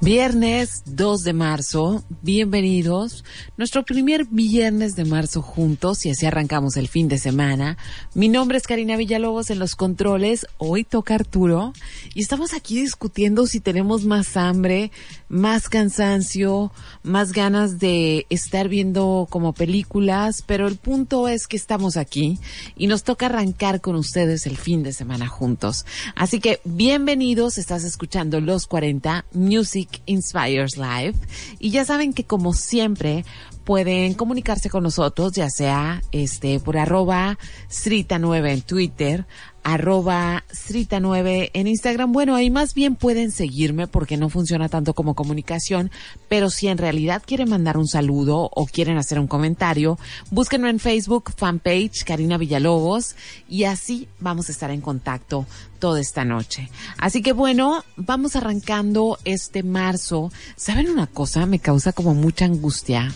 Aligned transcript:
Viernes 0.00 0.84
2 0.86 1.24
de 1.24 1.32
marzo, 1.32 2.04
bienvenidos. 2.22 3.24
Nuestro 3.56 3.84
primer 3.84 4.26
viernes 4.26 4.94
de 4.94 5.04
marzo 5.04 5.42
juntos 5.42 6.06
y 6.06 6.10
así 6.10 6.24
arrancamos 6.24 6.76
el 6.76 6.86
fin 6.86 7.08
de 7.08 7.18
semana. 7.18 7.76
Mi 8.14 8.28
nombre 8.28 8.58
es 8.58 8.68
Karina 8.68 8.96
Villalobos 8.96 9.50
en 9.50 9.58
los 9.58 9.74
controles. 9.74 10.46
Hoy 10.56 10.84
toca 10.84 11.16
Arturo 11.16 11.72
y 12.14 12.22
estamos 12.22 12.54
aquí 12.54 12.80
discutiendo 12.80 13.48
si 13.48 13.58
tenemos 13.58 14.04
más 14.04 14.36
hambre, 14.36 14.92
más 15.28 15.68
cansancio, 15.68 16.70
más 17.02 17.32
ganas 17.32 17.80
de 17.80 18.24
estar 18.30 18.68
viendo 18.68 19.26
como 19.28 19.52
películas, 19.52 20.44
pero 20.46 20.68
el 20.68 20.76
punto 20.76 21.26
es 21.26 21.48
que 21.48 21.56
estamos 21.56 21.96
aquí 21.96 22.38
y 22.76 22.86
nos 22.86 23.02
toca 23.02 23.26
arrancar 23.26 23.80
con 23.80 23.96
ustedes 23.96 24.46
el 24.46 24.58
fin 24.58 24.84
de 24.84 24.92
semana 24.92 25.26
juntos. 25.26 25.84
Así 26.14 26.38
que 26.38 26.60
bienvenidos, 26.62 27.58
estás 27.58 27.82
escuchando 27.82 28.40
Los 28.40 28.68
40 28.68 29.24
Music 29.32 29.87
Inspires 30.06 30.76
Live. 30.76 31.14
Y 31.58 31.70
ya 31.70 31.84
saben 31.84 32.12
que 32.12 32.24
como 32.24 32.54
siempre 32.54 33.24
pueden 33.64 34.14
comunicarse 34.14 34.70
con 34.70 34.82
nosotros, 34.82 35.32
ya 35.32 35.50
sea 35.50 36.02
este 36.10 36.58
por 36.58 36.78
arroba 36.78 37.38
Srita9 37.68 38.50
en 38.50 38.62
Twitter, 38.62 39.26
arroba 39.62 40.44
Srita9 40.50 41.50
en 41.52 41.66
Instagram. 41.66 42.12
Bueno, 42.12 42.34
ahí 42.34 42.50
más 42.50 42.74
bien 42.74 42.96
pueden 42.96 43.30
seguirme 43.30 43.86
porque 43.86 44.16
no 44.16 44.28
funciona 44.28 44.68
tanto 44.68 44.94
como 44.94 45.14
comunicación, 45.14 45.90
pero 46.28 46.50
si 46.50 46.68
en 46.68 46.78
realidad 46.78 47.22
quieren 47.24 47.50
mandar 47.50 47.76
un 47.76 47.86
saludo 47.86 48.50
o 48.54 48.66
quieren 48.66 48.96
hacer 48.98 49.18
un 49.18 49.26
comentario, 49.26 49.98
búsquenlo 50.30 50.68
en 50.68 50.78
Facebook, 50.78 51.32
fanpage 51.36 52.04
Karina 52.04 52.38
Villalobos 52.38 53.14
y 53.48 53.64
así 53.64 54.08
vamos 54.20 54.48
a 54.48 54.52
estar 54.52 54.70
en 54.70 54.80
contacto 54.80 55.46
toda 55.78 56.00
esta 56.00 56.24
noche. 56.24 56.70
Así 56.98 57.22
que 57.22 57.32
bueno, 57.32 57.84
vamos 57.96 58.36
arrancando 58.36 59.18
este 59.24 59.62
marzo. 59.62 60.32
¿Saben 60.56 60.90
una 60.90 61.06
cosa? 61.06 61.46
Me 61.46 61.58
causa 61.58 61.92
como 61.92 62.14
mucha 62.14 62.46
angustia. 62.46 63.12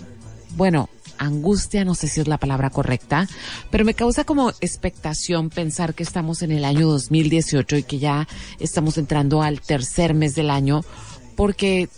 Bueno, 0.56 0.90
angustia, 1.24 1.84
no 1.84 1.94
sé 1.94 2.08
si 2.08 2.20
es 2.20 2.28
la 2.28 2.38
palabra 2.38 2.70
correcta, 2.70 3.28
pero 3.70 3.84
me 3.84 3.94
causa 3.94 4.24
como 4.24 4.50
expectación 4.60 5.50
pensar 5.50 5.94
que 5.94 6.02
estamos 6.02 6.42
en 6.42 6.52
el 6.52 6.64
año 6.64 6.88
2018 6.88 7.76
y 7.76 7.82
que 7.82 7.98
ya 7.98 8.28
estamos 8.58 8.98
entrando 8.98 9.42
al 9.42 9.60
tercer 9.60 10.14
mes 10.14 10.34
del 10.34 10.50
año, 10.50 10.82
porque 11.36 11.88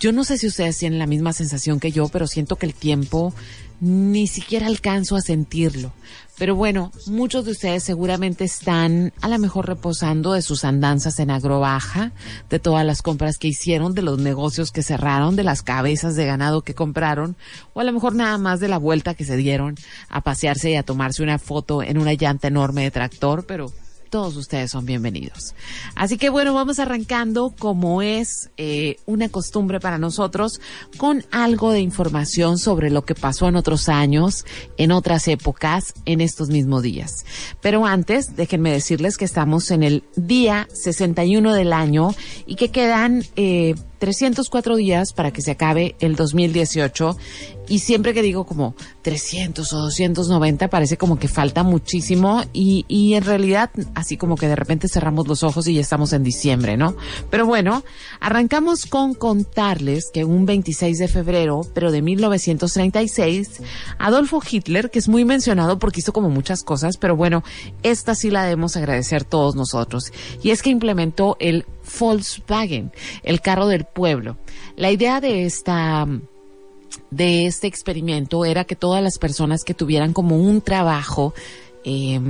yo 0.00 0.12
no 0.12 0.24
sé 0.24 0.38
si 0.38 0.46
ustedes 0.46 0.78
tienen 0.78 0.98
la 0.98 1.06
misma 1.06 1.32
sensación 1.32 1.80
que 1.80 1.92
yo, 1.92 2.08
pero 2.08 2.26
siento 2.26 2.56
que 2.56 2.66
el 2.66 2.74
tiempo 2.74 3.32
ni 3.80 4.26
siquiera 4.26 4.66
alcanzo 4.66 5.16
a 5.16 5.20
sentirlo. 5.20 5.92
Pero 6.38 6.54
bueno, 6.54 6.92
muchos 7.06 7.44
de 7.44 7.50
ustedes 7.50 7.82
seguramente 7.82 8.44
están 8.44 9.12
a 9.20 9.28
lo 9.28 9.38
mejor 9.40 9.66
reposando 9.66 10.34
de 10.34 10.42
sus 10.42 10.64
andanzas 10.64 11.18
en 11.18 11.32
agrobaja, 11.32 12.12
de 12.48 12.60
todas 12.60 12.86
las 12.86 13.02
compras 13.02 13.38
que 13.38 13.48
hicieron, 13.48 13.92
de 13.92 14.02
los 14.02 14.20
negocios 14.20 14.70
que 14.70 14.84
cerraron, 14.84 15.34
de 15.34 15.42
las 15.42 15.62
cabezas 15.62 16.14
de 16.14 16.26
ganado 16.26 16.62
que 16.62 16.74
compraron, 16.74 17.36
o 17.72 17.80
a 17.80 17.84
lo 17.84 17.92
mejor 17.92 18.14
nada 18.14 18.38
más 18.38 18.60
de 18.60 18.68
la 18.68 18.78
vuelta 18.78 19.14
que 19.14 19.24
se 19.24 19.36
dieron 19.36 19.74
a 20.08 20.20
pasearse 20.20 20.70
y 20.70 20.76
a 20.76 20.84
tomarse 20.84 21.24
una 21.24 21.40
foto 21.40 21.82
en 21.82 21.98
una 21.98 22.14
llanta 22.14 22.46
enorme 22.46 22.84
de 22.84 22.92
tractor, 22.92 23.44
pero 23.44 23.72
todos 24.08 24.36
ustedes 24.36 24.70
son 24.70 24.86
bienvenidos. 24.86 25.54
Así 25.94 26.18
que 26.18 26.28
bueno, 26.28 26.54
vamos 26.54 26.78
arrancando 26.78 27.54
como 27.58 28.02
es 28.02 28.50
eh, 28.56 28.96
una 29.06 29.28
costumbre 29.28 29.80
para 29.80 29.98
nosotros 29.98 30.60
con 30.96 31.24
algo 31.30 31.72
de 31.72 31.80
información 31.80 32.58
sobre 32.58 32.90
lo 32.90 33.04
que 33.04 33.14
pasó 33.14 33.48
en 33.48 33.56
otros 33.56 33.88
años, 33.88 34.44
en 34.76 34.92
otras 34.92 35.28
épocas, 35.28 35.94
en 36.04 36.20
estos 36.20 36.48
mismos 36.48 36.82
días. 36.82 37.24
Pero 37.60 37.86
antes, 37.86 38.36
déjenme 38.36 38.72
decirles 38.72 39.16
que 39.16 39.24
estamos 39.24 39.70
en 39.70 39.82
el 39.82 40.04
día 40.16 40.68
61 40.72 41.54
del 41.54 41.72
año 41.72 42.14
y 42.46 42.56
que 42.56 42.70
quedan 42.70 43.24
eh, 43.36 43.74
304 43.98 44.76
días 44.76 45.12
para 45.12 45.30
que 45.30 45.42
se 45.42 45.52
acabe 45.52 45.96
el 46.00 46.16
2018 46.16 47.16
y 47.68 47.80
siempre 47.80 48.14
que 48.14 48.22
digo 48.22 48.44
como 48.44 48.74
300 49.02 49.72
o 49.72 49.78
290 49.82 50.68
parece 50.68 50.96
como 50.96 51.18
que 51.18 51.28
falta 51.28 51.62
muchísimo. 51.62 52.42
Y, 52.52 52.84
y 52.88 53.14
en 53.14 53.24
realidad 53.24 53.70
así 53.94 54.16
como 54.16 54.36
que 54.36 54.48
de 54.48 54.56
repente 54.56 54.88
cerramos 54.88 55.28
los 55.28 55.42
ojos 55.42 55.66
y 55.68 55.74
ya 55.74 55.80
estamos 55.80 56.12
en 56.12 56.22
diciembre, 56.22 56.76
¿no? 56.76 56.96
Pero 57.30 57.46
bueno, 57.46 57.84
arrancamos 58.20 58.86
con 58.86 59.14
contarles 59.14 60.10
que 60.12 60.24
un 60.24 60.46
26 60.46 60.98
de 60.98 61.08
febrero, 61.08 61.60
pero 61.74 61.92
de 61.92 62.02
1936, 62.02 63.62
Adolfo 63.98 64.40
Hitler, 64.48 64.90
que 64.90 64.98
es 64.98 65.08
muy 65.08 65.24
mencionado 65.24 65.78
porque 65.78 66.00
hizo 66.00 66.12
como 66.12 66.30
muchas 66.30 66.62
cosas, 66.62 66.96
pero 66.96 67.16
bueno, 67.16 67.42
esta 67.82 68.14
sí 68.14 68.30
la 68.30 68.44
debemos 68.44 68.76
agradecer 68.76 69.24
todos 69.24 69.54
nosotros, 69.54 70.12
y 70.42 70.50
es 70.50 70.62
que 70.62 70.70
implementó 70.70 71.36
el 71.40 71.66
Volkswagen, 71.98 72.92
el 73.22 73.40
carro 73.40 73.66
del 73.66 73.84
pueblo. 73.84 74.36
La 74.76 74.90
idea 74.90 75.20
de 75.20 75.44
esta 75.44 76.06
de 77.10 77.46
este 77.46 77.66
experimento 77.66 78.44
era 78.44 78.64
que 78.64 78.76
todas 78.76 79.02
las 79.02 79.18
personas 79.18 79.64
que 79.64 79.74
tuvieran 79.74 80.12
como 80.12 80.36
un 80.36 80.60
trabajo 80.60 81.34
eh, 81.84 82.20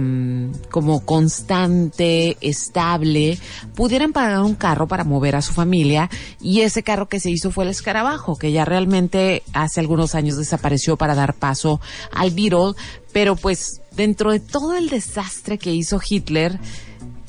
como 0.70 1.04
constante, 1.04 2.36
estable, 2.41 3.38
pudieran 3.74 4.12
pagar 4.12 4.41
un 4.42 4.54
carro 4.54 4.86
para 4.86 5.04
mover 5.04 5.34
a 5.36 5.42
su 5.42 5.52
familia 5.52 6.10
y 6.40 6.60
ese 6.60 6.82
carro 6.82 7.08
que 7.08 7.19
se 7.19 7.30
hizo 7.30 7.50
fue 7.50 7.64
el 7.64 7.70
escarabajo, 7.70 8.36
que 8.36 8.52
ya 8.52 8.64
realmente 8.64 9.42
hace 9.54 9.80
algunos 9.80 10.14
años 10.14 10.36
desapareció 10.36 10.96
para 10.96 11.14
dar 11.14 11.34
paso 11.34 11.80
al 12.12 12.30
Beetle, 12.30 12.75
pero 13.12 13.36
pues 13.36 13.80
dentro 13.96 14.30
de 14.30 14.40
todo 14.40 14.76
el 14.76 14.90
desastre 14.90 15.58
que 15.58 15.75
hizo 15.75 15.98
Hitler, 16.06 16.60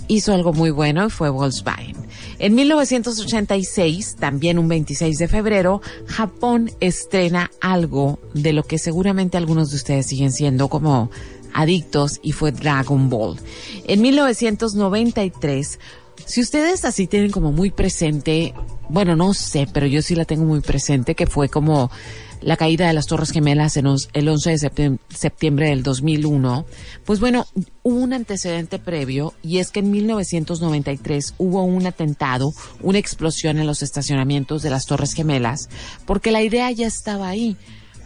hizo 0.08 0.34
algo 0.34 0.54
muy 0.54 0.72
bueno 0.72 1.08
y 1.08 1.10
fue 1.10 1.30
Volkswagen. 1.30 1.96
En 2.40 2.56
1986, 2.56 4.16
también 4.18 4.60
un 4.60 4.70
26 4.70 5.18
de 5.18 5.28
febrero, 5.28 5.82
Japón 6.08 6.72
estrena 6.80 7.52
algo 7.60 8.20
de 8.34 8.54
lo 8.54 8.64
que 8.64 8.80
seguramente 8.80 9.38
algunos 9.38 9.72
de 9.72 9.76
ustedes 9.76 10.06
siguen 10.08 10.32
siendo 10.32 10.70
como 10.70 11.12
adictos 11.54 12.20
y 12.24 12.32
fue 12.32 12.52
Dragon 12.52 13.10
Ball. 13.10 13.38
En 13.86 14.02
1993, 14.02 15.80
si 16.26 16.42
ustedes 16.42 16.86
así 16.86 17.08
tienen 17.08 17.32
como 17.32 17.52
muy 17.52 17.72
presente, 17.72 18.54
bueno, 18.88 19.16
no 19.16 19.34
sé, 19.34 19.68
pero 19.74 19.86
yo 19.86 20.02
sí 20.02 20.16
la 20.16 20.26
tengo 20.26 20.46
muy 20.46 20.62
presente, 20.62 21.16
que 21.16 21.28
fue 21.28 21.50
como 21.50 21.92
la 22.42 22.58
caída 22.58 22.88
de 22.88 22.94
las 22.94 23.08
Torres 23.08 23.32
Gemelas 23.32 23.78
en 23.78 23.88
el 24.14 24.30
11 24.30 24.50
de 24.50 25.00
septiembre 25.10 25.70
del 25.70 25.84
2001, 25.84 26.66
pues 27.06 27.20
bueno, 27.20 27.46
hubo 27.84 28.00
un 28.00 28.14
antecedente 28.14 28.80
previo 28.80 29.34
y 29.44 29.58
es 29.58 29.72
que 29.72 29.80
en 29.80 29.92
1993 29.92 31.36
hubo 31.38 31.64
un 31.64 31.86
atentado, 31.86 32.52
una 32.82 33.00
explosión 33.00 33.60
en 33.60 33.68
los 33.68 33.84
estacionamientos 33.84 34.62
de 34.62 34.70
las 34.70 34.86
Torres 34.86 35.14
Gemelas, 35.14 35.70
porque 36.06 36.32
la 36.32 36.42
idea 36.42 36.72
ya 36.72 36.88
estaba 36.88 37.28
ahí 37.28 37.58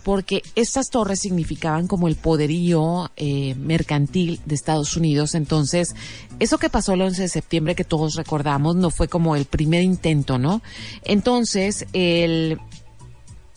porque 0.04 0.44
estas 0.56 0.90
torres 0.90 1.22
significaban 1.22 1.88
como 1.88 2.08
el 2.08 2.16
poderío 2.16 3.10
eh, 3.16 3.56
mercantil 3.56 4.42
de 4.46 4.56
Estados 4.56 4.96
Unidos. 4.98 5.34
Entonces, 5.34 5.96
eso 6.40 6.58
que 6.58 6.70
pasó 6.70 6.94
el 6.94 7.02
11 7.02 7.22
de 7.22 7.30
septiembre 7.30 7.76
que 7.76 7.86
todos 7.86 8.16
recordamos 8.16 8.76
no 8.76 8.90
fue 8.90 9.08
como 9.08 9.36
el 9.36 9.46
primer 9.46 9.82
intento, 9.82 10.38
¿no? 10.38 10.62
Entonces, 11.04 11.86
el 11.94 12.60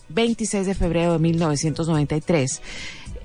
26 0.09 0.67
de 0.67 0.75
febrero 0.75 1.15
de 1.15 1.19
1993, 1.19 2.61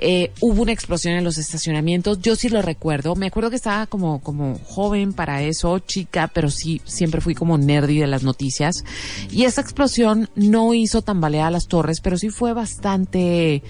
Eh, 0.04 0.31
hubo 0.39 0.63
una 0.63 0.72
explosión 0.72 1.13
en 1.13 1.24
los 1.24 1.38
estacionamientos. 1.38 2.19
Yo 2.24 2.36
sí 2.36 2.50
lo 2.50 2.63
recuerdo. 2.63 3.16
Me 3.16 3.28
acuerdo 3.28 3.51
que 3.51 3.56
estaba 3.56 3.86
como, 3.86 4.19
como 4.19 4.57
joven 4.66 5.13
para 5.13 5.44
eso, 5.44 5.78
chica, 5.78 6.28
pero 6.33 6.50
sí, 6.50 6.81
siempre 6.86 7.22
fui 7.22 7.36
como 7.36 7.60
nerdy 7.60 8.00
de 8.00 8.07
las 8.07 8.24
noticias. 8.24 8.83
Y 9.30 9.44
esa 9.44 9.62
explosión 9.62 10.28
no 10.36 10.74
hizo 10.74 11.04
tambalear 11.04 11.51
las 11.51 11.68
torres, 11.68 12.01
pero 12.01 12.18
sí 12.18 12.30
fue 12.30 12.54
bastante 12.54 13.62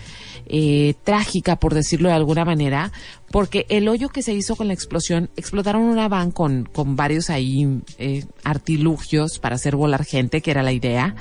eh, 0.46 0.94
trágica, 1.04 1.58
por 1.58 1.74
decirlo 1.74 2.08
de 2.08 2.16
alguna 2.16 2.46
manera, 2.46 2.94
porque 3.30 3.66
el 3.68 3.90
hoyo 3.90 4.08
que 4.08 4.22
se 4.22 4.34
hizo 4.34 4.56
con 4.56 4.68
la 4.68 4.74
explosión, 4.74 5.30
explotaron 5.36 5.84
una 5.84 6.08
van 6.08 6.32
con, 6.32 6.64
con 6.64 6.96
varios 6.96 7.30
ahí 7.30 7.82
eh, 7.98 8.24
artilugios 8.46 9.38
para 9.40 9.56
hacer 9.56 9.76
volar 9.76 10.06
gente, 10.06 10.42
que 10.42 10.52
era 10.52 10.64
la 10.64 10.72
idea. 10.72 11.16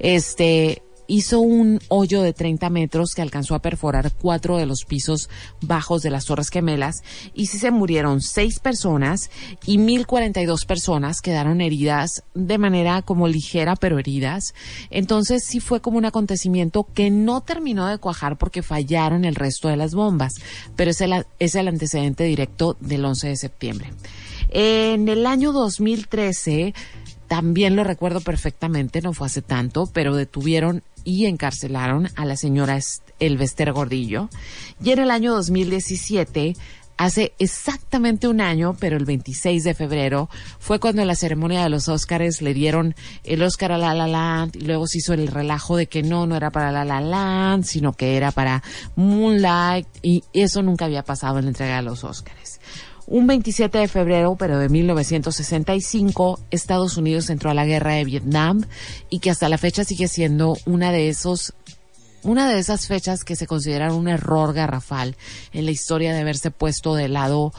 Este, 0.00 0.82
hizo 1.06 1.40
un 1.40 1.80
hoyo 1.88 2.22
de 2.22 2.32
30 2.32 2.70
metros 2.70 3.14
que 3.14 3.22
alcanzó 3.22 3.54
a 3.54 3.62
perforar 3.62 4.12
cuatro 4.12 4.56
de 4.56 4.66
los 4.66 4.84
pisos 4.84 5.28
bajos 5.60 6.02
de 6.02 6.10
las 6.10 6.24
Torres 6.26 6.50
Gemelas 6.50 7.02
y 7.34 7.46
sí 7.46 7.58
se 7.58 7.70
murieron 7.70 8.20
seis 8.20 8.60
personas 8.60 9.30
y 9.64 9.78
1042 9.78 10.64
personas 10.64 11.20
quedaron 11.20 11.60
heridas 11.60 12.24
de 12.34 12.58
manera 12.58 13.02
como 13.02 13.28
ligera 13.28 13.76
pero 13.76 13.98
heridas. 13.98 14.54
Entonces 14.90 15.44
sí 15.44 15.60
fue 15.60 15.80
como 15.80 15.98
un 15.98 16.04
acontecimiento 16.04 16.86
que 16.94 17.10
no 17.10 17.40
terminó 17.40 17.86
de 17.86 17.98
cuajar 17.98 18.38
porque 18.38 18.62
fallaron 18.62 19.24
el 19.24 19.34
resto 19.34 19.68
de 19.68 19.76
las 19.76 19.94
bombas, 19.94 20.34
pero 20.76 20.90
es 20.90 21.00
el, 21.00 21.26
es 21.38 21.54
el 21.54 21.68
antecedente 21.68 22.24
directo 22.24 22.76
del 22.80 23.04
11 23.04 23.28
de 23.28 23.36
septiembre. 23.36 23.92
En 24.48 25.08
el 25.08 25.26
año 25.26 25.52
2013 25.52 26.74
también 27.28 27.76
lo 27.76 27.84
recuerdo 27.84 28.20
perfectamente, 28.20 29.00
no 29.00 29.12
fue 29.12 29.26
hace 29.26 29.42
tanto, 29.42 29.88
pero 29.92 30.14
detuvieron 30.14 30.82
y 31.04 31.26
encarcelaron 31.26 32.08
a 32.16 32.24
la 32.24 32.36
señora 32.36 32.78
Elvester 33.20 33.72
Gordillo. 33.72 34.28
Y 34.82 34.90
en 34.90 34.98
el 34.98 35.10
año 35.10 35.32
2017, 35.34 36.56
hace 36.96 37.32
exactamente 37.38 38.28
un 38.28 38.40
año, 38.40 38.76
pero 38.78 38.96
el 38.96 39.04
26 39.04 39.64
de 39.64 39.74
febrero, 39.74 40.28
fue 40.58 40.80
cuando 40.80 41.02
en 41.02 41.08
la 41.08 41.14
ceremonia 41.14 41.62
de 41.62 41.68
los 41.68 41.88
Óscares 41.88 42.42
le 42.42 42.54
dieron 42.54 42.94
el 43.24 43.42
Óscar 43.42 43.72
a 43.72 43.78
La 43.78 43.94
La 43.94 44.06
Land 44.06 44.56
y 44.56 44.60
luego 44.60 44.86
se 44.86 44.98
hizo 44.98 45.12
el 45.12 45.28
relajo 45.28 45.76
de 45.76 45.86
que 45.86 46.02
no, 46.02 46.26
no 46.26 46.36
era 46.36 46.50
para 46.50 46.72
La 46.72 46.84
La 46.84 47.00
Land, 47.00 47.64
sino 47.64 47.92
que 47.92 48.16
era 48.16 48.32
para 48.32 48.62
Moonlight 48.96 49.86
y 50.02 50.24
eso 50.32 50.62
nunca 50.62 50.86
había 50.86 51.02
pasado 51.02 51.38
en 51.38 51.46
la 51.46 51.50
entrega 51.50 51.76
de 51.76 51.82
los 51.82 52.04
Óscares. 52.04 52.45
Un 53.08 53.28
27 53.28 53.78
de 53.78 53.88
febrero, 53.88 54.34
pero 54.36 54.58
de 54.58 54.68
1965, 54.68 56.40
Estados 56.50 56.96
Unidos 56.96 57.30
entró 57.30 57.50
a 57.50 57.54
la 57.54 57.64
guerra 57.64 57.94
de 57.94 58.04
Vietnam 58.04 58.64
y 59.10 59.20
que 59.20 59.30
hasta 59.30 59.48
la 59.48 59.58
fecha 59.58 59.84
sigue 59.84 60.08
siendo 60.08 60.56
una 60.66 60.90
de 60.90 61.08
esos 61.08 61.54
una 62.24 62.50
de 62.50 62.58
esas 62.58 62.88
fechas 62.88 63.22
que 63.22 63.36
se 63.36 63.46
consideran 63.46 63.92
un 63.92 64.08
error 64.08 64.52
garrafal 64.52 65.16
en 65.52 65.64
la 65.64 65.70
historia 65.70 66.12
de 66.12 66.20
haberse 66.20 66.50
puesto 66.50 66.96
de 66.96 67.06
lado, 67.08 67.52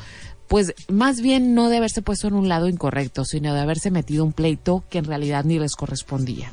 pues 0.49 0.73
más 0.89 1.21
bien 1.21 1.53
no 1.53 1.69
de 1.69 1.77
haberse 1.77 2.01
puesto 2.01 2.27
en 2.27 2.33
un 2.33 2.49
lado 2.49 2.67
incorrecto, 2.67 3.23
sino 3.23 3.53
de 3.53 3.61
haberse 3.61 3.91
metido 3.91 4.25
un 4.25 4.33
pleito 4.33 4.83
que 4.89 4.97
en 4.97 5.05
realidad 5.05 5.45
ni 5.45 5.57
les 5.57 5.77
correspondía. 5.77 6.51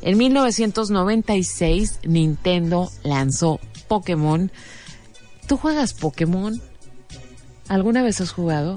En 0.00 0.16
1996 0.16 2.00
Nintendo 2.04 2.90
lanzó 3.02 3.60
Pokémon. 3.88 4.50
¿Tú 5.46 5.58
juegas 5.58 5.92
Pokémon? 5.92 6.62
¿Alguna 7.70 8.02
vez 8.02 8.20
has 8.20 8.32
jugado? 8.32 8.74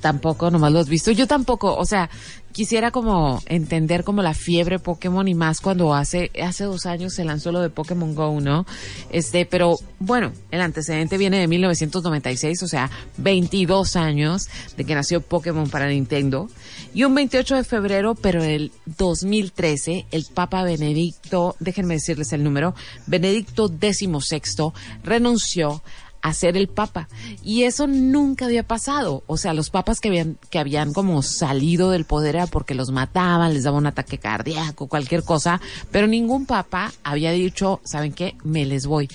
Tampoco, 0.00 0.50
nomás 0.50 0.72
lo 0.72 0.78
has 0.78 0.88
visto. 0.88 1.10
Yo 1.10 1.26
tampoco, 1.26 1.76
o 1.76 1.84
sea, 1.84 2.08
quisiera 2.52 2.90
como 2.90 3.42
entender 3.44 4.02
como 4.02 4.22
la 4.22 4.32
fiebre 4.32 4.78
Pokémon 4.78 5.28
y 5.28 5.34
más 5.34 5.60
cuando 5.60 5.92
hace, 5.92 6.30
hace 6.42 6.64
dos 6.64 6.86
años 6.86 7.12
se 7.12 7.26
lanzó 7.26 7.52
lo 7.52 7.60
de 7.60 7.68
Pokémon 7.68 8.14
Go, 8.14 8.40
¿no? 8.40 8.64
Este, 9.10 9.44
pero 9.44 9.76
bueno, 9.98 10.32
el 10.50 10.62
antecedente 10.62 11.18
viene 11.18 11.38
de 11.38 11.48
1996, 11.48 12.62
o 12.62 12.66
sea, 12.66 12.90
22 13.18 13.96
años 13.96 14.48
de 14.78 14.84
que 14.84 14.94
nació 14.94 15.20
Pokémon 15.20 15.68
para 15.68 15.86
Nintendo. 15.86 16.48
Y 16.94 17.04
un 17.04 17.14
28 17.14 17.56
de 17.56 17.64
febrero, 17.64 18.14
pero 18.14 18.42
el 18.42 18.72
2013, 18.86 20.06
el 20.12 20.24
Papa 20.32 20.62
Benedicto, 20.62 21.56
déjenme 21.60 21.92
decirles 21.92 22.32
el 22.32 22.42
número, 22.42 22.74
Benedicto 23.06 23.68
XVI 23.68 24.72
renunció 25.04 25.82
a 26.22 26.34
ser 26.34 26.56
el 26.56 26.68
papa. 26.68 27.08
Y 27.44 27.64
eso 27.64 27.86
nunca 27.86 28.46
había 28.46 28.62
pasado. 28.62 29.22
O 29.26 29.36
sea, 29.36 29.54
los 29.54 29.70
papas 29.70 30.00
que 30.00 30.08
habían, 30.08 30.38
que 30.50 30.58
habían 30.58 30.92
como 30.92 31.22
salido 31.22 31.90
del 31.90 32.04
poder 32.04 32.36
era 32.36 32.46
porque 32.46 32.74
los 32.74 32.90
mataban, 32.90 33.54
les 33.54 33.64
daba 33.64 33.78
un 33.78 33.86
ataque 33.86 34.18
cardíaco, 34.18 34.88
cualquier 34.88 35.22
cosa, 35.22 35.60
pero 35.90 36.06
ningún 36.06 36.46
papa 36.46 36.92
había 37.02 37.32
dicho, 37.32 37.80
¿saben 37.84 38.12
qué? 38.12 38.36
Me 38.44 38.66
les 38.66 38.86
voy. 38.86 39.08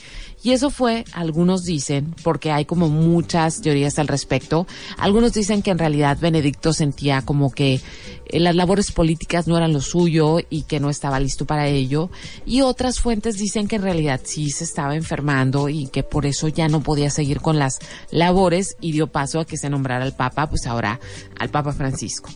Y 0.44 0.51
eso 0.51 0.69
fue, 0.69 1.06
algunos 1.13 1.63
dicen, 1.63 2.13
porque 2.22 2.51
hay 2.51 2.66
como 2.66 2.90
muchas 2.90 3.62
teorías 3.62 3.98
al 3.98 4.10
respecto, 4.10 4.68
algunos 4.98 5.31
dicen 5.31 5.62
que 5.62 5.72
en 5.72 5.80
realidad 5.80 6.18
Benedicto 6.19 6.74
sentía 6.74 7.22
como 7.22 7.50
que 7.50 7.80
eh, 8.25 8.40
las 8.42 8.54
labores 8.54 8.92
políticas 8.92 9.48
no 9.48 9.56
eran 9.56 9.72
lo 9.72 9.80
suyo 9.80 10.40
y 10.50 10.63
que 10.63 10.81
no 10.81 10.90
estaba 10.90 11.22
listo 11.22 11.45
para 11.45 11.68
ello, 11.68 12.10
y 12.45 12.60
otras 12.60 13.00
fuentes 13.00 13.38
dicen 13.38 13.69
que 13.69 13.78
en 13.78 13.84
realidad 13.84 14.19
sí 14.25 14.50
se 14.50 14.66
estaba 14.66 14.95
enfermando 14.95 15.69
y 15.69 15.88
que 15.88 16.04
por 16.04 16.25
eso 16.25 16.50
ya 16.50 16.68
no 16.68 16.81
podía 16.81 17.10
seguir 17.10 17.39
con 17.39 17.57
las 17.57 17.80
labores 18.12 18.75
y 18.81 18.92
dio 18.92 19.07
paso 19.07 19.39
a 19.39 19.46
que 19.46 19.56
se 19.56 19.69
nombrara 19.69 20.04
al 20.04 20.13
Papa, 20.13 20.50
pues 20.50 20.68
ahora 20.68 21.00
al 21.39 21.50
Papa 21.50 21.72
Francisco. 21.72 22.30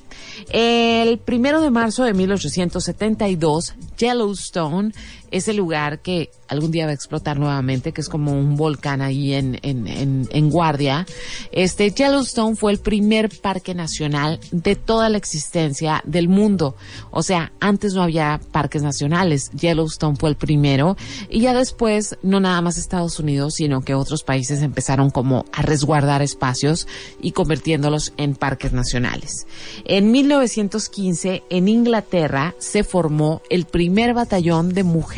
El 0.50 1.18
primero 1.18 1.60
de 1.60 1.72
marzo 1.72 2.06
de 2.06 2.14
1872, 2.14 3.76
Yellowstone 3.98 4.94
es 5.32 5.48
el 5.48 5.58
lugar 5.58 6.00
que 6.00 6.32
algún 6.48 6.72
día 6.72 6.86
va 6.86 6.92
a 6.92 6.94
explotar 6.94 7.38
nuevamente, 7.38 7.92
que 7.92 8.02
es 8.02 8.08
como 8.08 8.32
un 8.32 8.56
volcán 8.56 9.02
ahí 9.02 9.34
en, 9.34 9.60
en, 9.62 9.88
en, 9.88 10.30
en, 10.32 10.50
Guardia. 10.50 11.06
Este 11.52 11.92
Yellowstone 11.92 12.56
fue 12.56 12.72
el 12.72 12.80
primer 12.80 13.30
parque 13.42 13.76
nacional 13.76 14.40
de 14.52 14.76
toda 14.76 15.10
la 15.10 15.18
existencia 15.18 16.02
del 16.06 16.30
mundo. 16.30 16.76
O 17.12 17.24
sea, 17.24 17.52
antes 17.60 17.94
no 17.94 18.04
había 18.04 18.40
parques 18.52 18.82
nacionales. 18.82 19.52
Yellowstone 19.52 20.16
fue 20.16 20.30
el 20.30 20.36
primero. 20.38 20.96
Y 21.30 21.42
ya 21.42 21.54
después, 21.54 22.18
no 22.24 22.40
nada 22.40 22.62
más 22.62 22.78
Estados 22.78 23.20
Unidos, 23.20 23.56
sino 23.56 23.82
que 23.82 23.94
otros 23.94 24.24
países 24.24 24.62
empezaron 24.62 25.10
como 25.10 25.46
a 25.52 25.62
resguardar 25.62 26.22
espacios 26.22 26.88
y 27.22 27.32
convirtiéndolos 27.32 28.14
en 28.16 28.36
parques 28.36 28.72
nacionales. 28.72 29.48
En 29.84 30.12
1915, 30.12 31.44
en 31.50 31.68
Inglaterra, 31.68 32.56
se 32.60 32.86
formó 32.86 33.42
el 33.50 33.66
primer 33.66 34.14
batallón 34.14 34.74
de 34.74 34.84
mujeres 34.84 35.17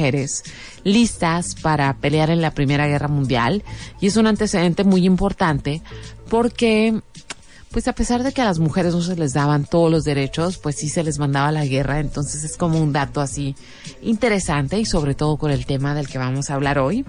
listas 0.84 1.56
para 1.56 1.94
pelear 1.98 2.30
en 2.30 2.42
la 2.42 2.52
Primera 2.52 2.88
Guerra 2.88 3.08
Mundial. 3.08 3.64
Y 4.00 4.08
es 4.08 4.18
un 4.18 4.28
antecedente 4.28 4.84
muy 4.84 5.06
importante 5.06 5.82
porque 6.30 7.02
pues 7.72 7.88
a 7.88 7.94
pesar 7.94 8.24
de 8.24 8.32
que 8.32 8.42
a 8.42 8.46
las 8.46 8.60
mujeres 8.60 8.96
no 8.96 9.02
se 9.02 9.16
les 9.16 9.34
daban 9.34 9.66
todos 9.66 9.92
los 9.92 10.04
derechos, 10.04 10.58
pues 10.58 10.76
sí 10.76 10.90
se 10.90 11.04
les 11.04 11.20
mandaba 11.20 11.52
la 11.52 11.66
guerra, 11.66 12.00
entonces 12.00 12.44
es 12.44 12.58
como 12.58 12.82
un 12.82 12.92
dato 12.92 13.22
así 13.22 13.56
interesante 14.02 14.80
y 14.80 14.86
sobre 14.86 15.14
todo 15.14 15.38
con 15.38 15.52
el 15.52 15.66
tema 15.66 15.94
del 15.94 16.08
que 16.08 16.18
vamos 16.18 16.50
a 16.50 16.56
hablar 16.56 16.80
hoy. 16.80 17.06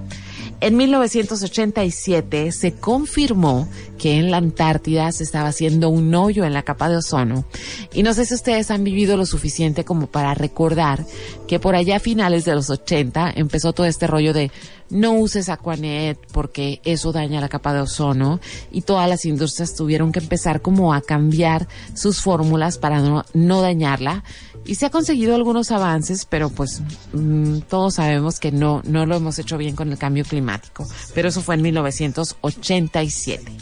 En 0.61 0.77
1987 0.77 2.53
se 2.53 2.75
confirmó 2.75 3.69
que 3.99 4.19
en 4.19 4.31
la 4.31 4.37
Antártida 4.37 5.11
se 5.13 5.25
estaba 5.25 5.49
haciendo 5.49 5.89
un 5.89 6.15
hoyo 6.15 6.45
en 6.45 6.53
la 6.53 6.63
capa 6.63 6.91
de 6.91 6.97
ozono 6.97 7.47
y 7.95 8.03
no 8.03 8.13
sé 8.13 8.27
si 8.27 8.35
ustedes 8.35 8.71
han 8.71 8.85
vivido 8.85 9.17
lo 9.17 9.25
suficiente 9.25 9.85
como 9.85 10.09
para 10.09 10.35
recordar 10.35 11.07
que 11.49 11.59
por 11.59 11.75
allá 11.75 11.97
a 11.97 12.01
finales 12.01 12.45
de 12.45 12.55
los 12.55 12.69
80 12.69 13.33
empezó 13.37 13.73
todo 13.73 13.87
este 13.87 14.07
rollo 14.07 14.35
de 14.35 14.51
no 14.91 15.13
uses 15.13 15.49
Aquanet 15.49 16.19
porque 16.33 16.81
eso 16.85 17.13
daña 17.13 17.41
la 17.41 17.49
capa 17.49 17.73
de 17.73 17.81
ozono 17.81 18.41
y 18.71 18.83
todas 18.83 19.09
las 19.09 19.25
industrias 19.25 19.75
tuvieron 19.75 20.13
que 20.13 20.19
empezar 20.19 20.61
como 20.61 20.93
a 20.93 21.01
cambiar 21.01 21.69
sus 21.95 22.21
fórmulas 22.21 22.79
para 22.79 23.01
no, 23.01 23.25
no 23.33 23.63
dañarla 23.63 24.25
y 24.67 24.75
se 24.75 24.87
ha 24.87 24.91
conseguido 24.91 25.35
algunos 25.35 25.71
avances, 25.71 26.27
pero 26.27 26.51
pues 26.51 26.83
mmm, 27.13 27.61
todos 27.61 27.95
sabemos 27.95 28.39
que 28.39 28.53
no, 28.53 28.83
no 28.85 29.07
lo 29.07 29.17
hemos 29.17 29.39
hecho 29.39 29.57
bien 29.57 29.75
con 29.75 29.91
el 29.91 29.99
cambio 29.99 30.25
climático. 30.25 30.87
Pero 31.15 31.29
eso 31.29 31.41
fue 31.41 31.55
en 31.55 31.63
1987. 31.63 33.53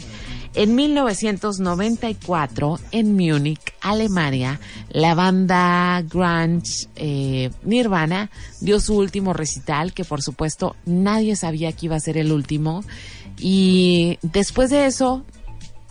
En 0.55 0.75
1994, 0.75 2.79
en 2.91 3.13
Múnich, 3.13 3.61
Alemania, 3.81 4.59
la 4.89 5.13
banda 5.13 6.01
grunge 6.01 6.87
eh, 6.95 7.51
Nirvana 7.63 8.31
dio 8.59 8.79
su 8.79 8.97
último 8.97 9.33
recital, 9.33 9.93
que 9.93 10.05
por 10.05 10.23
supuesto 10.23 10.75
nadie 10.85 11.35
sabía 11.35 11.71
que 11.71 11.85
iba 11.85 11.95
a 11.95 11.99
ser 11.99 12.17
el 12.17 12.31
último. 12.31 12.83
Y 13.37 14.17
después 14.21 14.71
de 14.71 14.87
eso, 14.87 15.23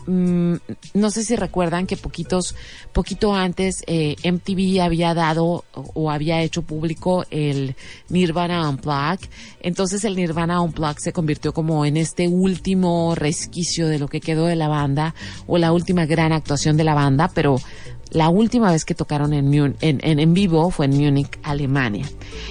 mmm, 0.09 0.55
no 0.93 1.11
sé 1.11 1.23
si 1.23 1.35
recuerdan 1.35 1.85
que 1.85 1.95
poquitos, 1.95 2.55
poquito 2.91 3.33
antes 3.33 3.83
eh, 3.87 4.15
MTV 4.23 4.81
había 4.81 5.13
dado 5.13 5.45
o, 5.45 5.63
o, 5.73 6.11
había 6.11 6.41
hecho 6.41 6.63
público 6.63 7.25
el 7.29 7.75
Nirvana 8.09 8.67
Unplugged. 8.69 9.29
Entonces 9.61 10.03
el 10.03 10.15
Nirvana 10.15 10.61
Unplugged 10.61 10.99
se 10.99 11.13
convirtió 11.13 11.53
como 11.53 11.85
en 11.85 11.97
este 11.97 12.27
último 12.27 13.13
resquicio 13.15 13.87
de 13.87 13.99
lo 13.99 14.07
que 14.07 14.21
quedó 14.21 14.45
de 14.47 14.55
la 14.55 14.67
banda 14.67 15.13
o 15.47 15.57
la 15.57 15.71
última 15.71 16.05
gran 16.05 16.33
actuación 16.33 16.75
de 16.77 16.83
la 16.83 16.95
banda, 16.95 17.29
pero 17.33 17.57
La 18.11 18.29
última 18.29 18.71
vez 18.71 18.85
que 18.85 18.95
tocaron 18.95 19.33
en, 19.33 19.53
en, 19.53 19.99
en, 20.01 20.33
vivo 20.33 20.71
fue 20.71 20.87
en 20.87 20.97
Múnich, 20.97 21.37
Alemania. 21.43 22.09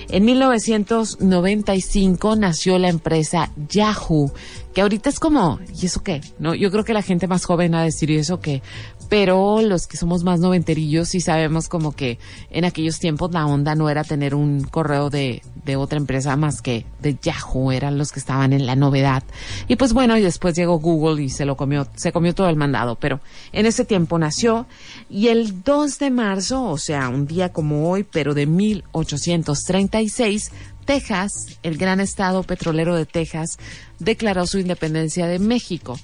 En 0.08 0.24
1995 0.24 2.36
nació 2.36 2.78
la 2.78 2.88
empresa 2.88 3.50
Yahoo, 3.68 4.32
que 4.72 4.82
ahorita 4.82 5.08
es 5.08 5.18
como, 5.18 5.58
¿y 5.80 5.86
eso 5.86 6.00
qué? 6.02 6.20
No, 6.38 6.54
yo 6.54 6.70
creo 6.70 6.84
que 6.84 6.94
la 6.94 7.02
gente 7.02 7.26
más 7.26 7.44
joven 7.44 7.74
va 7.74 7.80
a 7.80 7.84
decir, 7.84 8.08
¿y 8.10 8.18
eso 8.18 8.40
qué? 8.40 8.62
Pero 9.08 9.62
los 9.62 9.86
que 9.86 9.96
somos 9.96 10.22
más 10.22 10.40
noventerillos 10.40 11.08
sí 11.08 11.20
sabemos 11.20 11.68
como 11.68 11.92
que 11.92 12.18
en 12.50 12.64
aquellos 12.64 12.98
tiempos 12.98 13.32
la 13.32 13.46
onda 13.46 13.74
no 13.74 13.88
era 13.88 14.04
tener 14.04 14.34
un 14.34 14.64
correo 14.64 15.08
de, 15.08 15.42
de 15.64 15.76
otra 15.76 15.98
empresa 15.98 16.36
más 16.36 16.60
que 16.60 16.84
de 17.00 17.16
Yahoo, 17.20 17.72
eran 17.72 17.98
los 17.98 18.12
que 18.12 18.20
estaban 18.20 18.52
en 18.52 18.66
la 18.66 18.76
novedad. 18.76 19.22
Y 19.66 19.76
pues 19.76 19.92
bueno, 19.92 20.16
y 20.16 20.22
después 20.22 20.54
llegó 20.54 20.78
Google 20.78 21.22
y 21.22 21.30
se 21.30 21.44
lo 21.44 21.56
comió, 21.56 21.86
se 21.94 22.12
comió 22.12 22.34
todo 22.34 22.48
el 22.48 22.56
mandado, 22.56 22.96
pero 22.96 23.20
en 23.52 23.66
ese 23.66 23.84
tiempo 23.84 24.18
nació 24.18 24.66
y 25.08 25.28
el 25.28 25.62
2 25.62 25.98
de 25.98 26.10
marzo, 26.10 26.64
o 26.64 26.78
sea, 26.78 27.08
un 27.08 27.26
día 27.26 27.52
como 27.52 27.90
hoy, 27.90 28.04
pero 28.04 28.34
de 28.34 28.46
1836, 28.46 30.52
Texas, 30.84 31.58
el 31.62 31.76
gran 31.76 32.00
estado 32.00 32.42
petrolero 32.42 32.96
de 32.96 33.04
Texas, 33.04 33.58
declaró 33.98 34.46
su 34.46 34.58
independencia 34.58 35.26
de 35.26 35.38
México. 35.38 35.98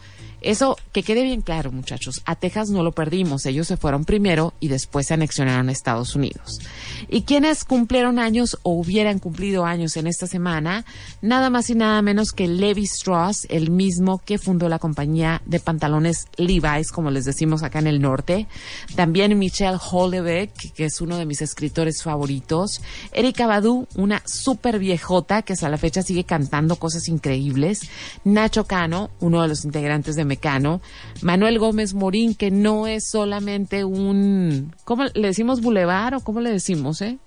Eso, 0.45 0.77
que 0.93 1.03
quede 1.03 1.23
bien 1.23 1.41
claro, 1.41 1.73
muchachos, 1.73 2.21
a 2.27 2.37
Texas 2.37 2.69
no 2.69 2.83
lo 2.83 2.93
perdimos, 2.93 3.47
ellos 3.47 3.67
se 3.67 3.79
fueron 3.79 4.05
primero 4.05 4.53
y 4.61 4.69
después 4.69 5.07
se 5.07 5.15
anexionaron 5.15 5.71
a 5.71 5.73
Estados 5.73 6.15
Unidos. 6.15 6.61
Y 7.09 7.23
quienes 7.23 7.65
cumplieron 7.65 8.19
años 8.19 8.59
o 8.63 8.73
hubieran 8.73 9.21
cumplido 9.21 9.65
años 9.65 9.97
en 9.97 10.07
esta 10.07 10.27
semana, 10.27 10.85
nada 11.23 11.49
más 11.49 11.71
y 11.71 11.75
nada 11.75 12.03
menos 12.03 12.33
que 12.33 12.47
Levi 12.47 12.85
Strauss, 12.85 13.47
el 13.49 13.71
mismo 13.71 14.21
que 14.25 14.37
fundó 14.37 14.69
la 14.69 14.79
compañía 14.79 15.41
de 15.47 15.61
pantalones 15.61 16.27
Levi's, 16.37 16.93
como 16.93 17.11
les 17.11 17.25
decimos 17.25 17.63
acá 17.63 17.79
en 17.79 17.87
el 17.87 18.03
norte. 18.03 18.47
También 18.97 19.39
Michelle 19.39 19.79
Houellebecq, 19.79 20.75
que 20.75 20.85
es 20.85 21.01
uno 21.01 21.17
de 21.17 21.25
mis 21.25 21.41
escritores 21.41 22.03
favoritos. 22.03 22.83
Erika 23.13 23.47
Badu, 23.47 23.89
una 23.95 24.23
súper 24.27 24.79
viejota 24.79 25.41
que 25.41 25.55
hasta 25.55 25.71
la 25.71 25.79
fecha 25.79 26.03
sigue 26.03 26.25
cantando 26.25 26.77
cosas 26.77 27.09
increíbles. 27.09 27.89
Nacho 28.25 28.65
Cano, 28.65 29.11
uno 29.21 29.41
de 29.41 29.49
los 29.49 29.65
integrantes 29.65 30.17
de 30.17 30.34
Mecano. 30.35 30.81
Manuel 31.23 31.61
Gómez 31.61 31.95
Morín, 31.95 32.35
que 32.35 32.51
no 32.51 32.89
es 32.89 33.09
solamente 33.09 33.85
un... 33.85 34.75
¿Cómo 34.85 35.05
le 35.05 35.29
decimos 35.29 35.61
bulevar 35.61 36.15
o 36.15 36.21
cómo 36.21 36.41
le 36.41 36.51
decimos, 36.51 37.01
eh? 37.03 37.19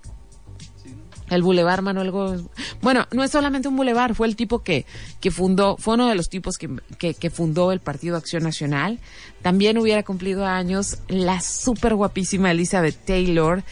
El 1.30 1.42
Boulevard 1.42 1.82
Manuel 1.82 2.10
Gómez. 2.10 2.42
Bueno, 2.82 3.06
no 3.12 3.24
es 3.24 3.30
solamente 3.30 3.68
un 3.68 3.76
boulevard, 3.76 4.14
fue 4.14 4.26
el 4.26 4.36
tipo 4.36 4.62
que, 4.62 4.84
que 5.20 5.30
fundó, 5.30 5.76
fue 5.78 5.94
uno 5.94 6.08
de 6.08 6.14
los 6.14 6.28
tipos 6.28 6.58
que, 6.58 6.70
que, 6.98 7.14
que 7.14 7.30
fundó 7.30 7.72
el 7.72 7.80
Partido 7.80 8.16
Acción 8.16 8.42
Nacional. 8.42 8.98
También 9.40 9.78
hubiera 9.78 10.02
cumplido 10.02 10.44
años 10.44 10.98
la 11.08 11.40
súper 11.40 11.94
guapísima 11.94 12.50
Elizabeth 12.50 13.04
Taylor. 13.06 13.62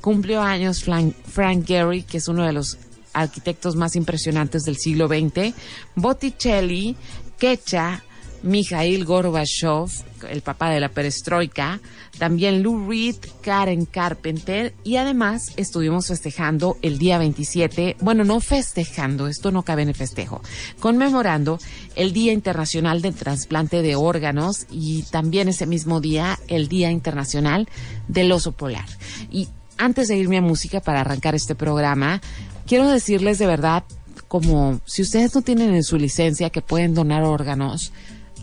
Cumplió 0.00 0.40
años 0.40 0.84
Frank, 0.84 1.14
Frank 1.26 1.66
Gehry, 1.66 2.02
que 2.02 2.18
es 2.18 2.28
uno 2.28 2.44
de 2.44 2.52
los 2.52 2.78
arquitectos 3.12 3.74
más 3.74 3.96
impresionantes 3.96 4.64
del 4.64 4.76
siglo 4.76 5.08
XX. 5.08 5.54
Botticelli, 5.96 6.96
Quecha, 7.38 8.03
Mikhail 8.44 9.06
Gorbachev, 9.06 9.88
el 10.28 10.42
papá 10.42 10.70
de 10.70 10.78
la 10.78 10.90
perestroika, 10.90 11.80
también 12.18 12.62
Lou 12.62 12.88
Reed, 12.88 13.16
Karen 13.40 13.86
Carpenter 13.86 14.74
y 14.84 14.96
además 14.96 15.52
estuvimos 15.56 16.08
festejando 16.08 16.76
el 16.82 16.98
día 16.98 17.18
27, 17.18 17.96
bueno, 18.00 18.22
no 18.22 18.40
festejando, 18.40 19.28
esto 19.28 19.50
no 19.50 19.62
cabe 19.62 19.82
en 19.82 19.88
el 19.88 19.94
festejo, 19.94 20.42
conmemorando 20.78 21.58
el 21.96 22.12
Día 22.12 22.32
Internacional 22.32 23.00
del 23.00 23.14
Trasplante 23.14 23.80
de 23.80 23.96
Órganos 23.96 24.66
y 24.70 25.02
también 25.04 25.48
ese 25.48 25.66
mismo 25.66 26.00
día 26.00 26.38
el 26.46 26.68
Día 26.68 26.90
Internacional 26.90 27.68
del 28.08 28.30
Oso 28.30 28.52
Polar. 28.52 28.86
Y 29.30 29.48
antes 29.78 30.08
de 30.08 30.16
irme 30.16 30.36
a 30.36 30.42
música 30.42 30.80
para 30.80 31.00
arrancar 31.00 31.34
este 31.34 31.54
programa, 31.54 32.20
quiero 32.66 32.88
decirles 32.88 33.38
de 33.38 33.46
verdad, 33.46 33.84
como 34.28 34.80
si 34.84 35.02
ustedes 35.02 35.34
no 35.34 35.42
tienen 35.42 35.74
en 35.74 35.84
su 35.84 35.96
licencia 35.96 36.50
que 36.50 36.60
pueden 36.60 36.94
donar 36.94 37.22
órganos, 37.22 37.92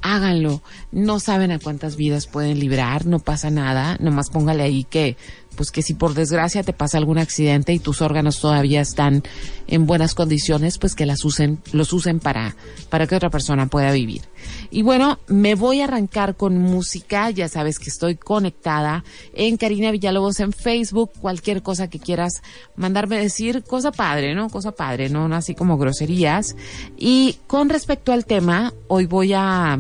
háganlo. 0.01 0.61
No 0.91 1.19
saben 1.19 1.51
a 1.51 1.59
cuántas 1.59 1.95
vidas 1.95 2.27
pueden 2.27 2.59
librar, 2.59 3.05
no 3.05 3.19
pasa 3.19 3.49
nada. 3.49 3.97
Nomás 3.99 4.29
póngale 4.29 4.63
ahí 4.63 4.83
que, 4.83 5.17
pues 5.55 5.71
que 5.71 5.81
si 5.81 5.93
por 5.93 6.13
desgracia 6.13 6.63
te 6.63 6.73
pasa 6.73 6.97
algún 6.97 7.17
accidente 7.17 7.73
y 7.73 7.79
tus 7.79 8.01
órganos 8.01 8.39
todavía 8.39 8.81
están 8.81 9.23
en 9.67 9.85
buenas 9.85 10.13
condiciones, 10.13 10.77
pues 10.77 10.95
que 10.95 11.05
las 11.05 11.23
usen, 11.23 11.59
los 11.71 11.93
usen 11.93 12.19
para, 12.19 12.55
para 12.89 13.07
que 13.07 13.15
otra 13.15 13.29
persona 13.29 13.67
pueda 13.67 13.91
vivir. 13.91 14.21
Y 14.69 14.81
bueno, 14.81 15.19
me 15.27 15.55
voy 15.55 15.81
a 15.81 15.85
arrancar 15.85 16.35
con 16.35 16.57
música. 16.57 17.29
Ya 17.29 17.47
sabes 17.47 17.79
que 17.79 17.89
estoy 17.89 18.15
conectada 18.15 19.03
en 19.33 19.57
Karina 19.57 19.91
Villalobos 19.91 20.39
en 20.39 20.53
Facebook. 20.53 21.11
Cualquier 21.19 21.61
cosa 21.61 21.89
que 21.89 21.99
quieras 21.99 22.41
mandarme 22.75 23.17
decir, 23.17 23.63
cosa 23.63 23.91
padre, 23.91 24.33
¿no? 24.35 24.49
Cosa 24.49 24.71
padre, 24.71 25.09
¿no? 25.09 25.27
no 25.27 25.35
así 25.35 25.55
como 25.55 25.77
groserías. 25.77 26.55
Y 26.97 27.37
con 27.47 27.69
respecto 27.69 28.11
al 28.11 28.25
tema, 28.25 28.73
hoy 28.87 29.05
voy 29.05 29.33
a 29.33 29.77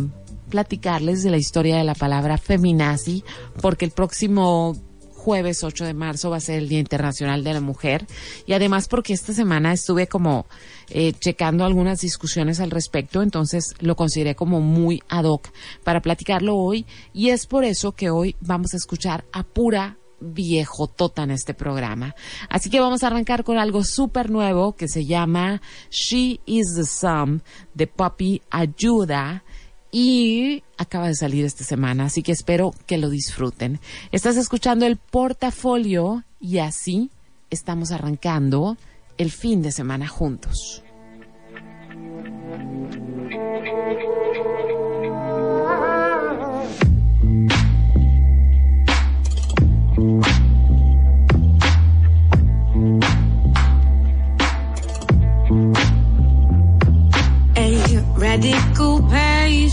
platicarles 0.49 1.23
de 1.23 1.31
la 1.31 1.37
historia 1.37 1.77
de 1.77 1.83
la 1.83 1.95
palabra 1.95 2.37
feminazi, 2.37 3.23
porque 3.61 3.85
el 3.85 3.91
próximo 3.91 4.75
jueves 5.21 5.63
8 5.63 5.85
de 5.85 5.93
marzo 5.93 6.31
va 6.31 6.37
a 6.37 6.41
ser 6.41 6.57
el 6.57 6.67
Día 6.67 6.79
Internacional 6.79 7.43
de 7.43 7.53
la 7.53 7.61
Mujer. 7.61 8.07
Y 8.47 8.53
además 8.53 8.87
porque 8.87 9.13
esta 9.13 9.33
semana 9.33 9.71
estuve 9.71 10.07
como 10.07 10.47
eh, 10.89 11.13
checando 11.13 11.63
algunas 11.63 12.01
discusiones 12.01 12.59
al 12.59 12.71
respecto, 12.71 13.21
entonces 13.21 13.75
lo 13.79 13.95
consideré 13.95 14.33
como 14.33 14.61
muy 14.61 15.03
ad 15.09 15.25
hoc 15.25 15.49
para 15.83 16.01
platicarlo 16.01 16.55
hoy. 16.55 16.87
Y 17.13 17.29
es 17.29 17.45
por 17.45 17.63
eso 17.63 17.91
que 17.91 18.09
hoy 18.09 18.35
vamos 18.39 18.73
a 18.73 18.77
escuchar 18.77 19.23
a 19.31 19.43
pura 19.43 19.97
viejotota 20.19 21.23
en 21.23 21.31
este 21.31 21.53
programa. 21.53 22.15
Así 22.49 22.69
que 22.69 22.79
vamos 22.79 23.03
a 23.03 23.07
arrancar 23.07 23.43
con 23.43 23.57
algo 23.57 23.83
súper 23.83 24.29
nuevo 24.29 24.75
que 24.75 24.87
se 24.87 25.05
llama 25.05 25.61
She 25.89 26.39
is 26.45 26.75
the 26.75 26.85
Sum 26.85 27.41
de 27.73 27.87
Poppy 27.87 28.41
Ayuda 28.49 29.43
y 29.91 30.63
acaba 30.77 31.07
de 31.07 31.15
salir 31.15 31.45
esta 31.45 31.63
semana, 31.63 32.05
así 32.05 32.23
que 32.23 32.31
espero 32.31 32.73
que 32.85 32.97
lo 32.97 33.09
disfruten. 33.09 33.79
Estás 34.11 34.37
escuchando 34.37 34.85
el 34.85 34.97
portafolio 34.97 36.23
y 36.39 36.59
así 36.59 37.11
estamos 37.49 37.91
arrancando 37.91 38.77
el 39.17 39.31
fin 39.31 39.61
de 39.61 39.71
semana 39.71 40.07
juntos. 40.07 40.83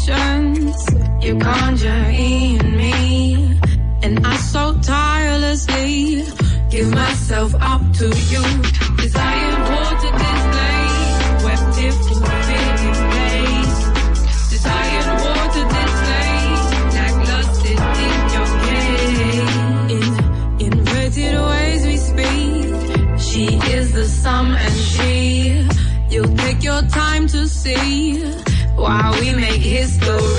Patience 0.08 0.86
you 1.20 1.38
conjure 1.38 1.88
in 1.88 2.76
me, 2.76 3.58
and 4.02 4.26
I 4.26 4.36
so 4.36 4.78
tirelessly 4.80 6.24
give 6.70 6.90
myself 6.94 7.54
up 7.60 7.82
to 7.98 8.06
you. 8.06 8.42
Desired 8.96 9.58
water 9.70 10.12
display, 10.22 10.84
wept 11.44 11.74
fulfilling 12.08 12.98
place. 13.12 13.78
Desired 14.50 15.08
water 15.24 15.64
in 18.00 18.32
your 18.34 18.48
inverted 20.66 21.34
ways 21.50 21.82
we 21.86 21.96
speak. 21.96 23.20
She 23.20 23.44
is 23.76 23.92
the 23.92 24.04
sum 24.04 24.46
and 24.54 24.74
she. 24.74 25.68
You'll 26.10 26.36
take 26.36 26.62
your 26.62 26.82
time 26.82 27.26
to 27.28 27.46
see 27.46 28.47
while 28.78 29.12
we 29.20 29.32
make 29.34 29.60
history. 29.60 30.37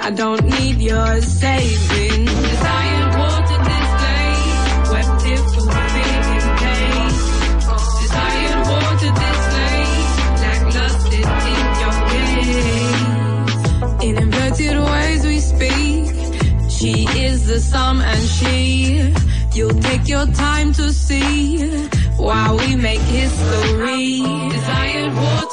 I 0.00 0.10
don't 0.10 0.44
need 0.44 0.80
your 0.80 1.20
saving. 1.22 2.28
It 5.32 5.38
for 5.54 5.64
in 11.50 11.64
your. 11.82 12.00
In 14.02 14.16
inverted 14.16 14.78
ways 14.78 15.26
we 15.26 15.38
speak, 15.40 16.14
she 16.70 17.06
is 17.26 17.46
the 17.46 17.60
sum 17.60 18.00
and 18.00 18.22
she. 18.36 19.12
You'll 19.52 19.80
take 19.80 20.08
your 20.08 20.26
time 20.26 20.72
to 20.72 20.92
see 20.92 21.66
while 22.16 22.56
we 22.56 22.76
make 22.76 23.00
history. 23.00 24.22
Cause 24.22 24.68
water. 25.16 25.49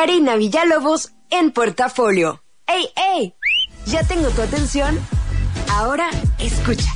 Karina 0.00 0.36
Villalobos 0.36 1.12
en 1.28 1.50
portafolio. 1.50 2.42
¡Ey, 2.66 2.86
ey! 3.18 3.34
¿Ya 3.84 4.02
tengo 4.02 4.30
tu 4.30 4.40
atención? 4.40 4.98
Ahora 5.70 6.08
escucha. 6.38 6.90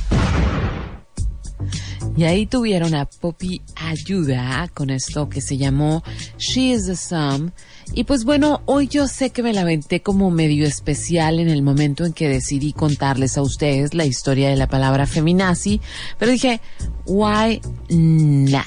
Y 2.17 2.23
ahí 2.23 2.47
tuvieron 2.47 2.95
a 2.95 3.05
Poppy 3.05 3.61
Ayuda 3.75 4.71
con 4.73 4.89
esto 4.89 5.29
que 5.29 5.39
se 5.39 5.55
llamó 5.55 6.01
She 6.39 6.71
is 6.71 6.87
the 6.87 6.95
Sum. 6.95 7.51
Y 7.93 8.05
pues 8.05 8.25
bueno, 8.25 8.63
hoy 8.65 8.87
yo 8.87 9.07
sé 9.07 9.29
que 9.29 9.43
me 9.43 9.53
la 9.53 9.61
aventé 9.61 10.01
como 10.01 10.31
medio 10.31 10.65
especial 10.65 11.39
en 11.39 11.49
el 11.49 11.61
momento 11.61 12.05
en 12.05 12.13
que 12.13 12.27
decidí 12.27 12.73
contarles 12.73 13.37
a 13.37 13.43
ustedes 13.43 13.93
la 13.93 14.07
historia 14.07 14.49
de 14.49 14.55
la 14.55 14.67
palabra 14.67 15.05
feminazi, 15.05 15.79
pero 16.17 16.31
dije, 16.31 16.59
why 17.05 17.61
not? 17.91 18.65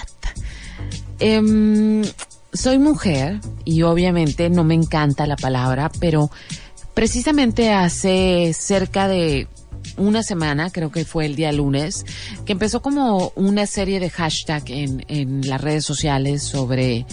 Em, 1.19 2.05
soy 2.53 2.79
mujer 2.79 3.41
y 3.65 3.83
obviamente 3.83 4.51
no 4.51 4.65
me 4.65 4.75
encanta 4.75 5.27
la 5.27 5.37
palabra, 5.37 5.91
pero 6.01 6.31
precisamente 6.95 7.73
hace 7.73 8.53
cerca 8.55 9.09
de 9.09 9.49
una 9.97 10.23
semana, 10.23 10.71
creo 10.71 10.91
que 10.91 11.05
fue 11.05 11.27
el 11.27 11.37
día 11.37 11.53
lunes, 11.53 12.05
que 12.45 12.53
empezó 12.53 12.83
como 12.83 13.33
una 13.37 13.67
serie 13.67 14.01
de 14.01 14.11
hashtag 14.11 14.63
en, 14.71 15.05
en 15.09 15.49
las 15.49 15.61
redes 15.61 15.85
sociales 15.85 16.43
sobre 16.43 17.07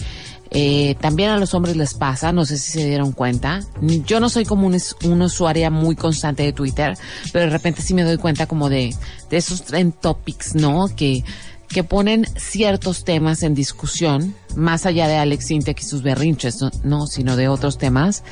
eh, 0.50 0.94
también 1.00 1.30
a 1.30 1.38
los 1.38 1.54
hombres 1.54 1.76
les 1.76 1.94
pasa, 1.94 2.32
no 2.32 2.44
sé 2.44 2.56
si 2.56 2.72
se 2.72 2.86
dieron 2.86 3.12
cuenta. 3.12 3.60
Yo 4.06 4.20
no 4.20 4.28
soy 4.28 4.44
como 4.44 4.66
un, 4.66 4.78
una 5.04 5.24
usuaria 5.26 5.70
muy 5.70 5.96
constante 5.96 6.44
de 6.44 6.52
Twitter, 6.52 6.96
pero 7.32 7.46
de 7.46 7.50
repente 7.50 7.82
sí 7.82 7.94
me 7.94 8.04
doy 8.04 8.16
cuenta 8.16 8.46
como 8.46 8.68
de, 8.68 8.94
de 9.28 9.36
esos 9.36 9.62
trend 9.62 9.94
topics, 10.00 10.54
¿no? 10.54 10.88
Que, 10.94 11.24
que 11.68 11.84
ponen 11.84 12.26
ciertos 12.36 13.04
temas 13.04 13.42
en 13.42 13.54
discusión, 13.54 14.34
más 14.54 14.86
allá 14.86 15.08
de 15.08 15.16
Alex 15.16 15.46
Sintek 15.46 15.80
y 15.80 15.84
sus 15.84 16.02
berrinches, 16.02 16.60
no, 16.60 16.70
no, 16.84 17.06
sino 17.06 17.36
de 17.36 17.48
otros 17.48 17.78
temas. 17.78 18.22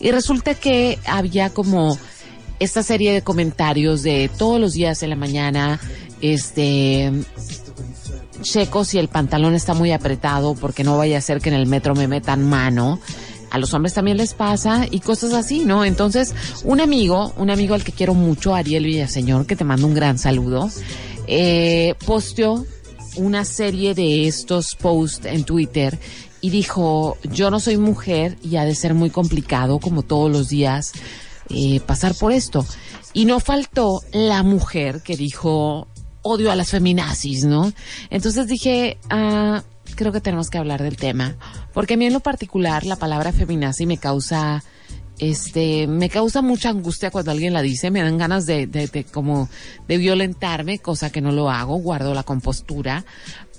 Y 0.00 0.10
resulta 0.10 0.54
que 0.54 0.98
había 1.06 1.50
como 1.50 1.98
esta 2.60 2.82
serie 2.82 3.12
de 3.12 3.22
comentarios 3.22 4.02
de 4.02 4.30
todos 4.38 4.60
los 4.60 4.74
días 4.74 5.02
en 5.02 5.10
la 5.10 5.16
mañana, 5.16 5.80
este, 6.20 7.12
checo 8.42 8.84
si 8.84 8.98
el 8.98 9.08
pantalón 9.08 9.54
está 9.54 9.74
muy 9.74 9.92
apretado 9.92 10.54
porque 10.54 10.84
no 10.84 10.96
vaya 10.96 11.18
a 11.18 11.20
ser 11.20 11.40
que 11.40 11.48
en 11.48 11.56
el 11.56 11.66
metro 11.66 11.94
me 11.94 12.06
metan 12.06 12.48
mano. 12.48 13.00
A 13.50 13.58
los 13.58 13.72
hombres 13.72 13.94
también 13.94 14.16
les 14.16 14.34
pasa 14.34 14.86
y 14.90 14.98
cosas 14.98 15.32
así, 15.32 15.64
¿no? 15.64 15.84
Entonces, 15.84 16.34
un 16.64 16.80
amigo, 16.80 17.32
un 17.36 17.50
amigo 17.50 17.74
al 17.74 17.84
que 17.84 17.92
quiero 17.92 18.12
mucho, 18.14 18.52
Ariel 18.52 18.84
Villaseñor, 18.84 19.46
que 19.46 19.54
te 19.54 19.62
mando 19.62 19.86
un 19.86 19.94
gran 19.94 20.18
saludo, 20.18 20.68
eh, 21.28 21.94
posteó 22.04 22.66
una 23.16 23.44
serie 23.44 23.94
de 23.94 24.26
estos 24.26 24.74
posts 24.74 25.26
en 25.26 25.44
Twitter 25.44 25.98
y 26.40 26.50
dijo, 26.50 27.16
yo 27.22 27.50
no 27.50 27.60
soy 27.60 27.76
mujer 27.76 28.36
y 28.42 28.56
ha 28.56 28.64
de 28.64 28.74
ser 28.74 28.94
muy 28.94 29.10
complicado 29.10 29.78
como 29.78 30.02
todos 30.02 30.30
los 30.30 30.48
días 30.48 30.92
eh, 31.48 31.80
pasar 31.80 32.14
por 32.14 32.32
esto. 32.32 32.66
Y 33.12 33.24
no 33.24 33.40
faltó 33.40 34.02
la 34.12 34.42
mujer 34.42 35.02
que 35.02 35.16
dijo, 35.16 35.88
odio 36.22 36.50
a 36.50 36.56
las 36.56 36.70
feminazis, 36.70 37.44
¿no? 37.44 37.72
Entonces 38.10 38.46
dije, 38.46 38.98
ah, 39.10 39.62
creo 39.94 40.12
que 40.12 40.20
tenemos 40.20 40.50
que 40.50 40.58
hablar 40.58 40.82
del 40.82 40.96
tema. 40.96 41.36
Porque 41.72 41.94
a 41.94 41.96
mí 41.96 42.06
en 42.06 42.12
lo 42.12 42.20
particular 42.20 42.84
la 42.84 42.96
palabra 42.96 43.32
feminazi 43.32 43.86
me 43.86 43.98
causa, 43.98 44.64
este, 45.18 45.86
me 45.86 46.08
causa 46.08 46.42
mucha 46.42 46.70
angustia 46.70 47.10
cuando 47.10 47.30
alguien 47.30 47.52
la 47.52 47.62
dice, 47.62 47.90
me 47.90 48.02
dan 48.02 48.18
ganas 48.18 48.46
de, 48.46 48.66
de, 48.66 48.86
de 48.88 49.04
como, 49.04 49.48
de 49.86 49.98
violentarme, 49.98 50.78
cosa 50.78 51.10
que 51.10 51.20
no 51.20 51.32
lo 51.32 51.50
hago, 51.50 51.76
guardo 51.76 52.14
la 52.14 52.22
compostura. 52.22 53.04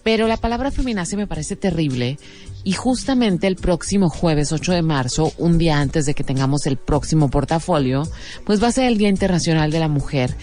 Pero 0.04 0.28
la 0.28 0.38
palabra 0.38 0.70
feminazi 0.70 1.18
me 1.18 1.26
parece 1.26 1.56
terrible 1.56 2.20
y 2.64 2.74
justamente 2.74 3.48
el 3.48 3.56
próximo 3.56 4.10
jueves 4.10 4.52
8 4.52 4.74
de 4.74 4.82
marzo, 4.82 5.32
un 5.38 5.58
día 5.58 5.80
antes 5.80 6.06
de 6.06 6.14
que 6.14 6.24
tengamos 6.24 6.68
el 6.68 6.78
próximo 6.78 7.30
portafolio, 7.30 8.08
pues 8.44 8.62
va 8.62 8.68
a 8.68 8.72
ser 8.72 8.86
el 8.86 8.98
Día 8.98 9.10
Internacional 9.10 9.72
de 9.72 9.80
la 9.80 9.88
Mujer. 9.88 10.36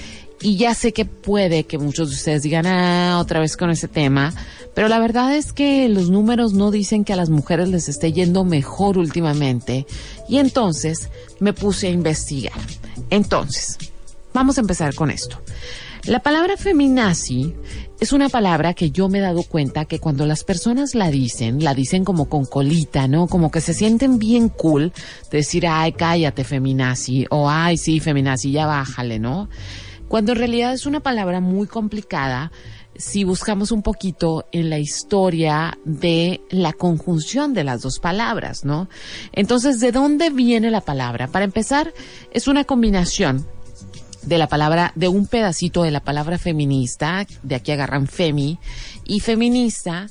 Y 0.43 0.57
ya 0.57 0.75
sé 0.75 0.93
que 0.93 1.05
puede 1.05 1.65
que 1.65 1.79
muchos 1.79 2.11
de 2.11 2.17
ustedes 2.17 2.43
digan, 2.43 2.67
ah, 2.67 3.19
otra 3.21 3.39
vez 3.39 3.57
con 3.57 3.71
ese 3.71 3.87
tema, 3.87 4.35
pero 4.75 4.89
la 4.89 4.99
verdad 4.99 5.37
es 5.37 5.53
que 5.53 5.89
los 5.89 6.11
números 6.11 6.53
no 6.53 6.71
dicen 6.71 7.05
que 7.05 7.13
a 7.13 7.17
las 7.17 7.31
mujeres 7.31 7.69
les 7.69 7.89
esté 7.89 8.13
yendo 8.13 8.45
mejor 8.45 8.99
últimamente. 8.99 9.87
Y 10.29 10.39
entonces 10.39 11.11
me 11.39 11.53
puse 11.53 11.87
a 11.87 11.91
investigar. 11.91 12.59
Entonces, 13.11 13.79
vamos 14.35 14.59
a 14.59 14.63
empezar 14.63 14.95
con 14.95 15.11
esto. 15.11 15.41
La 16.05 16.19
palabra 16.19 16.57
feminazi 16.57 17.55
es 18.01 18.13
una 18.13 18.29
palabra 18.29 18.75
que 18.75 18.91
yo 18.91 19.09
me 19.09 19.19
he 19.19 19.21
dado 19.21 19.45
cuenta 19.45 19.85
que 19.85 20.01
cuando 20.01 20.27
las 20.27 20.43
personas 20.43 20.97
la 20.97 21.13
dicen, 21.13 21.63
la 21.63 21.75
dicen 21.75 22.05
como 22.05 22.29
con 22.29 22.47
colita, 22.47 23.07
¿no? 23.07 23.29
Como 23.29 23.53
que 23.53 23.61
se 23.61 23.75
sienten 23.75 24.19
bien 24.19 24.49
cool 24.49 24.93
de 25.31 25.39
decir, 25.39 25.69
ay, 25.69 25.93
cállate 25.93 26.43
feminazi, 26.43 27.27
o 27.31 27.49
ay, 27.49 27.77
sí, 27.77 28.01
feminazi, 28.01 28.51
ya 28.51 28.67
bájale, 28.67 29.21
¿no? 29.21 29.49
Cuando 30.13 30.33
en 30.33 30.39
realidad 30.41 30.75
es 30.75 30.85
una 30.85 31.01
palabra 31.01 31.41
muy 31.41 31.67
complicada 31.67 32.53
si 32.95 33.25
buscamos 33.25 33.73
un 33.73 33.81
poquito 33.81 34.45
en 34.53 34.69
la 34.69 34.79
historia 34.79 35.79
de 35.87 36.43
la 36.51 36.75
conjunción 36.75 37.55
de 37.55 37.65
las 37.65 37.81
dos 37.81 37.99
palabras, 37.99 38.63
¿no? 38.63 38.91
Entonces, 39.33 39.81
¿de 39.81 39.91
dónde 39.91 40.29
viene 40.29 40.71
la 40.71 40.83
palabra? 40.83 41.29
Para 41.29 41.47
empezar, 41.47 41.95
es 42.31 42.47
una 42.47 42.65
combinación 42.65 43.47
de 44.21 44.37
la 44.37 44.49
palabra, 44.49 44.93
de 44.97 45.09
un 45.09 45.27
pedacito 45.27 45.83
de 45.83 45.93
la 45.93 46.01
palabra 46.01 46.37
feminista, 46.37 47.27
de 47.43 47.55
aquí 47.55 47.73
agarran 47.73 48.07
femi, 48.07 48.59
y 49.07 49.21
feminista, 49.21 50.09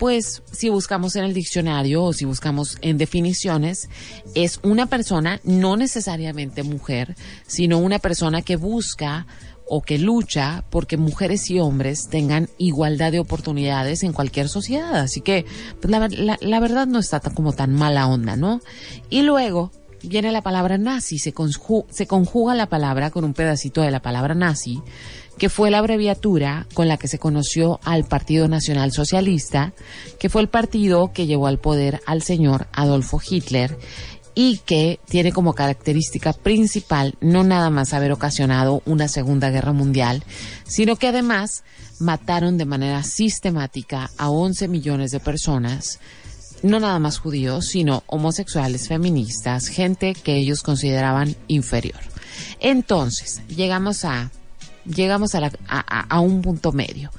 pues 0.00 0.42
si 0.50 0.70
buscamos 0.70 1.14
en 1.14 1.24
el 1.24 1.34
diccionario 1.34 2.02
o 2.02 2.12
si 2.14 2.24
buscamos 2.24 2.78
en 2.80 2.96
definiciones, 2.96 3.90
es 4.34 4.58
una 4.62 4.86
persona, 4.86 5.40
no 5.44 5.76
necesariamente 5.76 6.62
mujer, 6.62 7.14
sino 7.46 7.76
una 7.78 7.98
persona 7.98 8.40
que 8.40 8.56
busca 8.56 9.26
o 9.68 9.82
que 9.82 9.98
lucha 9.98 10.64
porque 10.70 10.96
mujeres 10.96 11.50
y 11.50 11.60
hombres 11.60 12.08
tengan 12.08 12.48
igualdad 12.56 13.12
de 13.12 13.20
oportunidades 13.20 14.02
en 14.02 14.14
cualquier 14.14 14.48
sociedad. 14.48 14.96
Así 14.96 15.20
que 15.20 15.44
pues, 15.82 15.90
la, 15.90 16.38
la- 16.40 16.60
verdad 16.60 16.86
no 16.86 16.98
está 16.98 17.20
tan- 17.20 17.34
como 17.34 17.52
tan 17.52 17.74
mala 17.74 18.08
onda, 18.08 18.36
¿no? 18.36 18.62
Y 19.10 19.20
luego 19.20 19.70
viene 20.02 20.32
la 20.32 20.40
palabra 20.40 20.78
nazi, 20.78 21.18
se, 21.18 21.34
se 21.90 22.06
conjuga 22.06 22.54
la 22.54 22.70
palabra 22.70 23.10
con 23.10 23.22
un 23.22 23.34
pedacito 23.34 23.82
de 23.82 23.90
la 23.90 24.00
palabra 24.00 24.34
nazi, 24.34 24.80
que 25.40 25.48
fue 25.48 25.70
la 25.70 25.78
abreviatura 25.78 26.66
con 26.74 26.86
la 26.86 26.98
que 26.98 27.08
se 27.08 27.18
conoció 27.18 27.80
al 27.82 28.04
Partido 28.04 28.46
Nacional 28.46 28.92
Socialista, 28.92 29.72
que 30.18 30.28
fue 30.28 30.42
el 30.42 30.50
partido 30.50 31.12
que 31.14 31.24
llevó 31.24 31.46
al 31.46 31.58
poder 31.58 32.02
al 32.04 32.20
señor 32.20 32.68
Adolfo 32.72 33.18
Hitler 33.26 33.78
y 34.34 34.58
que 34.58 35.00
tiene 35.08 35.32
como 35.32 35.54
característica 35.54 36.34
principal 36.34 37.14
no 37.22 37.42
nada 37.42 37.70
más 37.70 37.94
haber 37.94 38.12
ocasionado 38.12 38.82
una 38.84 39.08
Segunda 39.08 39.48
Guerra 39.48 39.72
Mundial, 39.72 40.24
sino 40.64 40.96
que 40.96 41.08
además 41.08 41.64
mataron 41.98 42.58
de 42.58 42.66
manera 42.66 43.02
sistemática 43.02 44.10
a 44.18 44.28
11 44.28 44.68
millones 44.68 45.10
de 45.10 45.20
personas, 45.20 46.00
no 46.62 46.80
nada 46.80 46.98
más 46.98 47.18
judíos, 47.18 47.68
sino 47.68 48.02
homosexuales, 48.08 48.88
feministas, 48.88 49.68
gente 49.68 50.12
que 50.12 50.36
ellos 50.36 50.62
consideraban 50.62 51.34
inferior. 51.48 52.00
Entonces, 52.60 53.40
llegamos 53.48 54.04
a, 54.04 54.30
llegamos 54.84 55.34
a, 55.34 55.40
la- 55.40 55.52
a- 55.68 56.20
un 56.20 56.42
punto 56.42 56.72
medio. 56.72 57.10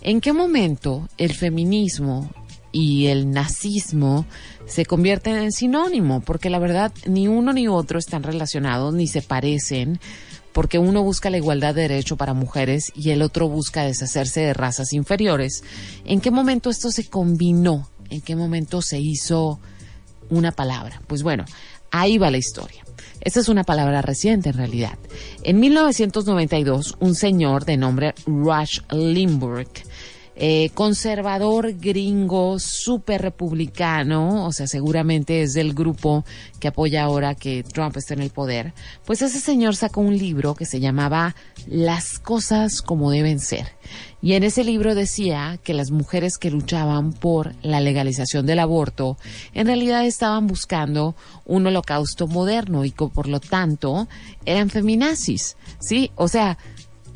¿En 0.00 0.20
qué 0.20 0.32
momento 0.32 1.08
el 1.18 1.34
feminismo 1.34 2.30
y 2.72 3.06
el 3.08 3.30
nazismo 3.30 4.24
se 4.66 4.86
convierten 4.86 5.36
en 5.36 5.52
sinónimo? 5.52 6.20
Porque 6.20 6.48
la 6.50 6.58
verdad, 6.58 6.92
ni 7.06 7.28
uno 7.28 7.52
ni 7.52 7.68
otro 7.68 7.98
están 7.98 8.22
relacionados, 8.22 8.94
ni 8.94 9.06
se 9.06 9.20
parecen, 9.22 10.00
porque 10.52 10.78
uno 10.78 11.02
busca 11.02 11.30
la 11.30 11.36
igualdad 11.36 11.74
de 11.74 11.82
derecho 11.82 12.16
para 12.16 12.34
mujeres 12.34 12.92
y 12.96 13.10
el 13.10 13.22
otro 13.22 13.48
busca 13.48 13.84
deshacerse 13.84 14.40
de 14.40 14.54
razas 14.54 14.92
inferiores. 14.92 15.62
¿En 16.04 16.20
qué 16.20 16.30
momento 16.30 16.70
esto 16.70 16.90
se 16.90 17.08
combinó? 17.08 17.88
¿En 18.08 18.20
qué 18.20 18.34
momento 18.36 18.82
se 18.82 18.98
hizo 18.98 19.60
una 20.30 20.50
palabra? 20.52 21.02
Pues 21.06 21.22
bueno, 21.22 21.44
ahí 21.90 22.18
va 22.18 22.30
la 22.30 22.38
historia. 22.38 22.84
Esta 23.20 23.40
es 23.40 23.48
una 23.48 23.64
palabra 23.64 24.02
reciente 24.02 24.50
en 24.50 24.56
realidad. 24.56 24.98
En 25.42 25.60
1992, 25.60 26.96
un 27.00 27.14
señor 27.14 27.64
de 27.64 27.76
nombre 27.76 28.14
Rush 28.26 28.80
Limburg, 28.90 29.68
eh, 30.42 30.70
conservador 30.72 31.74
gringo, 31.78 32.58
súper 32.58 33.20
republicano, 33.20 34.46
o 34.46 34.52
sea, 34.52 34.66
seguramente 34.66 35.42
es 35.42 35.52
del 35.52 35.74
grupo 35.74 36.24
que 36.58 36.68
apoya 36.68 37.02
ahora 37.02 37.34
que 37.34 37.62
Trump 37.62 37.94
está 37.98 38.14
en 38.14 38.22
el 38.22 38.30
poder, 38.30 38.72
pues 39.04 39.20
ese 39.20 39.38
señor 39.38 39.76
sacó 39.76 40.00
un 40.00 40.16
libro 40.16 40.54
que 40.54 40.64
se 40.64 40.80
llamaba 40.80 41.36
Las 41.66 42.18
cosas 42.18 42.80
como 42.80 43.10
deben 43.10 43.38
ser. 43.38 43.66
Y 44.22 44.34
en 44.34 44.44
ese 44.44 44.64
libro 44.64 44.94
decía 44.94 45.58
que 45.62 45.72
las 45.72 45.90
mujeres 45.90 46.36
que 46.36 46.50
luchaban 46.50 47.12
por 47.12 47.54
la 47.62 47.80
legalización 47.80 48.46
del 48.46 48.58
aborto 48.58 49.16
en 49.54 49.66
realidad 49.66 50.04
estaban 50.04 50.46
buscando 50.46 51.14
un 51.46 51.66
holocausto 51.66 52.26
moderno 52.26 52.84
y 52.84 52.90
que 52.90 53.06
por 53.06 53.28
lo 53.28 53.40
tanto 53.40 54.08
eran 54.44 54.68
feminazis, 54.68 55.56
¿sí? 55.78 56.10
O 56.16 56.28
sea, 56.28 56.58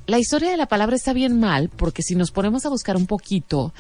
la 0.07 0.19
historia 0.19 0.51
de 0.51 0.57
la 0.57 0.67
palabra 0.67 0.97
está 0.97 1.13
bien 1.13 1.39
mal 1.39 1.69
porque 1.69 2.03
si 2.03 2.15
nos 2.15 2.31
ponemos 2.31 2.65
a 2.65 2.71
buscar 2.71 2.97
un 2.97 3.07
poquito, 3.07 3.75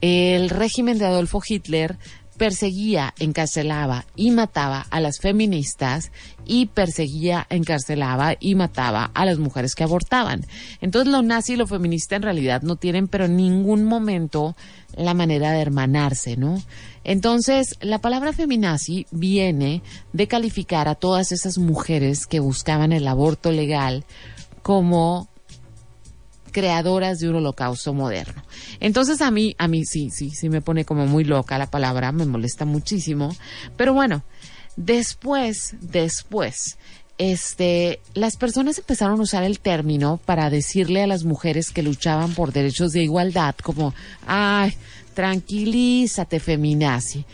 el 0.00 0.48
régimen 0.48 0.98
de 0.98 1.06
Adolfo 1.06 1.40
Hitler 1.46 1.98
perseguía, 2.38 3.12
encarcelaba 3.18 4.06
y 4.16 4.30
mataba 4.30 4.86
a 4.90 5.00
las 5.00 5.18
feministas 5.18 6.10
y 6.46 6.66
perseguía, 6.66 7.46
encarcelaba 7.50 8.36
y 8.40 8.54
mataba 8.54 9.10
a 9.12 9.26
las 9.26 9.38
mujeres 9.38 9.74
que 9.74 9.84
abortaban. 9.84 10.46
Entonces 10.80 11.12
lo 11.12 11.22
nazi 11.22 11.52
y 11.54 11.56
lo 11.56 11.66
feminista 11.66 12.16
en 12.16 12.22
realidad 12.22 12.62
no 12.62 12.76
tienen 12.76 13.08
pero 13.08 13.26
en 13.26 13.36
ningún 13.36 13.84
momento 13.84 14.56
la 14.96 15.14
manera 15.14 15.52
de 15.52 15.60
hermanarse, 15.60 16.36
¿no? 16.36 16.62
Entonces, 17.04 17.76
la 17.80 18.00
palabra 18.00 18.32
feminazi 18.32 19.06
viene 19.10 19.82
de 20.12 20.28
calificar 20.28 20.88
a 20.88 20.94
todas 20.94 21.32
esas 21.32 21.58
mujeres 21.58 22.26
que 22.26 22.40
buscaban 22.40 22.92
el 22.92 23.06
aborto 23.06 23.50
legal 23.52 24.04
como 24.62 25.28
creadoras 26.48 27.18
de 27.18 27.28
un 27.28 27.36
holocausto 27.36 27.94
moderno. 27.94 28.42
Entonces 28.80 29.20
a 29.20 29.30
mí, 29.30 29.54
a 29.58 29.68
mí 29.68 29.84
sí, 29.84 30.10
sí, 30.10 30.30
sí 30.30 30.48
me 30.48 30.60
pone 30.60 30.84
como 30.84 31.06
muy 31.06 31.24
loca 31.24 31.58
la 31.58 31.70
palabra, 31.70 32.12
me 32.12 32.24
molesta 32.24 32.64
muchísimo. 32.64 33.34
Pero 33.76 33.94
bueno, 33.94 34.22
después, 34.76 35.74
después, 35.80 36.78
este, 37.18 38.00
las 38.14 38.36
personas 38.36 38.78
empezaron 38.78 39.18
a 39.18 39.22
usar 39.22 39.42
el 39.42 39.58
término 39.60 40.20
para 40.24 40.50
decirle 40.50 41.02
a 41.02 41.06
las 41.06 41.24
mujeres 41.24 41.70
que 41.70 41.82
luchaban 41.82 42.32
por 42.34 42.52
derechos 42.52 42.92
de 42.92 43.02
igualdad, 43.02 43.54
como, 43.56 43.92
ay, 44.26 44.74
tranquilízate, 45.14 46.38
feminazi. 46.38 47.24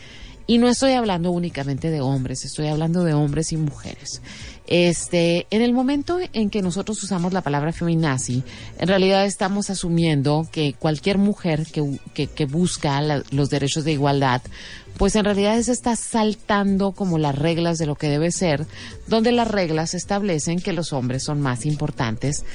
Y 0.47 0.57
no 0.59 0.67
estoy 0.67 0.93
hablando 0.93 1.31
únicamente 1.31 1.89
de 1.89 2.01
hombres, 2.01 2.45
estoy 2.45 2.67
hablando 2.67 3.03
de 3.03 3.13
hombres 3.13 3.51
y 3.51 3.57
mujeres. 3.57 4.21
Este, 4.67 5.45
en 5.51 5.61
el 5.61 5.73
momento 5.73 6.17
en 6.33 6.49
que 6.49 6.61
nosotros 6.61 7.01
usamos 7.03 7.33
la 7.33 7.41
palabra 7.41 7.71
feminazi, 7.71 8.43
en 8.79 8.87
realidad 8.87 9.25
estamos 9.25 9.69
asumiendo 9.69 10.47
que 10.51 10.73
cualquier 10.73 11.17
mujer 11.19 11.67
que, 11.71 12.27
que, 12.27 12.45
busca 12.45 12.99
la- 13.01 13.23
los 13.31 13.49
derechos 13.49 13.83
de 13.83 13.91
igualdad, 13.91 14.41
pues 14.97 15.15
en 15.17 15.25
realidad 15.25 15.61
se 15.61 15.73
está 15.73 15.95
saltando 15.97 16.93
como 16.93 17.17
las 17.17 17.37
reglas 17.37 17.77
de 17.77 17.85
lo 17.85 17.95
que 17.95 18.07
debe 18.09 18.31
ser, 18.31 18.65
donde 19.07 19.31
las 19.33 19.47
reglas 19.49 19.93
establecen 19.93 20.59
que 20.59 20.71
los 20.73 20.93
hombres 20.93 21.23
son 21.23 21.41
más 21.41 21.65
importantes 21.65 22.45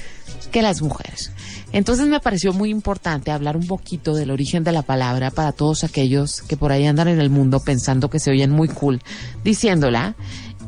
que 0.51 0.63
las 0.63 0.81
mujeres. 0.81 1.31
Entonces 1.71 2.07
me 2.07 2.19
pareció 2.19 2.51
muy 2.51 2.71
importante 2.71 3.31
hablar 3.31 3.55
un 3.55 3.67
poquito 3.67 4.15
del 4.15 4.31
origen 4.31 4.63
de 4.63 4.71
la 4.71 4.81
palabra 4.81 5.29
para 5.31 5.51
todos 5.51 5.83
aquellos 5.83 6.41
que 6.41 6.57
por 6.57 6.71
ahí 6.71 6.87
andan 6.87 7.07
en 7.09 7.21
el 7.21 7.29
mundo 7.29 7.59
pensando 7.63 8.09
que 8.09 8.19
se 8.19 8.31
oyen 8.31 8.49
muy 8.49 8.67
cool 8.67 9.01
diciéndola 9.43 10.15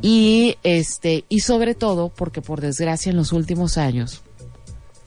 y 0.06 0.58
este 0.64 1.24
y 1.30 1.40
sobre 1.40 1.74
todo 1.74 2.10
porque 2.10 2.42
por 2.42 2.60
desgracia 2.60 3.08
en 3.08 3.16
los 3.16 3.32
últimos 3.32 3.78
años 3.78 4.20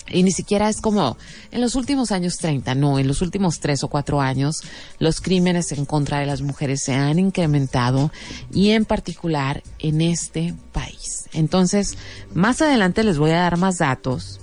y 0.10 0.24
ni 0.24 0.32
siquiera 0.32 0.70
es 0.70 0.82
como 0.82 1.18
en 1.52 1.62
los 1.62 1.76
últimos 1.76 2.12
años 2.12 2.38
30, 2.38 2.74
no, 2.74 2.98
en 2.98 3.08
los 3.08 3.22
últimos 3.22 3.60
tres 3.60 3.84
o 3.84 3.90
cuatro 3.90 4.22
años 4.22 4.64
los 4.98 5.22
crímenes 5.22 5.72
en 5.72 5.86
contra 5.86 6.18
de 6.18 6.26
las 6.26 6.42
mujeres 6.42 6.82
se 6.82 6.96
han 6.96 7.20
incrementado 7.20 8.12
y 8.52 8.72
en 8.72 8.86
particular 8.86 9.62
en 9.78 10.02
este 10.02 10.56
país. 10.72 11.30
Entonces, 11.32 11.96
más 12.34 12.64
adelante 12.64 13.04
les 13.04 13.20
voy 13.20 13.32
a 13.32 13.42
dar 13.42 13.58
más 13.58 13.78
datos. 13.78 14.40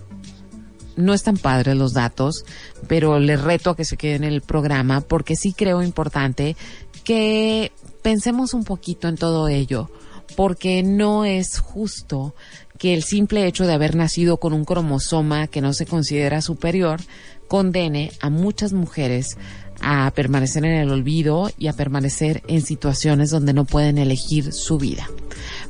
No 0.95 1.15
están 1.15 1.37
padres 1.37 1.75
los 1.75 1.95
datos, 1.95 2.45
pero 2.87 3.19
les 3.19 3.41
reto 3.41 3.71
a 3.71 3.77
que 3.77 3.85
se 3.85 3.97
queden 3.97 4.23
en 4.23 4.35
el 4.35 4.43
programa 4.43 5.01
porque 5.01 5.35
sí 5.35 5.53
creo 5.53 5.83
importante 5.83 6.57
que 7.03 7.73
pensemos 8.03 8.55
un 8.55 8.63
poquito 8.63 9.09
en 9.09 9.17
todo 9.17 9.49
ello, 9.49 9.91
porque 10.37 10.83
no 10.83 11.25
es 11.25 11.59
justo 11.59 12.35
que 12.79 12.95
el 12.95 13.03
simple 13.03 13.47
hecho 13.47 13.67
de 13.67 13.73
haber 13.73 13.95
nacido 13.95 14.39
con 14.39 14.53
un 14.53 14.65
cromosoma 14.65 15.47
que 15.47 15.61
no 15.61 15.73
se 15.73 15.87
considera 15.87 16.43
superior 16.43 17.01
condene 17.49 18.13
a 18.21 18.31
muchas 18.31 18.73
mujeres 18.73 19.37
a 19.81 20.11
permanecer 20.15 20.65
en 20.65 20.73
el 20.73 20.91
olvido 20.91 21.51
y 21.59 21.69
a 21.69 21.73
permanecer 21.73 22.43
en 22.49 22.63
situaciones 22.63 23.31
donde 23.31 23.53
no 23.53 23.65
pueden 23.65 23.99
elegir 23.99 24.53
su 24.53 24.79
vida. 24.79 25.09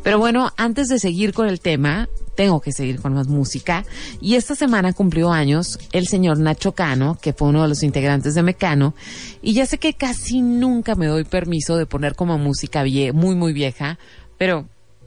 Pero 0.03 0.19
bueno, 0.19 0.53
antes 0.57 0.89
de 0.89 0.99
seguir 0.99 1.33
con 1.33 1.49
el 1.49 1.61
tema, 1.61 2.09
tengo 2.35 2.61
que 2.61 2.73
seguir 2.73 3.01
con 3.01 3.15
más 3.15 3.29
música. 3.29 3.85
Y 4.21 4.35
esta 4.35 4.55
semana 4.55 4.93
cumplió 4.93 5.33
años 5.33 5.79
el 5.93 6.07
señor 6.07 6.39
Nacho 6.39 6.73
Cano, 6.73 7.19
que 7.21 7.33
fue 7.33 7.49
uno 7.49 7.63
de 7.63 7.69
los 7.69 7.83
integrantes 7.83 8.35
de 8.35 8.43
Mecano. 8.43 8.95
Y 9.43 9.55
ya 9.55 9.67
sé 9.67 9.79
que 9.79 9.95
casi 9.95 10.43
nunca 10.43 10.95
me 10.95 11.07
doy 11.07 11.25
permiso 11.25 11.77
de 11.77 11.87
poner 11.87 12.15
como 12.15 12.39
música 12.39 12.85
muy, 13.13 13.35
muy 13.35 13.53
vieja, 13.53 13.99
pero 14.39 14.67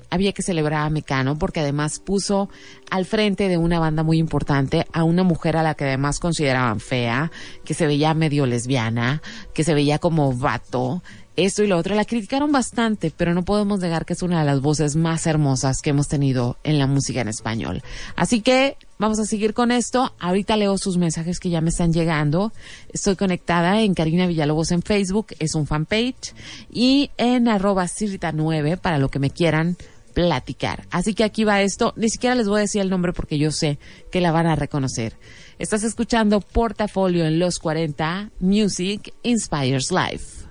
había 0.10 0.32
que 0.32 0.42
celebrar 0.42 0.86
a 0.86 0.90
Mecano 0.90 1.38
porque 1.38 1.60
además 1.60 2.00
puso 2.00 2.50
al 2.90 3.06
frente 3.06 3.50
de 3.50 3.58
una 3.58 3.80
banda 3.80 4.04
muy 4.04 4.18
importante 4.18 4.86
a 4.94 5.04
una 5.04 5.24
mujer 5.24 5.58
a 5.58 5.63
la 5.63 5.76
que 5.76 5.86
además 5.86 6.20
consideraban 6.20 6.80
fea, 6.80 7.32
que 7.66 7.74
se 7.74 7.88
veía 7.88 8.13
medio 8.13 8.46
lesbiana, 8.46 9.22
que 9.54 9.63
se 9.63 9.74
veía 9.74 10.00
como 10.00 10.34
vato, 10.34 11.04
esto 11.38 11.63
y 11.63 11.67
lo 11.67 11.78
otro. 11.78 11.95
La 11.95 12.04
criticaron 12.04 12.52
bastante, 12.52 13.12
pero 13.15 13.34
no 13.34 13.45
podemos 13.45 13.80
negar 13.80 14.06
que 14.06 14.13
es 14.13 14.21
una 14.21 14.39
de 14.39 14.45
las 14.45 14.60
voces 14.60 14.95
más 14.95 15.26
hermosas 15.28 15.82
que 15.82 15.91
hemos 15.91 16.08
tenido 16.08 16.58
en 16.63 16.80
la 16.80 16.88
música 16.88 17.21
en 17.21 17.30
español. 17.30 17.82
Así 18.15 18.41
que 18.41 18.76
vamos 18.97 19.19
a 19.19 19.26
seguir 19.26 19.54
con 19.54 19.71
esto. 19.71 20.13
Ahorita 20.19 20.58
leo 20.58 20.78
sus 20.78 20.97
mensajes 20.97 21.39
que 21.39 21.50
ya 21.50 21.62
me 21.62 21.69
están 21.69 21.93
llegando. 21.93 22.52
Estoy 22.91 23.15
conectada 23.15 23.82
en 23.82 23.93
Karina 23.93 24.28
Villalobos 24.28 24.71
en 24.71 24.82
Facebook, 24.82 25.28
es 25.39 25.56
un 25.56 25.67
fanpage, 25.67 26.34
y 26.71 27.12
en 27.17 27.47
arroba 27.47 27.86
Cirita9 27.86 28.78
para 28.78 28.97
lo 28.97 29.10
que 29.10 29.19
me 29.19 29.30
quieran 29.30 29.78
platicar. 30.13 30.88
Así 30.89 31.13
que 31.13 31.23
aquí 31.23 31.43
va 31.43 31.62
esto. 31.62 31.93
Ni 31.95 32.10
siquiera 32.10 32.36
les 32.36 32.47
voy 32.47 32.58
a 32.58 32.62
decir 32.62 32.82
el 32.82 32.89
nombre 32.89 33.13
porque 33.13 33.38
yo 33.38 33.52
sé 33.52 33.78
que 34.12 34.19
la 34.19 34.32
van 34.32 34.47
a 34.47 34.56
reconocer. 34.56 35.13
Estás 35.60 35.84
escuchando 35.84 36.41
Portafolio 36.41 37.26
en 37.26 37.38
los 37.38 37.60
40. 37.60 38.32
Music 38.39 39.13
Inspires 39.21 39.91
Life. 39.91 40.47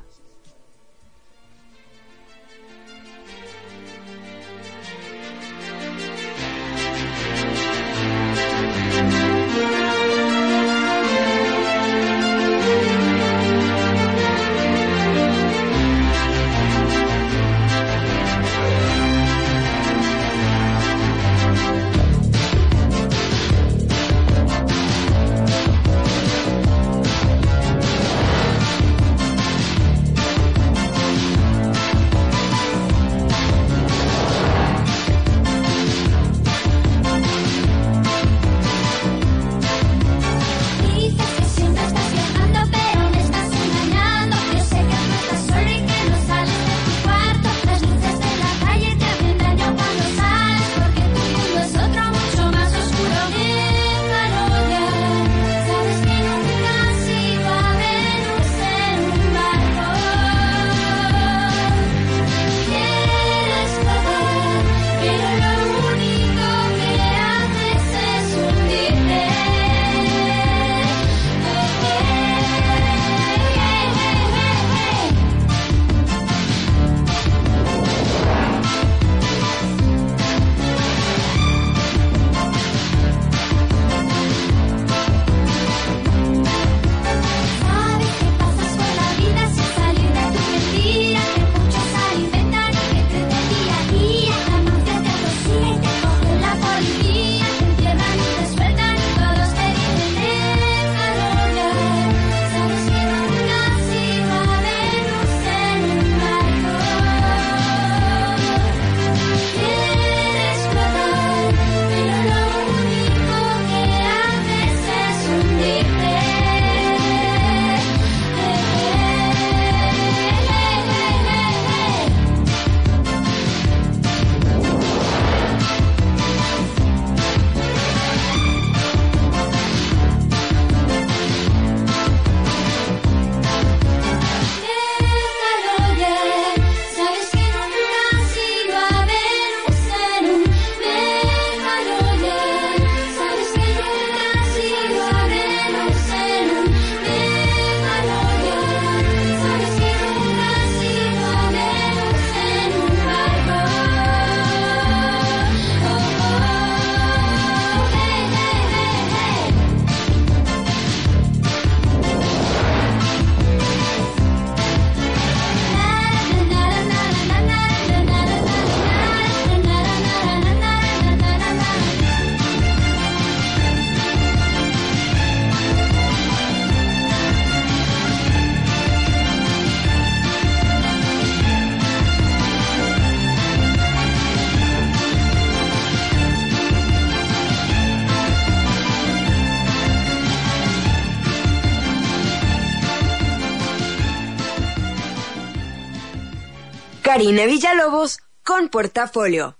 Karina 197.27 197.45
Villalobos 197.45 198.21
con 198.45 198.69
Portafolio. 198.69 199.59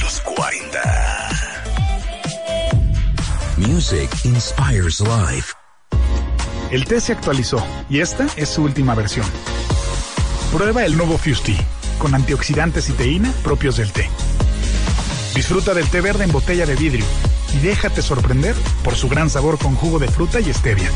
Los 0.00 0.20
40. 0.22 0.80
Music 3.58 4.10
inspires 4.24 4.98
life. 4.98 5.54
El 6.72 6.84
té 6.86 7.00
se 7.00 7.12
actualizó 7.12 7.64
y 7.88 8.00
esta 8.00 8.26
es 8.34 8.48
su 8.48 8.64
última 8.64 8.96
versión. 8.96 9.26
Prueba 10.52 10.84
el 10.84 10.96
nuevo 10.96 11.16
Fusti, 11.16 11.56
con 12.00 12.16
antioxidantes 12.16 12.88
y 12.88 12.94
teína 12.94 13.30
propios 13.44 13.76
del 13.76 13.92
té. 13.92 14.10
Disfruta 15.36 15.72
del 15.72 15.88
té 15.88 16.00
verde 16.00 16.24
en 16.24 16.32
botella 16.32 16.66
de 16.66 16.74
vidrio 16.74 17.04
y 17.54 17.58
déjate 17.58 18.02
sorprender 18.02 18.56
por 18.82 18.96
su 18.96 19.08
gran 19.08 19.30
sabor 19.30 19.56
con 19.56 19.76
jugo 19.76 20.00
de 20.00 20.08
fruta 20.08 20.40
y 20.40 20.52
stevia. 20.52 20.90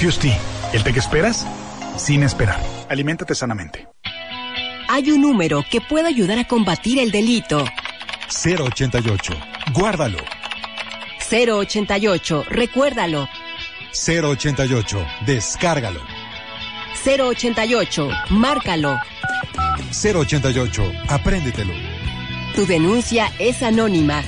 Fusti, 0.00 0.32
el 0.72 0.82
té 0.82 0.92
que 0.92 0.98
esperas 1.00 1.46
sin 1.96 2.22
esperar. 2.22 2.60
Aliméntate 2.88 3.34
sanamente. 3.34 3.86
Hay 4.88 5.10
un 5.10 5.22
número 5.22 5.64
que 5.70 5.80
puede 5.80 6.08
ayudar 6.08 6.38
a 6.38 6.44
combatir 6.44 6.98
el 6.98 7.10
delito. 7.10 7.64
088. 8.28 9.32
Guárdalo. 9.72 10.18
088, 11.30 12.44
recuérdalo. 12.50 13.28
088. 13.92 15.06
Descárgalo. 15.26 16.00
088, 17.04 18.10
márcalo. 18.30 18.98
088. 19.90 20.92
Apréndetelo. 21.08 21.72
Tu 22.54 22.66
denuncia 22.66 23.32
es 23.38 23.62
anónima. 23.62 24.22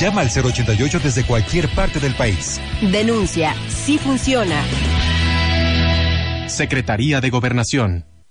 Llama 0.00 0.20
al 0.20 0.28
088 0.28 1.00
desde 1.02 1.24
cualquier 1.24 1.68
parte 1.70 2.00
del 2.00 2.14
país. 2.14 2.60
Denuncia, 2.82 3.54
sí 3.68 3.98
funciona. 3.98 4.62
Secretaría 6.48 7.20
de 7.20 7.30
Gobernación. 7.30 8.04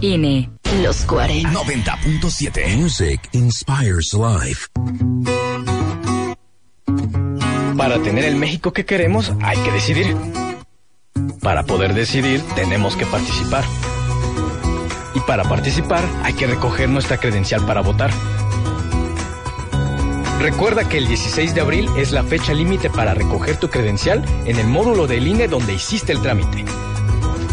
INE. 0.00 0.50
Los 0.82 1.04
40. 1.04 1.50
90.7. 1.50 2.76
Music 2.76 3.28
inspires 3.32 4.14
life. 4.14 4.66
Para 7.76 7.98
tener 8.02 8.24
el 8.24 8.36
México 8.36 8.72
que 8.72 8.84
queremos 8.84 9.32
hay 9.42 9.58
que 9.58 9.70
decidir. 9.72 10.16
Para 11.40 11.64
poder 11.64 11.94
decidir 11.94 12.42
tenemos 12.54 12.96
que 12.96 13.06
participar. 13.06 13.64
Y 15.14 15.20
para 15.20 15.44
participar 15.44 16.04
hay 16.22 16.34
que 16.34 16.46
recoger 16.46 16.88
nuestra 16.88 17.18
credencial 17.18 17.66
para 17.66 17.80
votar. 17.80 18.10
Recuerda 20.40 20.88
que 20.88 20.98
el 20.98 21.06
16 21.06 21.54
de 21.54 21.60
abril 21.60 21.90
es 21.98 22.12
la 22.12 22.24
fecha 22.24 22.54
límite 22.54 22.88
para 22.88 23.12
recoger 23.12 23.58
tu 23.58 23.68
credencial 23.68 24.24
en 24.46 24.58
el 24.58 24.66
módulo 24.66 25.06
del 25.06 25.26
INE 25.26 25.48
donde 25.48 25.74
hiciste 25.74 26.12
el 26.12 26.22
trámite. 26.22 26.64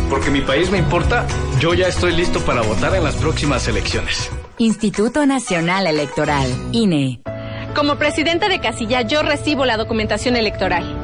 Porque 0.10 0.32
mi 0.32 0.42
país 0.42 0.72
me 0.72 0.78
importa, 0.78 1.26
yo 1.60 1.74
ya 1.74 1.88
estoy 1.88 2.14
listo 2.14 2.40
para 2.42 2.62
votar 2.62 2.96
en 2.96 3.04
las 3.04 3.16
próximas 3.16 3.68
elecciones. 3.68 4.30
Instituto 4.58 5.26
Nacional 5.26 5.86
Electoral, 5.86 6.48
INE. 6.72 7.22
Como 7.76 7.98
presidente 7.98 8.48
de 8.50 8.60
casilla, 8.60 9.02
yo 9.02 9.22
recibo 9.22 9.66
la 9.66 9.78
documentación 9.78 10.36
electoral. 10.36 10.98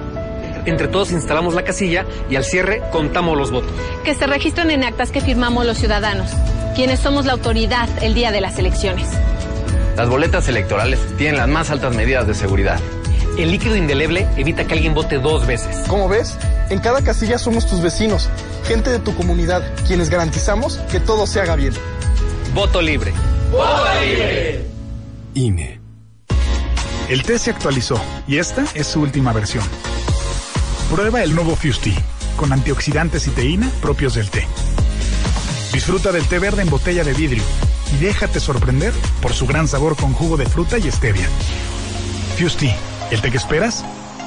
Entre 0.65 0.87
todos 0.87 1.11
instalamos 1.11 1.53
la 1.53 1.63
casilla 1.63 2.05
y 2.29 2.37
al 2.37 2.45
cierre 2.45 2.81
contamos 2.91 3.37
los 3.37 3.51
votos. 3.51 3.71
Que 4.05 4.15
se 4.15 4.25
registren 4.25 4.71
en 4.71 4.83
actas 4.83 5.11
que 5.11 5.19
firmamos 5.19 5.65
los 5.65 5.77
ciudadanos, 5.77 6.31
quienes 6.73 7.01
somos 7.01 7.25
la 7.25 7.33
autoridad 7.33 7.89
el 8.01 8.13
día 8.13 8.31
de 8.31 8.39
las 8.39 8.57
elecciones. 8.57 9.09
Las 9.97 10.09
boletas 10.09 10.47
electorales 10.47 10.99
tienen 11.17 11.37
las 11.37 11.49
más 11.49 11.69
altas 11.69 11.93
medidas 11.95 12.25
de 12.25 12.33
seguridad. 12.33 12.79
El 13.37 13.51
líquido 13.51 13.75
indeleble 13.75 14.27
evita 14.37 14.65
que 14.65 14.73
alguien 14.73 14.93
vote 14.93 15.19
dos 15.19 15.45
veces. 15.45 15.85
Como 15.87 16.07
ves, 16.07 16.37
en 16.69 16.79
cada 16.79 17.03
casilla 17.03 17.37
somos 17.37 17.67
tus 17.67 17.81
vecinos, 17.81 18.29
gente 18.65 18.89
de 18.89 18.99
tu 18.99 19.15
comunidad, 19.15 19.63
quienes 19.86 20.10
garantizamos 20.10 20.78
que 20.91 20.99
todo 20.99 21.28
se 21.28 21.41
haga 21.41 21.56
bien. 21.56 21.73
Voto 22.54 22.82
libre. 22.82 23.13
¡Voto 23.52 23.84
libre! 24.02 24.65
INE. 25.34 25.80
El 27.10 27.23
té 27.23 27.38
se 27.38 27.52
actualizó 27.52 27.99
y 28.28 28.38
esta 28.38 28.65
es 28.73 28.88
su 28.88 29.02
última 29.02 29.34
versión. 29.34 29.63
Prueba 30.89 31.23
el 31.23 31.36
nuevo 31.36 31.56
Fusti, 31.56 31.93
con 32.38 32.54
antioxidantes 32.54 33.28
y 33.28 33.32
teína 33.32 33.69
propios 33.82 34.15
del 34.15 34.30
té. 34.30 34.47
Disfruta 35.73 36.12
del 36.12 36.26
té 36.28 36.39
verde 36.39 36.62
en 36.62 36.69
botella 36.69 37.04
de 37.04 37.13
vidrio 37.13 37.43
y 37.93 38.04
déjate 38.04 38.39
sorprender 38.39 38.93
por 39.21 39.34
su 39.34 39.47
gran 39.47 39.67
sabor 39.67 39.95
con 39.95 40.13
jugo 40.13 40.38
de 40.38 40.45
fruta 40.45 40.78
y 40.78 40.89
stevia. 40.91 41.28
Fusti, 42.38 42.71
el 43.12 43.21
té 43.21 43.32
que 43.32 43.38
esperas 43.38 43.84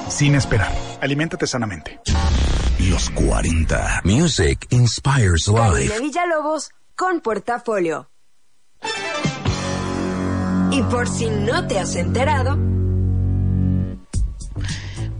sin 0.09 0.35
esperar. 0.35 0.73
Aliméntate 1.01 1.47
sanamente. 1.47 1.99
Los 2.79 3.09
40. 3.09 4.01
Music 4.03 4.67
inspires 4.69 5.47
life. 5.47 5.89
Karina 5.89 5.99
Villalobos 5.99 6.69
con 6.95 7.21
Portafolio. 7.21 8.11
Y 10.71 10.83
por 10.83 11.09
si 11.09 11.27
no 11.27 11.65
te 11.67 11.79
has 11.79 11.95
enterado, 11.95 12.55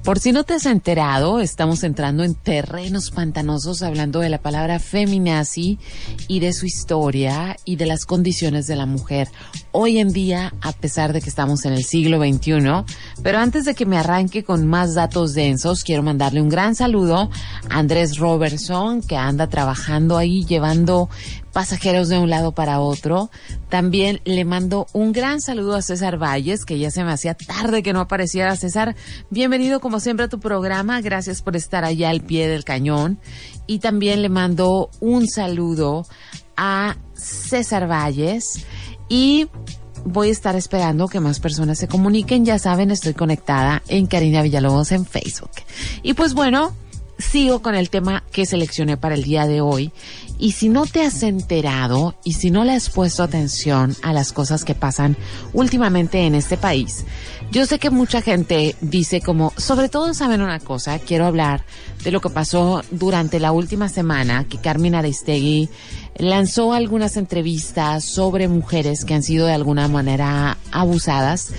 Por 0.08 0.20
si 0.20 0.32
no 0.32 0.46
te 0.46 0.54
has 0.54 0.66
enterado, 0.66 1.42
estamos 1.42 1.84
entrando 1.84 2.24
en 2.24 2.34
terrenos 2.34 3.12
pantanosos 3.12 3.82
hablando 3.82 4.22
de 4.22 4.30
la 4.30 4.38
palabra 4.38 4.80
feminazi 4.80 5.80
y 6.30 6.40
de 6.40 6.54
su 6.54 6.66
historia 6.66 7.58
y 7.66 7.76
de 7.76 7.88
las 7.88 8.06
condiciones 8.06 8.68
de 8.68 8.78
la 8.78 8.86
mujer 8.86 9.28
hoy 9.80 10.00
en 10.00 10.12
día, 10.12 10.56
a 10.62 10.72
pesar 10.72 11.14
de 11.14 11.22
que 11.22 11.30
estamos 11.30 11.64
en 11.66 11.74
el 11.74 11.84
siglo 11.84 12.18
XXI. 12.18 12.84
Pero 13.22 13.38
antes 13.38 13.64
de 13.64 13.76
que 13.76 13.86
me 13.86 14.00
arranque 14.00 14.44
con 14.44 14.66
más 14.66 14.96
datos 14.96 15.36
densos, 15.36 15.84
quiero 15.84 16.02
mandarle 16.02 16.42
un 16.42 16.50
gran 16.50 16.74
saludo 16.74 17.30
a 17.70 17.78
Andrés 17.78 18.18
Robertson, 18.18 19.04
que 19.04 19.16
anda 19.16 19.50
trabajando 19.50 20.18
ahí 20.18 20.44
llevando 20.46 21.10
pasajeros 21.54 22.10
de 22.10 22.18
un 22.18 22.28
lado 22.28 22.54
para 22.54 22.80
otro. 22.80 23.30
También 23.70 24.20
le 24.26 24.46
mando 24.46 24.88
un 24.94 25.12
gran 25.12 25.42
saludo 25.42 25.76
a 25.76 25.84
César 25.84 26.18
Valles, 26.18 26.66
que 26.66 26.80
ya 26.80 26.90
se 26.90 27.04
me 27.04 27.12
hacía 27.12 27.36
tarde 27.36 27.84
que 27.84 27.94
no 27.94 28.00
apareciera. 28.00 28.56
César, 28.56 28.96
bienvenido 29.30 29.80
como 29.80 30.00
siempre 30.00 30.26
a 30.26 30.30
tu 30.30 30.40
programa. 30.40 31.02
Gracias 31.02 31.44
por 31.44 31.56
estar 31.56 31.86
allá 31.86 32.10
al 32.10 32.22
pie 32.22 32.48
del 32.48 32.64
cañón. 32.64 33.20
Y 33.68 33.78
también 33.78 34.24
le 34.24 34.30
mando 34.30 34.90
un 35.02 35.28
saludo 35.28 36.08
a 36.56 36.98
César 37.14 37.88
Valles 37.88 38.66
y 39.10 39.48
voy 40.06 40.30
a 40.30 40.32
estar 40.32 40.56
esperando 40.56 41.08
que 41.08 41.20
más 41.20 41.40
personas 41.40 41.78
se 41.78 41.88
comuniquen. 41.88 42.46
Ya 42.46 42.60
saben, 42.60 42.92
estoy 42.92 43.14
conectada 43.14 43.84
en 43.88 44.08
Karina 44.08 44.42
Villalobos 44.42 44.92
en 44.92 45.06
Facebook. 45.06 45.52
Y 46.04 46.14
pues 46.14 46.34
bueno, 46.34 46.74
sigo 47.18 47.62
con 47.62 47.76
el 47.76 47.90
tema 47.90 48.24
que 48.32 48.46
seleccioné 48.46 48.98
para 48.98 49.16
el 49.16 49.24
día 49.24 49.48
de 49.48 49.62
hoy. 49.62 49.92
Y 50.40 50.52
si 50.52 50.70
no 50.70 50.86
te 50.86 51.02
has 51.02 51.24
enterado 51.24 52.16
y 52.24 52.34
si 52.34 52.52
no 52.52 52.64
le 52.64 52.74
has 52.74 52.90
puesto 52.90 53.24
atención 53.24 53.96
a 54.04 54.14
las 54.14 54.34
cosas 54.34 54.64
que 54.64 54.76
pasan 54.76 55.18
últimamente 55.54 56.26
en 56.26 56.36
este 56.36 56.58
país, 56.58 57.06
yo 57.52 57.66
sé 57.66 57.80
que 57.80 57.90
mucha 57.90 58.22
gente 58.22 58.76
dice 58.82 59.22
como, 59.22 59.52
sobre 59.58 59.90
todo 59.90 60.14
saben 60.14 60.42
una 60.42 60.60
cosa, 60.60 61.00
quiero 61.00 61.26
hablar 61.26 61.64
de 62.04 62.12
lo 62.12 62.22
que 62.22 62.30
pasó 62.30 62.84
durante 62.92 63.40
la 63.40 63.52
última 63.52 63.90
semana, 63.90 64.46
que 64.48 64.60
Carmen 64.60 64.96
Aristegui 64.96 65.70
lanzó 66.18 66.74
algunas 66.74 67.18
entrevistas 67.18 68.06
sobre 68.06 68.48
mujeres 68.48 69.06
que 69.06 69.14
han 69.14 69.24
sido 69.24 69.48
de 69.48 69.54
alguna 69.54 69.88
manera 69.88 70.58
abusadas. 70.72 71.52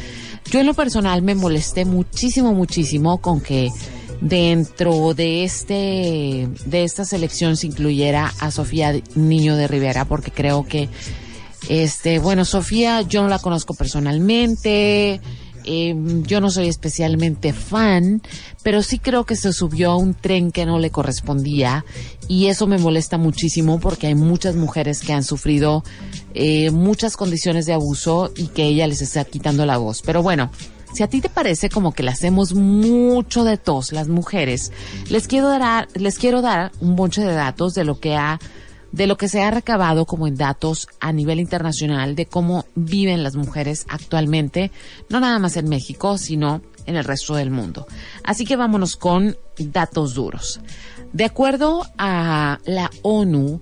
Yo 0.51 0.61
en 0.61 0.67
lo 0.67 0.75
personal 0.75 1.23
me 1.23 1.35
molesté 1.35 1.85
muchísimo, 1.85 2.55
muchísimo 2.55 3.19
con 3.19 3.41
que 3.41 3.71
dentro 4.21 5.15
de 5.15 5.45
este 5.45 6.49
de 6.67 6.85
esta 6.85 7.05
selección 7.05 7.57
se 7.57 7.69
incluyera 7.69 8.33
a 8.41 8.51
Sofía 8.51 8.95
Niño 9.15 9.57
de 9.57 9.69
Rivera 9.69 10.05
porque 10.05 10.31
creo 10.31 10.67
que 10.67 10.89
este 11.69 12.19
bueno 12.19 12.45
Sofía 12.45 13.03
yo 13.03 13.23
no 13.23 13.29
la 13.29 13.39
conozco 13.39 13.75
personalmente 13.75 15.21
eh, 15.65 15.95
yo 16.23 16.41
no 16.41 16.51
soy 16.51 16.69
especialmente 16.69 17.53
fan 17.53 18.23
pero 18.63 18.83
sí 18.83 18.99
creo 18.99 19.25
que 19.25 19.37
se 19.37 19.53
subió 19.53 19.93
a 19.93 19.97
un 19.97 20.15
tren 20.15 20.51
que 20.51 20.67
no 20.67 20.79
le 20.79 20.91
correspondía 20.91 21.85
y 22.27 22.47
eso 22.47 22.67
me 22.67 22.79
molesta 22.79 23.19
muchísimo 23.19 23.79
porque 23.79 24.09
hay 24.09 24.15
muchas 24.15 24.57
mujeres 24.57 25.01
que 25.01 25.13
han 25.13 25.25
sufrido 25.25 25.85
eh, 26.35 26.71
muchas 26.71 27.17
condiciones 27.17 27.67
de 27.67 27.73
abuso 27.73 28.33
y 28.37 28.49
que 28.49 28.65
ella 28.65 28.87
les 28.87 29.01
está 29.01 29.25
quitando 29.25 29.67
la 29.67 29.79
voz. 29.79 30.03
Pero 30.03 30.23
bueno 30.23 30.51
Si 30.93 31.03
a 31.03 31.09
ti 31.09 31.21
te 31.21 31.29
parece 31.29 31.69
como 31.69 31.93
que 31.93 32.03
le 32.03 32.11
hacemos 32.11 32.55
mucho 32.55 33.45
de 33.45 33.57
tos 33.57 33.93
las 33.93 34.09
mujeres, 34.09 34.73
les 35.09 35.29
quiero 35.29 35.49
dar, 35.49 35.89
les 35.95 36.19
quiero 36.19 36.43
dar 36.43 36.73
un 36.81 36.97
bonche 36.97 37.23
de 37.23 37.35
datos 37.35 37.75
de 37.75 37.85
lo 37.85 38.01
que 38.01 38.17
ha 38.17 38.39
de 38.93 39.07
lo 39.07 39.17
que 39.19 39.29
se 39.29 39.43
ha 39.43 39.51
recabado 39.51 40.07
como 40.07 40.27
en 40.27 40.37
datos 40.37 40.89
a 41.01 41.13
nivel 41.13 41.41
internacional 41.41 42.15
de 42.15 42.27
cómo 42.27 42.65
viven 42.75 43.23
las 43.23 43.37
mujeres 43.37 43.85
actualmente, 43.89 44.71
no 45.11 45.21
nada 45.21 45.39
más 45.39 45.57
en 45.59 45.69
México, 45.69 46.17
sino 46.17 46.63
en 46.87 46.97
el 46.97 47.05
resto 47.05 47.35
del 47.35 47.51
mundo. 47.51 47.87
Así 48.25 48.47
que 48.47 48.57
vámonos 48.57 48.97
con 48.97 49.37
datos 49.59 50.15
duros. 50.15 50.61
De 51.13 51.27
acuerdo 51.27 51.85
a 51.99 52.61
la 52.65 52.91
ONU, 53.03 53.61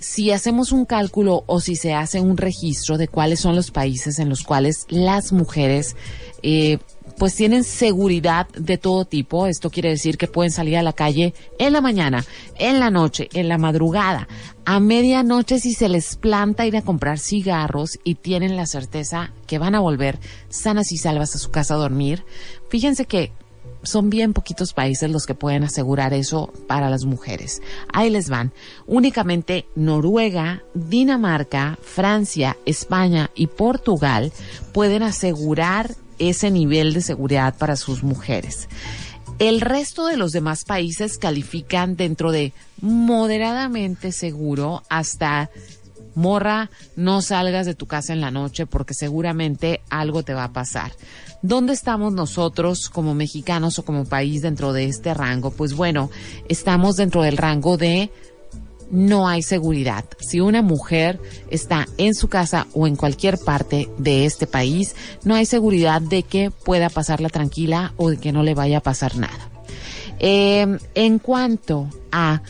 si 0.00 0.30
hacemos 0.30 0.72
un 0.72 0.84
cálculo 0.84 1.44
o 1.46 1.60
si 1.60 1.76
se 1.76 1.94
hace 1.94 2.20
un 2.20 2.36
registro 2.36 2.98
de 2.98 3.08
cuáles 3.08 3.40
son 3.40 3.56
los 3.56 3.70
países 3.70 4.18
en 4.18 4.28
los 4.28 4.42
cuales 4.42 4.86
las 4.88 5.32
mujeres 5.32 5.96
eh, 6.42 6.78
pues 7.18 7.34
tienen 7.34 7.64
seguridad 7.64 8.48
de 8.48 8.78
todo 8.78 9.04
tipo. 9.04 9.46
Esto 9.46 9.70
quiere 9.70 9.90
decir 9.90 10.18
que 10.18 10.26
pueden 10.26 10.50
salir 10.50 10.76
a 10.76 10.82
la 10.82 10.92
calle 10.92 11.34
en 11.58 11.72
la 11.72 11.80
mañana, 11.80 12.24
en 12.58 12.80
la 12.80 12.90
noche, 12.90 13.28
en 13.32 13.48
la 13.48 13.58
madrugada, 13.58 14.28
a 14.64 14.80
medianoche 14.80 15.58
si 15.58 15.72
se 15.72 15.88
les 15.88 16.16
planta 16.16 16.66
ir 16.66 16.76
a 16.76 16.82
comprar 16.82 17.18
cigarros 17.18 17.98
y 18.04 18.16
tienen 18.16 18.56
la 18.56 18.66
certeza 18.66 19.32
que 19.46 19.58
van 19.58 19.74
a 19.74 19.80
volver 19.80 20.18
sanas 20.48 20.92
y 20.92 20.98
salvas 20.98 21.34
a 21.34 21.38
su 21.38 21.50
casa 21.50 21.74
a 21.74 21.78
dormir. 21.78 22.24
Fíjense 22.68 23.06
que 23.06 23.32
son 23.86 24.10
bien 24.10 24.32
poquitos 24.32 24.72
países 24.72 25.10
los 25.10 25.26
que 25.26 25.34
pueden 25.34 25.64
asegurar 25.64 26.12
eso 26.12 26.52
para 26.66 26.90
las 26.90 27.04
mujeres. 27.04 27.62
Ahí 27.92 28.10
les 28.10 28.28
van. 28.28 28.52
Únicamente 28.86 29.66
Noruega, 29.74 30.62
Dinamarca, 30.74 31.78
Francia, 31.82 32.56
España 32.66 33.30
y 33.34 33.46
Portugal 33.46 34.32
pueden 34.72 35.02
asegurar 35.02 35.94
ese 36.18 36.50
nivel 36.50 36.94
de 36.94 37.02
seguridad 37.02 37.56
para 37.56 37.76
sus 37.76 38.02
mujeres. 38.02 38.68
El 39.38 39.60
resto 39.60 40.06
de 40.06 40.16
los 40.16 40.32
demás 40.32 40.64
países 40.64 41.18
califican 41.18 41.96
dentro 41.96 42.32
de 42.32 42.54
moderadamente 42.80 44.12
seguro 44.12 44.82
hasta 44.88 45.50
morra, 46.16 46.70
no 46.96 47.22
salgas 47.22 47.66
de 47.66 47.74
tu 47.74 47.86
casa 47.86 48.12
en 48.12 48.20
la 48.20 48.30
noche 48.30 48.66
porque 48.66 48.94
seguramente 48.94 49.82
algo 49.90 50.22
te 50.22 50.34
va 50.34 50.44
a 50.44 50.52
pasar. 50.52 50.92
¿Dónde 51.42 51.72
estamos 51.72 52.12
nosotros 52.12 52.88
como 52.88 53.14
mexicanos 53.14 53.78
o 53.78 53.84
como 53.84 54.04
país 54.04 54.42
dentro 54.42 54.72
de 54.72 54.86
este 54.86 55.14
rango? 55.14 55.50
Pues 55.50 55.74
bueno, 55.74 56.10
estamos 56.48 56.96
dentro 56.96 57.22
del 57.22 57.36
rango 57.36 57.76
de 57.76 58.10
no 58.90 59.28
hay 59.28 59.42
seguridad. 59.42 60.04
Si 60.20 60.40
una 60.40 60.62
mujer 60.62 61.20
está 61.50 61.86
en 61.98 62.14
su 62.14 62.28
casa 62.28 62.66
o 62.72 62.86
en 62.86 62.96
cualquier 62.96 63.38
parte 63.38 63.88
de 63.98 64.26
este 64.26 64.46
país, 64.46 64.94
no 65.24 65.34
hay 65.34 65.46
seguridad 65.46 66.00
de 66.00 66.22
que 66.22 66.50
pueda 66.50 66.88
pasarla 66.88 67.28
tranquila 67.28 67.92
o 67.96 68.10
de 68.10 68.16
que 68.16 68.32
no 68.32 68.42
le 68.42 68.54
vaya 68.54 68.78
a 68.78 68.82
pasar 68.82 69.16
nada. 69.16 69.50
Eh, 70.18 70.78
en 70.94 71.18
cuanto 71.18 71.90
a 72.10 72.40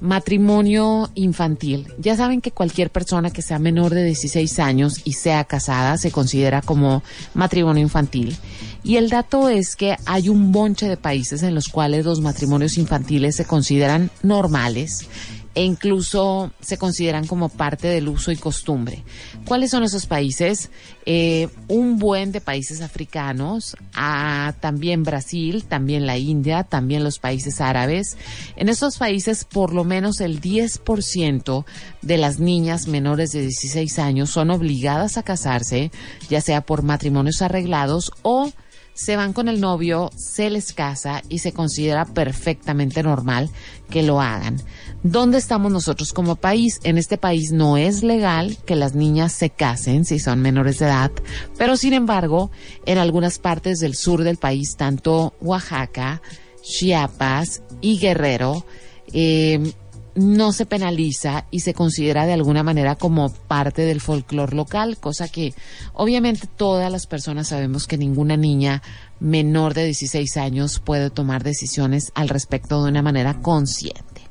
matrimonio 0.00 1.10
infantil, 1.14 1.92
ya 1.98 2.16
saben 2.16 2.40
que 2.40 2.50
cualquier 2.50 2.90
persona 2.90 3.30
que 3.30 3.42
sea 3.42 3.58
menor 3.58 3.94
de 3.94 4.04
16 4.04 4.58
años 4.58 5.00
y 5.04 5.12
sea 5.12 5.44
casada 5.44 5.98
se 5.98 6.10
considera 6.10 6.62
como 6.62 7.02
matrimonio 7.34 7.82
infantil. 7.82 8.36
Y 8.84 8.96
el 8.96 9.10
dato 9.10 9.48
es 9.48 9.74
que 9.74 9.96
hay 10.06 10.28
un 10.28 10.52
bonche 10.52 10.88
de 10.88 10.96
países 10.96 11.42
en 11.42 11.54
los 11.54 11.68
cuales 11.68 12.04
los 12.04 12.20
matrimonios 12.20 12.78
infantiles 12.78 13.36
se 13.36 13.44
consideran 13.44 14.10
normales 14.22 15.08
e 15.56 15.64
incluso 15.64 16.52
se 16.60 16.76
consideran 16.76 17.26
como 17.26 17.48
parte 17.48 17.88
del 17.88 18.08
uso 18.08 18.30
y 18.30 18.36
costumbre. 18.36 19.02
¿Cuáles 19.46 19.70
son 19.70 19.84
esos 19.84 20.06
países? 20.06 20.70
Eh, 21.04 21.48
un 21.68 21.98
buen 21.98 22.32
de 22.32 22.40
países 22.40 22.82
africanos, 22.82 23.76
a, 23.94 24.54
también 24.58 25.04
Brasil, 25.04 25.64
también 25.64 26.04
la 26.04 26.18
India, 26.18 26.64
también 26.64 27.04
los 27.04 27.20
países 27.20 27.60
árabes. 27.60 28.16
En 28.56 28.68
estos 28.68 28.98
países, 28.98 29.44
por 29.44 29.72
lo 29.72 29.84
menos 29.84 30.20
el 30.20 30.40
10% 30.40 31.64
de 32.02 32.18
las 32.18 32.40
niñas 32.40 32.88
menores 32.88 33.30
de 33.30 33.42
16 33.42 34.00
años 34.00 34.30
son 34.30 34.50
obligadas 34.50 35.16
a 35.16 35.22
casarse, 35.22 35.92
ya 36.28 36.40
sea 36.40 36.62
por 36.62 36.82
matrimonios 36.82 37.40
arreglados 37.40 38.10
o 38.22 38.50
se 38.96 39.14
van 39.14 39.34
con 39.34 39.48
el 39.48 39.60
novio, 39.60 40.10
se 40.16 40.48
les 40.48 40.72
casa 40.72 41.22
y 41.28 41.40
se 41.40 41.52
considera 41.52 42.06
perfectamente 42.06 43.02
normal 43.02 43.50
que 43.90 44.02
lo 44.02 44.20
hagan. 44.20 44.60
¿Dónde 45.02 45.38
estamos 45.38 45.70
nosotros 45.70 46.12
como 46.12 46.36
país? 46.36 46.80
En 46.82 46.98
este 46.98 47.18
país 47.18 47.52
no 47.52 47.76
es 47.76 48.02
legal 48.02 48.56
que 48.66 48.74
las 48.74 48.94
niñas 48.94 49.32
se 49.32 49.50
casen 49.50 50.04
si 50.04 50.18
son 50.18 50.40
menores 50.40 50.78
de 50.78 50.86
edad, 50.86 51.12
pero 51.56 51.76
sin 51.76 51.92
embargo, 51.92 52.50
en 52.86 52.98
algunas 52.98 53.38
partes 53.38 53.78
del 53.78 53.94
sur 53.94 54.24
del 54.24 54.36
país, 54.36 54.76
tanto 54.76 55.34
Oaxaca, 55.40 56.22
Chiapas 56.62 57.62
y 57.80 57.98
Guerrero, 57.98 58.66
eh, 59.12 59.72
no 60.16 60.52
se 60.52 60.66
penaliza 60.66 61.46
y 61.50 61.60
se 61.60 61.74
considera 61.74 62.26
de 62.26 62.32
alguna 62.32 62.62
manera 62.62 62.96
como 62.96 63.30
parte 63.30 63.82
del 63.82 64.00
folclore 64.00 64.56
local, 64.56 64.96
cosa 64.98 65.28
que 65.28 65.54
obviamente 65.92 66.46
todas 66.46 66.90
las 66.90 67.06
personas 67.06 67.48
sabemos 67.48 67.86
que 67.86 67.98
ninguna 67.98 68.36
niña 68.36 68.82
menor 69.20 69.74
de 69.74 69.84
16 69.84 70.36
años 70.38 70.80
puede 70.80 71.10
tomar 71.10 71.44
decisiones 71.44 72.12
al 72.14 72.28
respecto 72.28 72.82
de 72.82 72.90
una 72.90 73.02
manera 73.02 73.40
consciente. 73.40 74.22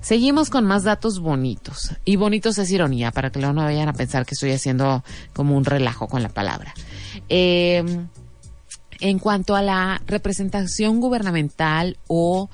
Seguimos 0.00 0.50
con 0.50 0.64
más 0.64 0.84
datos 0.84 1.20
bonitos. 1.20 1.92
Y 2.04 2.16
bonitos 2.16 2.58
es 2.58 2.70
ironía, 2.70 3.10
para 3.10 3.30
que 3.30 3.40
luego 3.40 3.54
no 3.54 3.62
vayan 3.62 3.88
a 3.88 3.92
pensar 3.92 4.24
que 4.24 4.34
estoy 4.34 4.52
haciendo 4.52 5.04
como 5.32 5.56
un 5.56 5.64
relajo 5.64 6.08
con 6.08 6.22
la 6.22 6.28
palabra. 6.28 6.74
Eh, 7.28 7.82
en 9.00 9.18
cuanto 9.18 9.56
a 9.56 9.62
la 9.62 10.00
representación 10.06 11.00
gubernamental 11.00 11.98
o 12.06 12.48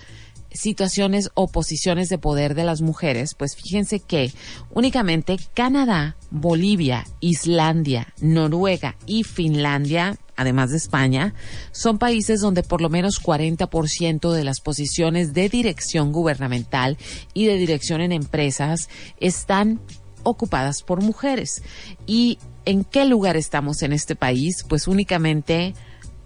situaciones 0.54 1.30
o 1.34 1.48
posiciones 1.48 2.08
de 2.08 2.18
poder 2.18 2.54
de 2.54 2.64
las 2.64 2.80
mujeres, 2.80 3.34
pues 3.34 3.56
fíjense 3.56 4.00
que 4.00 4.32
únicamente 4.70 5.36
Canadá, 5.54 6.16
Bolivia, 6.30 7.04
Islandia, 7.20 8.12
Noruega 8.20 8.96
y 9.06 9.24
Finlandia 9.24 10.18
además 10.34 10.70
de 10.70 10.78
España, 10.78 11.34
son 11.72 11.98
países 11.98 12.40
donde 12.40 12.62
por 12.62 12.80
lo 12.80 12.88
menos 12.88 13.22
40% 13.22 14.32
de 14.32 14.44
las 14.44 14.60
posiciones 14.60 15.34
de 15.34 15.48
dirección 15.48 16.10
gubernamental 16.10 16.96
y 17.34 17.46
de 17.46 17.56
dirección 17.56 18.00
en 18.00 18.12
empresas 18.12 18.88
están 19.20 19.80
ocupadas 20.22 20.82
por 20.82 21.02
mujeres. 21.02 21.62
¿Y 22.06 22.38
en 22.64 22.84
qué 22.84 23.04
lugar 23.04 23.36
estamos 23.36 23.82
en 23.82 23.92
este 23.92 24.16
país? 24.16 24.64
Pues 24.68 24.88
únicamente 24.88 25.74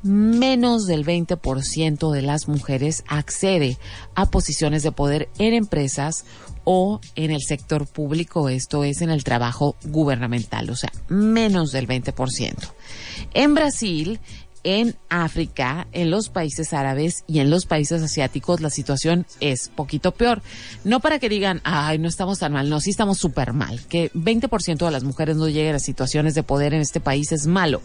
menos 0.06 0.86
del 0.86 1.04
20% 1.04 2.10
de 2.12 2.22
las 2.22 2.48
mujeres 2.48 3.04
accede 3.08 3.76
a 4.14 4.30
posiciones 4.30 4.82
de 4.82 4.92
poder 4.92 5.28
en 5.38 5.54
empresas 5.54 6.24
o 6.64 7.00
en 7.14 7.30
el 7.30 7.42
sector 7.42 7.86
público, 7.86 8.48
esto 8.48 8.82
es 8.82 9.00
en 9.00 9.10
el 9.10 9.22
trabajo 9.22 9.76
gubernamental, 9.84 10.68
o 10.70 10.76
sea, 10.76 10.92
menos 11.08 11.70
del 11.70 11.86
20%. 11.86 12.54
En 13.34 13.54
Brasil, 13.54 14.18
en 14.64 14.96
África, 15.08 15.86
en 15.92 16.10
los 16.10 16.28
países 16.28 16.72
árabes 16.72 17.22
y 17.28 17.38
en 17.38 17.50
los 17.50 17.66
países 17.66 18.02
asiáticos 18.02 18.60
la 18.60 18.70
situación 18.70 19.24
es 19.38 19.68
poquito 19.68 20.10
peor. 20.10 20.42
No 20.82 20.98
para 20.98 21.20
que 21.20 21.28
digan, 21.28 21.60
ay, 21.62 21.98
no 21.98 22.08
estamos 22.08 22.40
tan 22.40 22.52
mal, 22.52 22.68
no, 22.68 22.80
sí 22.80 22.90
estamos 22.90 23.18
súper 23.18 23.52
mal. 23.52 23.80
Que 23.86 24.10
20% 24.12 24.84
de 24.84 24.90
las 24.90 25.04
mujeres 25.04 25.36
no 25.36 25.48
lleguen 25.48 25.76
a 25.76 25.78
situaciones 25.78 26.34
de 26.34 26.42
poder 26.42 26.74
en 26.74 26.80
este 26.80 26.98
país 26.98 27.30
es 27.30 27.46
malo. 27.46 27.80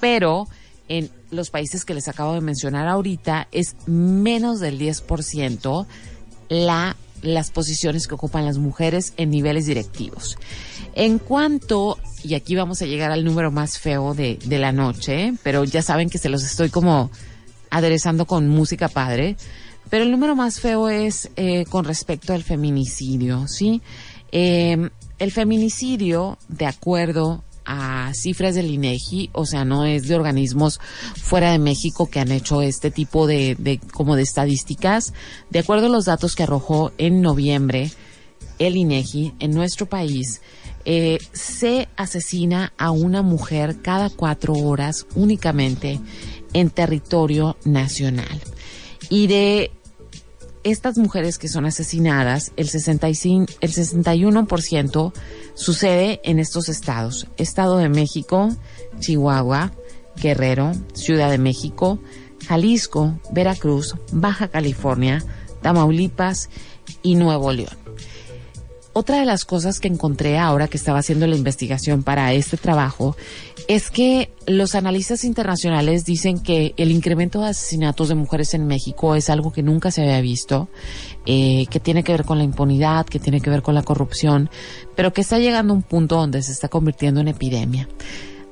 Pero 0.00 0.48
en 0.88 1.10
los 1.30 1.50
países 1.50 1.84
que 1.84 1.94
les 1.94 2.08
acabo 2.08 2.34
de 2.34 2.40
mencionar 2.40 2.88
ahorita 2.88 3.48
es 3.52 3.76
menos 3.86 4.60
del 4.60 4.78
10% 4.78 5.86
la 6.48 6.96
las 7.22 7.52
posiciones 7.52 8.08
que 8.08 8.14
ocupan 8.14 8.44
las 8.44 8.58
mujeres 8.58 9.14
en 9.16 9.30
niveles 9.30 9.66
directivos. 9.66 10.36
En 10.94 11.18
cuanto, 11.18 11.98
y 12.24 12.34
aquí 12.34 12.56
vamos 12.56 12.82
a 12.82 12.86
llegar 12.86 13.12
al 13.12 13.24
número 13.24 13.52
más 13.52 13.78
feo 13.78 14.12
de, 14.12 14.38
de 14.44 14.58
la 14.58 14.72
noche, 14.72 15.32
pero 15.44 15.64
ya 15.64 15.82
saben 15.82 16.10
que 16.10 16.18
se 16.18 16.28
los 16.28 16.42
estoy 16.42 16.68
como 16.68 17.10
aderezando 17.70 18.26
con 18.26 18.48
música 18.48 18.88
padre, 18.88 19.36
pero 19.88 20.04
el 20.04 20.10
número 20.10 20.34
más 20.34 20.60
feo 20.60 20.88
es 20.88 21.30
eh, 21.36 21.64
con 21.66 21.84
respecto 21.84 22.32
al 22.32 22.42
feminicidio, 22.42 23.46
¿sí? 23.46 23.82
Eh, 24.32 24.90
el 25.18 25.32
feminicidio, 25.32 26.38
de 26.48 26.66
acuerdo 26.66 27.44
a 27.64 28.12
cifras 28.14 28.54
del 28.54 28.70
INEGI, 28.70 29.30
o 29.32 29.46
sea, 29.46 29.64
no 29.64 29.84
es 29.84 30.08
de 30.08 30.14
organismos 30.14 30.80
fuera 31.16 31.52
de 31.52 31.58
México 31.58 32.08
que 32.08 32.20
han 32.20 32.32
hecho 32.32 32.62
este 32.62 32.90
tipo 32.90 33.26
de, 33.26 33.80
como 33.92 34.16
de 34.16 34.22
estadísticas. 34.22 35.12
De 35.50 35.60
acuerdo 35.60 35.86
a 35.86 35.90
los 35.90 36.06
datos 36.06 36.34
que 36.34 36.42
arrojó 36.42 36.92
en 36.98 37.20
noviembre 37.20 37.90
el 38.58 38.76
INEGI 38.76 39.34
en 39.38 39.52
nuestro 39.52 39.86
país, 39.86 40.40
eh, 40.84 41.18
se 41.32 41.88
asesina 41.96 42.72
a 42.76 42.90
una 42.90 43.22
mujer 43.22 43.82
cada 43.82 44.10
cuatro 44.10 44.54
horas 44.54 45.06
únicamente 45.14 46.00
en 46.52 46.70
territorio 46.70 47.56
nacional. 47.64 48.40
Y 49.08 49.26
de 49.26 49.70
estas 50.64 50.98
mujeres 50.98 51.38
que 51.38 51.48
son 51.48 51.64
asesinadas, 51.66 52.52
el 52.56 52.68
65, 52.68 53.52
el 53.60 53.72
61% 53.72 55.12
sucede 55.54 56.20
en 56.24 56.38
estos 56.38 56.68
estados. 56.68 57.26
Estado 57.36 57.78
de 57.78 57.88
México, 57.88 58.54
Chihuahua, 59.00 59.72
Guerrero, 60.16 60.72
Ciudad 60.94 61.30
de 61.30 61.38
México, 61.38 61.98
Jalisco, 62.46 63.18
Veracruz, 63.32 63.96
Baja 64.12 64.48
California, 64.48 65.24
Tamaulipas 65.62 66.50
y 67.02 67.14
Nuevo 67.14 67.52
León. 67.52 67.81
Otra 68.94 69.20
de 69.20 69.24
las 69.24 69.46
cosas 69.46 69.80
que 69.80 69.88
encontré 69.88 70.38
ahora 70.38 70.68
que 70.68 70.76
estaba 70.76 70.98
haciendo 70.98 71.26
la 71.26 71.36
investigación 71.36 72.02
para 72.02 72.34
este 72.34 72.58
trabajo 72.58 73.16
es 73.66 73.90
que 73.90 74.30
los 74.46 74.74
analistas 74.74 75.24
internacionales 75.24 76.04
dicen 76.04 76.40
que 76.40 76.74
el 76.76 76.90
incremento 76.90 77.40
de 77.40 77.48
asesinatos 77.48 78.08
de 78.08 78.16
mujeres 78.16 78.52
en 78.52 78.66
México 78.66 79.14
es 79.14 79.30
algo 79.30 79.50
que 79.50 79.62
nunca 79.62 79.90
se 79.90 80.02
había 80.02 80.20
visto, 80.20 80.68
eh, 81.24 81.66
que 81.70 81.80
tiene 81.80 82.04
que 82.04 82.12
ver 82.12 82.24
con 82.24 82.36
la 82.36 82.44
impunidad, 82.44 83.06
que 83.06 83.18
tiene 83.18 83.40
que 83.40 83.48
ver 83.48 83.62
con 83.62 83.74
la 83.74 83.82
corrupción, 83.82 84.50
pero 84.94 85.14
que 85.14 85.22
está 85.22 85.38
llegando 85.38 85.72
a 85.72 85.76
un 85.76 85.82
punto 85.82 86.16
donde 86.16 86.42
se 86.42 86.52
está 86.52 86.68
convirtiendo 86.68 87.20
en 87.20 87.28
epidemia. 87.28 87.88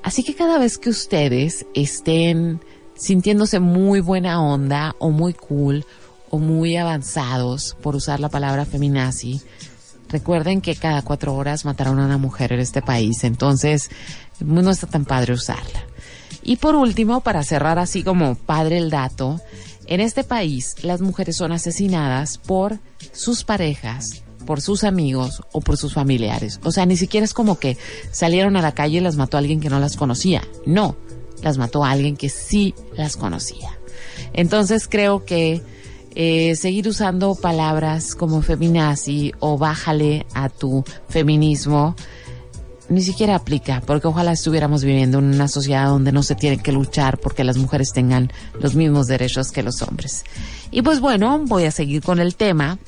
Así 0.03 0.24
que 0.24 0.34
cada 0.34 0.59
vez 0.59 0.78
que 0.78 0.88
ustedes 0.88 1.66
estén 1.74 2.61
sintiéndose 2.95 3.61
muy 3.61 4.01
buena 4.01 4.43
onda 4.43 4.97
o 4.99 5.11
muy 5.11 5.34
cool 5.34 5.84
o 6.30 6.38
muy 6.38 6.76
avanzados, 6.76 7.76
por 7.82 7.97
usar 7.97 8.20
la 8.20 8.28
palabra 8.28 8.64
feminazi, 8.64 9.43
Recuerden 10.11 10.61
que 10.61 10.74
cada 10.74 11.02
cuatro 11.02 11.34
horas 11.34 11.64
mataron 11.64 12.00
a 12.00 12.04
una 12.04 12.18
mujer 12.18 12.52
en 12.52 12.61
este 12.61 12.82
país, 12.82 13.24
entonces 13.24 13.90
no 14.40 14.70
está 14.70 14.86
tan 14.86 15.04
padre 15.04 15.34
usarla. 15.34 15.84
Y 16.42 16.56
por 16.56 16.74
último, 16.74 17.20
para 17.20 17.44
cerrar 17.44 17.78
así 17.78 18.02
como 18.02 18.34
padre 18.34 18.78
el 18.78 18.90
dato, 18.90 19.40
en 19.86 20.00
este 20.00 20.24
país 20.24 20.74
las 20.82 21.00
mujeres 21.00 21.36
son 21.36 21.52
asesinadas 21.52 22.38
por 22.38 22.78
sus 23.12 23.44
parejas, 23.44 24.22
por 24.46 24.61
sus 24.61 24.84
amigos 24.84 25.42
o 25.52 25.61
por 25.61 25.76
sus 25.76 25.94
familiares. 25.94 26.61
O 26.64 26.72
sea, 26.72 26.86
ni 26.86 26.96
siquiera 26.96 27.24
es 27.24 27.34
como 27.34 27.58
que 27.58 27.76
salieron 28.11 28.56
a 28.56 28.62
la 28.62 28.72
calle 28.72 28.98
y 28.98 29.00
las 29.00 29.16
mató 29.16 29.36
alguien 29.36 29.61
que 29.61 29.70
no 29.70 29.80
las 29.80 29.96
conocía. 29.96 30.42
No, 30.66 30.96
las 31.42 31.58
mató 31.58 31.84
alguien 31.84 32.16
que 32.16 32.28
sí 32.28 32.74
las 32.96 33.16
conocía. 33.16 33.78
Entonces 34.32 34.88
creo 34.88 35.24
que 35.24 35.62
eh, 36.22 36.54
seguir 36.54 36.86
usando 36.86 37.34
palabras 37.34 38.14
como 38.14 38.42
feminazi 38.42 39.32
o 39.38 39.56
bájale 39.56 40.26
a 40.34 40.50
tu 40.50 40.84
feminismo 41.08 41.96
ni 42.90 43.00
siquiera 43.00 43.36
aplica, 43.36 43.82
porque 43.86 44.06
ojalá 44.06 44.32
estuviéramos 44.32 44.84
viviendo 44.84 45.20
en 45.20 45.24
una 45.32 45.48
sociedad 45.48 45.86
donde 45.86 46.12
no 46.12 46.22
se 46.22 46.34
tiene 46.34 46.58
que 46.58 46.72
luchar 46.72 47.16
porque 47.16 47.42
las 47.42 47.56
mujeres 47.56 47.94
tengan 47.94 48.30
los 48.60 48.74
mismos 48.74 49.06
derechos 49.06 49.50
que 49.50 49.62
los 49.62 49.80
hombres. 49.80 50.24
Y 50.70 50.82
pues 50.82 51.00
bueno, 51.00 51.42
voy 51.46 51.64
a 51.64 51.70
seguir 51.70 52.02
con 52.02 52.20
el 52.20 52.36
tema. 52.36 52.78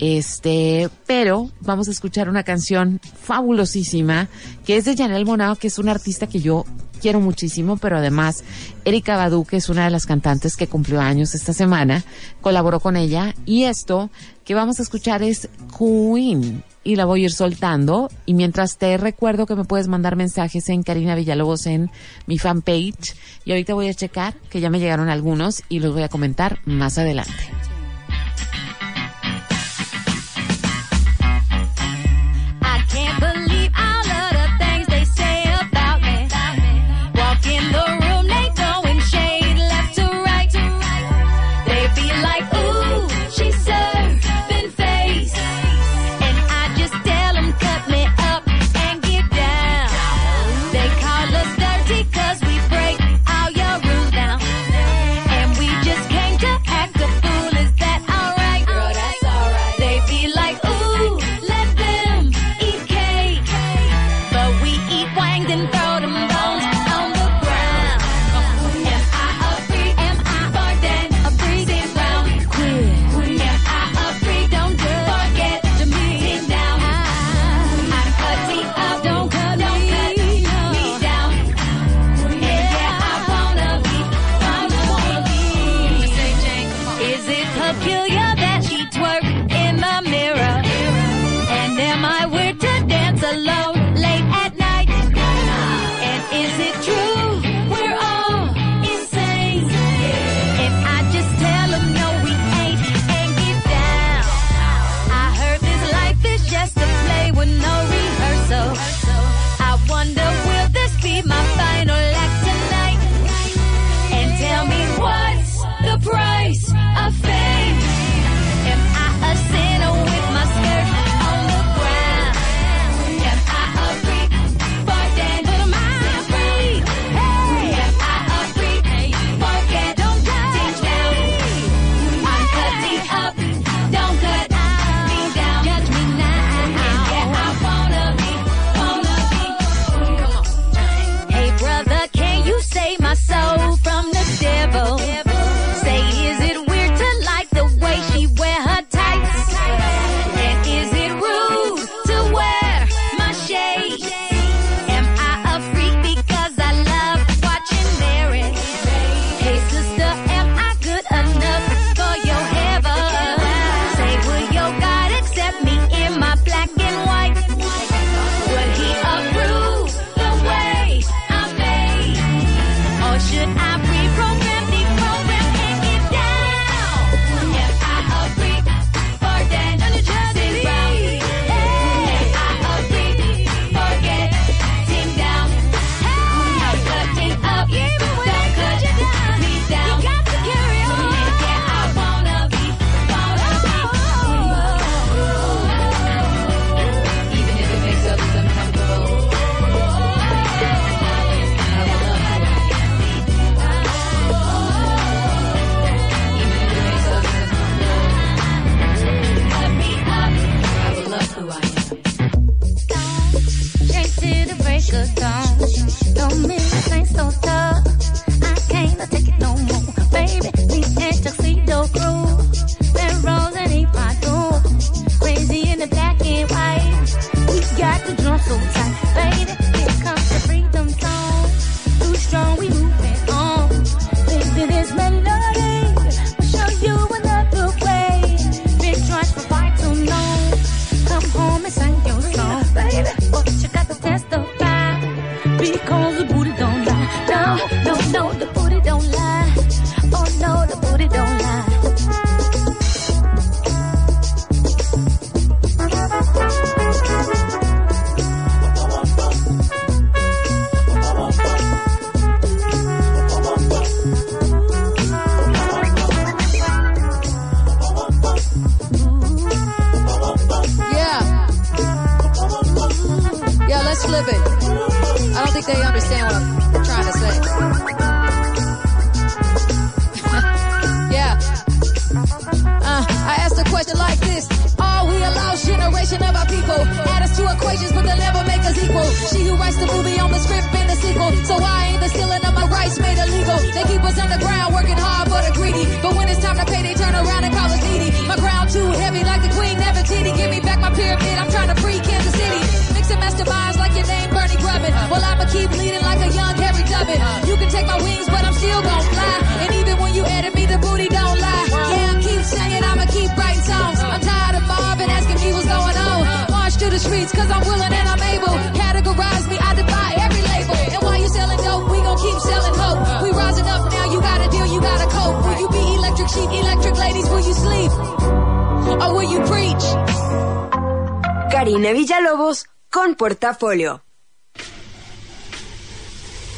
Este, 0.00 0.90
pero 1.06 1.52
vamos 1.60 1.86
a 1.86 1.92
escuchar 1.92 2.28
una 2.28 2.42
canción 2.42 3.00
fabulosísima 3.22 4.28
que 4.66 4.78
es 4.78 4.84
de 4.84 4.96
Janelle 4.96 5.24
Monao, 5.24 5.54
que 5.54 5.68
es 5.68 5.78
una 5.78 5.92
artista 5.92 6.26
que 6.26 6.40
yo 6.40 6.64
quiero 7.04 7.20
muchísimo, 7.20 7.76
pero 7.76 7.98
además 7.98 8.44
Erika 8.86 9.18
Badu, 9.18 9.44
que 9.44 9.58
es 9.58 9.68
una 9.68 9.84
de 9.84 9.90
las 9.90 10.06
cantantes 10.06 10.56
que 10.56 10.68
cumplió 10.68 11.02
años 11.02 11.34
esta 11.34 11.52
semana, 11.52 12.02
colaboró 12.40 12.80
con 12.80 12.96
ella. 12.96 13.34
Y 13.44 13.64
esto 13.64 14.08
que 14.42 14.54
vamos 14.54 14.80
a 14.80 14.84
escuchar 14.84 15.22
es 15.22 15.50
Queen 15.78 16.64
y 16.82 16.96
la 16.96 17.04
voy 17.04 17.20
a 17.20 17.24
ir 17.24 17.32
soltando. 17.32 18.08
Y 18.24 18.32
mientras 18.32 18.78
te 18.78 18.96
recuerdo 18.96 19.44
que 19.44 19.54
me 19.54 19.64
puedes 19.64 19.86
mandar 19.86 20.16
mensajes 20.16 20.66
en 20.70 20.82
Karina 20.82 21.14
Villalobos 21.14 21.66
en 21.66 21.90
mi 22.26 22.38
fanpage. 22.38 23.14
Y 23.44 23.50
ahorita 23.50 23.74
voy 23.74 23.88
a 23.88 23.94
checar 23.94 24.32
que 24.48 24.62
ya 24.62 24.70
me 24.70 24.80
llegaron 24.80 25.10
algunos 25.10 25.62
y 25.68 25.80
los 25.80 25.92
voy 25.92 26.04
a 26.04 26.08
comentar 26.08 26.60
más 26.64 26.96
adelante. 26.96 27.63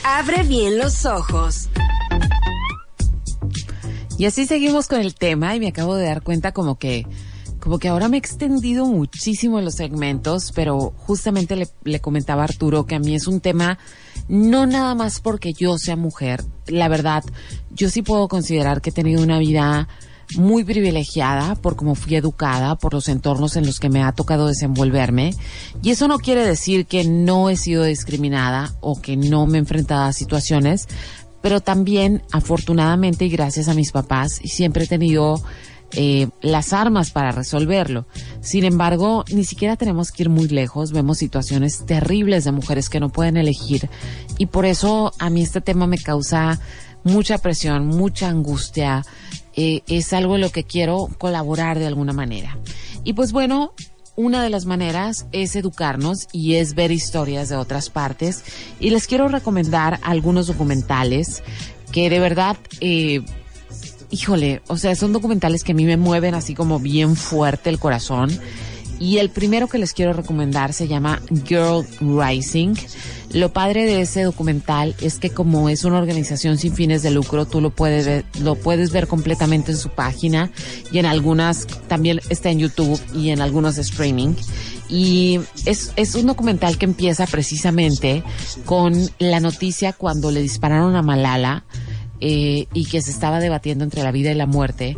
Abre 0.04 0.44
bien 0.44 0.78
los 0.78 1.04
ojos. 1.04 1.68
Y 4.18 4.26
así 4.26 4.46
seguimos 4.46 4.86
con 4.86 5.00
el 5.00 5.16
tema 5.16 5.56
y 5.56 5.60
me 5.60 5.66
acabo 5.66 5.96
de 5.96 6.06
dar 6.06 6.22
cuenta 6.22 6.52
como 6.52 6.78
que 6.78 7.04
como 7.58 7.80
que 7.80 7.88
ahora 7.88 8.08
me 8.08 8.16
he 8.16 8.20
extendido 8.20 8.86
muchísimo 8.86 9.58
en 9.58 9.64
los 9.64 9.74
segmentos, 9.74 10.52
pero 10.54 10.92
justamente 10.96 11.56
le, 11.82 12.00
comentaba 12.00 12.44
Arturo 12.44 12.86
que 12.86 12.94
a 12.94 13.00
mí 13.00 13.16
es 13.16 13.26
un 13.26 13.40
tema 13.40 13.80
no 14.28 14.66
nada 14.66 14.94
más 14.94 15.18
porque 15.18 15.52
yo 15.52 15.76
sea 15.76 15.96
mujer. 15.96 16.44
La 16.68 16.86
verdad, 16.86 17.24
yo 17.70 17.90
sí 17.90 18.02
puedo 18.02 18.28
considerar 18.28 18.80
que 18.80 18.90
he 18.90 18.92
tenido 18.92 19.20
una 19.20 19.40
vida 19.40 19.88
muy 20.36 20.64
privilegiada 20.64 21.54
por 21.54 21.76
cómo 21.76 21.94
fui 21.94 22.16
educada, 22.16 22.76
por 22.76 22.94
los 22.94 23.08
entornos 23.08 23.56
en 23.56 23.66
los 23.66 23.80
que 23.80 23.88
me 23.88 24.02
ha 24.02 24.12
tocado 24.12 24.48
desenvolverme. 24.48 25.34
Y 25.82 25.90
eso 25.90 26.08
no 26.08 26.18
quiere 26.18 26.44
decir 26.44 26.86
que 26.86 27.04
no 27.04 27.48
he 27.48 27.56
sido 27.56 27.84
discriminada 27.84 28.74
o 28.80 29.00
que 29.00 29.16
no 29.16 29.46
me 29.46 29.58
he 29.58 29.60
enfrentado 29.60 30.04
a 30.04 30.12
situaciones, 30.12 30.88
pero 31.42 31.60
también 31.60 32.22
afortunadamente 32.32 33.24
y 33.24 33.28
gracias 33.28 33.68
a 33.68 33.74
mis 33.74 33.92
papás 33.92 34.40
siempre 34.44 34.84
he 34.84 34.88
tenido 34.88 35.42
eh, 35.92 36.28
las 36.42 36.72
armas 36.72 37.10
para 37.10 37.30
resolverlo. 37.30 38.06
Sin 38.40 38.64
embargo, 38.64 39.24
ni 39.32 39.44
siquiera 39.44 39.76
tenemos 39.76 40.10
que 40.10 40.24
ir 40.24 40.28
muy 40.28 40.48
lejos. 40.48 40.92
Vemos 40.92 41.18
situaciones 41.18 41.86
terribles 41.86 42.44
de 42.44 42.52
mujeres 42.52 42.90
que 42.90 43.00
no 43.00 43.10
pueden 43.10 43.36
elegir 43.36 43.88
y 44.38 44.46
por 44.46 44.66
eso 44.66 45.12
a 45.18 45.30
mí 45.30 45.42
este 45.42 45.60
tema 45.60 45.86
me 45.86 45.98
causa 45.98 46.58
mucha 47.04 47.38
presión, 47.38 47.86
mucha 47.86 48.28
angustia. 48.28 49.04
Eh, 49.56 49.82
es 49.88 50.12
algo 50.12 50.34
en 50.34 50.42
lo 50.42 50.50
que 50.50 50.64
quiero 50.64 51.08
colaborar 51.18 51.78
de 51.78 51.86
alguna 51.86 52.12
manera. 52.12 52.58
Y 53.04 53.14
pues 53.14 53.32
bueno, 53.32 53.72
una 54.16 54.42
de 54.42 54.50
las 54.50 54.66
maneras 54.66 55.26
es 55.32 55.56
educarnos 55.56 56.28
y 56.32 56.54
es 56.54 56.74
ver 56.74 56.90
historias 56.90 57.48
de 57.48 57.56
otras 57.56 57.90
partes. 57.90 58.44
Y 58.80 58.90
les 58.90 59.06
quiero 59.06 59.28
recomendar 59.28 59.98
algunos 60.02 60.46
documentales 60.46 61.42
que 61.92 62.10
de 62.10 62.18
verdad, 62.18 62.56
eh, 62.80 63.22
híjole, 64.10 64.62
o 64.68 64.76
sea, 64.76 64.94
son 64.94 65.12
documentales 65.12 65.64
que 65.64 65.72
a 65.72 65.74
mí 65.74 65.84
me 65.84 65.96
mueven 65.96 66.34
así 66.34 66.54
como 66.54 66.78
bien 66.78 67.16
fuerte 67.16 67.70
el 67.70 67.78
corazón. 67.78 68.30
Y 68.98 69.18
el 69.18 69.30
primero 69.30 69.68
que 69.68 69.78
les 69.78 69.92
quiero 69.92 70.12
recomendar 70.12 70.72
se 70.72 70.88
llama 70.88 71.20
Girl 71.46 71.86
Rising. 72.00 72.74
Lo 73.32 73.52
padre 73.52 73.84
de 73.84 74.00
ese 74.00 74.22
documental 74.22 74.94
es 75.00 75.18
que 75.18 75.30
como 75.30 75.68
es 75.68 75.84
una 75.84 75.98
organización 75.98 76.58
sin 76.58 76.74
fines 76.74 77.02
de 77.02 77.10
lucro, 77.10 77.44
tú 77.44 77.60
lo 77.60 77.70
puedes 77.70 78.06
ver, 78.06 78.24
lo 78.40 78.54
puedes 78.54 78.92
ver 78.92 79.08
completamente 79.08 79.72
en 79.72 79.78
su 79.78 79.90
página 79.90 80.50
y 80.90 80.98
en 80.98 81.06
algunas 81.06 81.66
también 81.88 82.20
está 82.30 82.50
en 82.50 82.60
YouTube 82.60 83.00
y 83.14 83.30
en 83.30 83.40
algunos 83.40 83.76
streaming. 83.78 84.34
Y 84.88 85.40
es, 85.66 85.92
es 85.96 86.14
un 86.14 86.26
documental 86.26 86.78
que 86.78 86.86
empieza 86.86 87.26
precisamente 87.26 88.22
con 88.64 88.94
la 89.18 89.40
noticia 89.40 89.92
cuando 89.92 90.30
le 90.30 90.40
dispararon 90.40 90.94
a 90.94 91.02
Malala 91.02 91.64
eh, 92.20 92.66
y 92.72 92.86
que 92.86 93.02
se 93.02 93.10
estaba 93.10 93.40
debatiendo 93.40 93.84
entre 93.84 94.02
la 94.02 94.12
vida 94.12 94.30
y 94.30 94.34
la 94.34 94.46
muerte. 94.46 94.96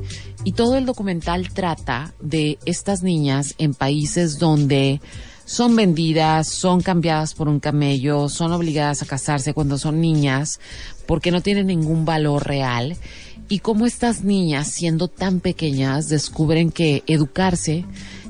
Y 0.48 0.52
todo 0.52 0.76
el 0.78 0.86
documental 0.86 1.50
trata 1.50 2.14
de 2.20 2.58
estas 2.64 3.02
niñas 3.02 3.54
en 3.58 3.74
países 3.74 4.38
donde 4.38 5.02
son 5.44 5.76
vendidas, 5.76 6.48
son 6.48 6.80
cambiadas 6.80 7.34
por 7.34 7.50
un 7.50 7.60
camello, 7.60 8.30
son 8.30 8.52
obligadas 8.52 9.02
a 9.02 9.06
casarse 9.06 9.52
cuando 9.52 9.76
son 9.76 10.00
niñas 10.00 10.58
porque 11.04 11.32
no 11.32 11.42
tienen 11.42 11.66
ningún 11.66 12.06
valor 12.06 12.46
real. 12.46 12.96
Y 13.48 13.60
cómo 13.60 13.86
estas 13.86 14.24
niñas, 14.24 14.68
siendo 14.68 15.08
tan 15.08 15.40
pequeñas, 15.40 16.08
descubren 16.08 16.70
que 16.70 17.02
educarse 17.06 17.84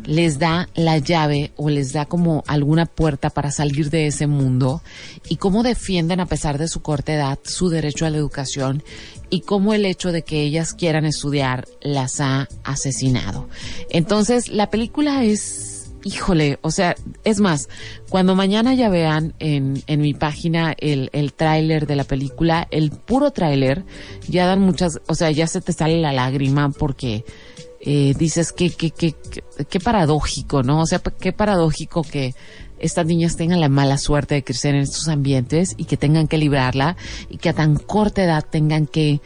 les 0.08 0.38
da 0.38 0.70
la 0.74 0.96
llave 0.96 1.52
o 1.56 1.68
les 1.68 1.92
da 1.92 2.06
como 2.06 2.42
alguna 2.46 2.86
puerta 2.86 3.28
para 3.28 3.50
salir 3.50 3.90
de 3.90 4.06
ese 4.06 4.26
mundo 4.26 4.82
y 5.28 5.36
cómo 5.36 5.62
defienden 5.62 6.20
a 6.20 6.26
pesar 6.26 6.56
de 6.56 6.66
su 6.66 6.80
corta 6.80 7.12
edad 7.12 7.38
su 7.42 7.68
derecho 7.68 8.06
a 8.06 8.10
la 8.10 8.16
educación 8.16 8.82
y 9.28 9.40
cómo 9.42 9.74
el 9.74 9.84
hecho 9.84 10.10
de 10.10 10.22
que 10.22 10.40
ellas 10.40 10.72
quieran 10.72 11.04
estudiar 11.04 11.68
las 11.82 12.22
ha 12.22 12.48
asesinado. 12.64 13.50
Entonces, 13.90 14.48
la 14.48 14.70
película 14.70 15.24
es, 15.24 15.77
híjole, 16.04 16.58
o 16.62 16.70
sea, 16.70 16.96
es 17.24 17.40
más, 17.40 17.68
cuando 18.08 18.34
mañana 18.34 18.74
ya 18.74 18.88
vean 18.88 19.34
en, 19.38 19.82
en 19.86 20.00
mi 20.00 20.14
página 20.14 20.74
el, 20.78 21.10
el 21.12 21.32
tráiler 21.32 21.86
de 21.86 21.96
la 21.96 22.04
película, 22.04 22.68
el 22.70 22.90
puro 22.90 23.30
tráiler, 23.30 23.84
ya 24.28 24.46
dan 24.46 24.60
muchas, 24.60 25.00
o 25.08 25.14
sea, 25.14 25.30
ya 25.30 25.46
se 25.46 25.60
te 25.60 25.72
sale 25.72 26.00
la 26.00 26.12
lágrima 26.12 26.70
porque 26.70 27.24
eh, 27.80 28.14
dices 28.18 28.52
que, 28.52 28.70
que, 28.70 28.90
que, 28.90 29.14
qué 29.68 29.80
paradójico, 29.80 30.62
¿no? 30.62 30.82
O 30.82 30.86
sea, 30.86 30.98
qué 30.98 31.32
paradójico 31.32 32.02
que 32.02 32.34
estas 32.78 33.06
niñas 33.06 33.36
tengan 33.36 33.60
la 33.60 33.68
mala 33.68 33.98
suerte 33.98 34.36
de 34.36 34.44
crecer 34.44 34.74
en 34.74 34.82
estos 34.82 35.08
ambientes 35.08 35.74
y 35.76 35.84
que 35.84 35.96
tengan 35.96 36.28
que 36.28 36.38
librarla 36.38 36.96
y 37.28 37.38
que 37.38 37.48
a 37.48 37.54
tan 37.54 37.76
corta 37.76 38.22
edad 38.22 38.44
tengan 38.48 38.86
que 38.86 39.20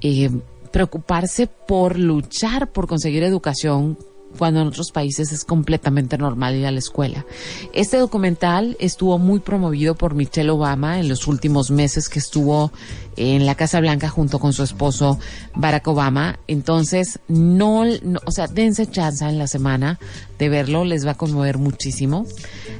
eh, 0.00 0.30
preocuparse 0.72 1.46
por 1.46 1.98
luchar 1.98 2.72
por 2.72 2.86
conseguir 2.86 3.22
educación 3.22 3.98
cuando 4.36 4.60
en 4.60 4.68
otros 4.68 4.90
países 4.92 5.32
es 5.32 5.44
completamente 5.44 6.18
normal 6.18 6.56
ir 6.56 6.66
a 6.66 6.70
la 6.70 6.78
escuela. 6.78 7.24
Este 7.72 7.96
documental 7.96 8.76
estuvo 8.80 9.18
muy 9.18 9.40
promovido 9.40 9.94
por 9.94 10.14
Michelle 10.14 10.50
Obama 10.50 11.00
en 11.00 11.08
los 11.08 11.26
últimos 11.26 11.70
meses 11.70 12.08
que 12.08 12.18
estuvo 12.18 12.72
en 13.16 13.46
la 13.46 13.54
Casa 13.54 13.80
Blanca 13.80 14.08
junto 14.08 14.38
con 14.38 14.52
su 14.52 14.62
esposo 14.62 15.18
Barack 15.54 15.88
Obama. 15.88 16.38
Entonces, 16.46 17.18
no, 17.28 17.84
o 18.24 18.30
sea, 18.30 18.46
dense 18.46 18.86
chance 18.86 19.24
en 19.24 19.38
la 19.38 19.46
semana 19.46 19.98
de 20.38 20.48
verlo, 20.48 20.84
les 20.84 21.06
va 21.06 21.12
a 21.12 21.16
conmover 21.16 21.58
muchísimo. 21.58 22.26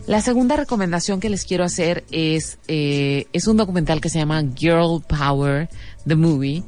La 0.07 0.21
segunda 0.21 0.57
recomendación 0.57 1.21
que 1.21 1.29
les 1.29 1.45
quiero 1.45 1.65
hacer 1.65 2.05
es, 2.11 2.59
eh, 2.69 3.27
es 3.33 3.47
un 3.47 3.57
documental 3.57 4.01
que 4.01 4.09
se 4.09 4.19
llama 4.19 4.43
Girl 4.57 5.03
Power, 5.09 5.69
The 6.07 6.15
Movie 6.15 6.63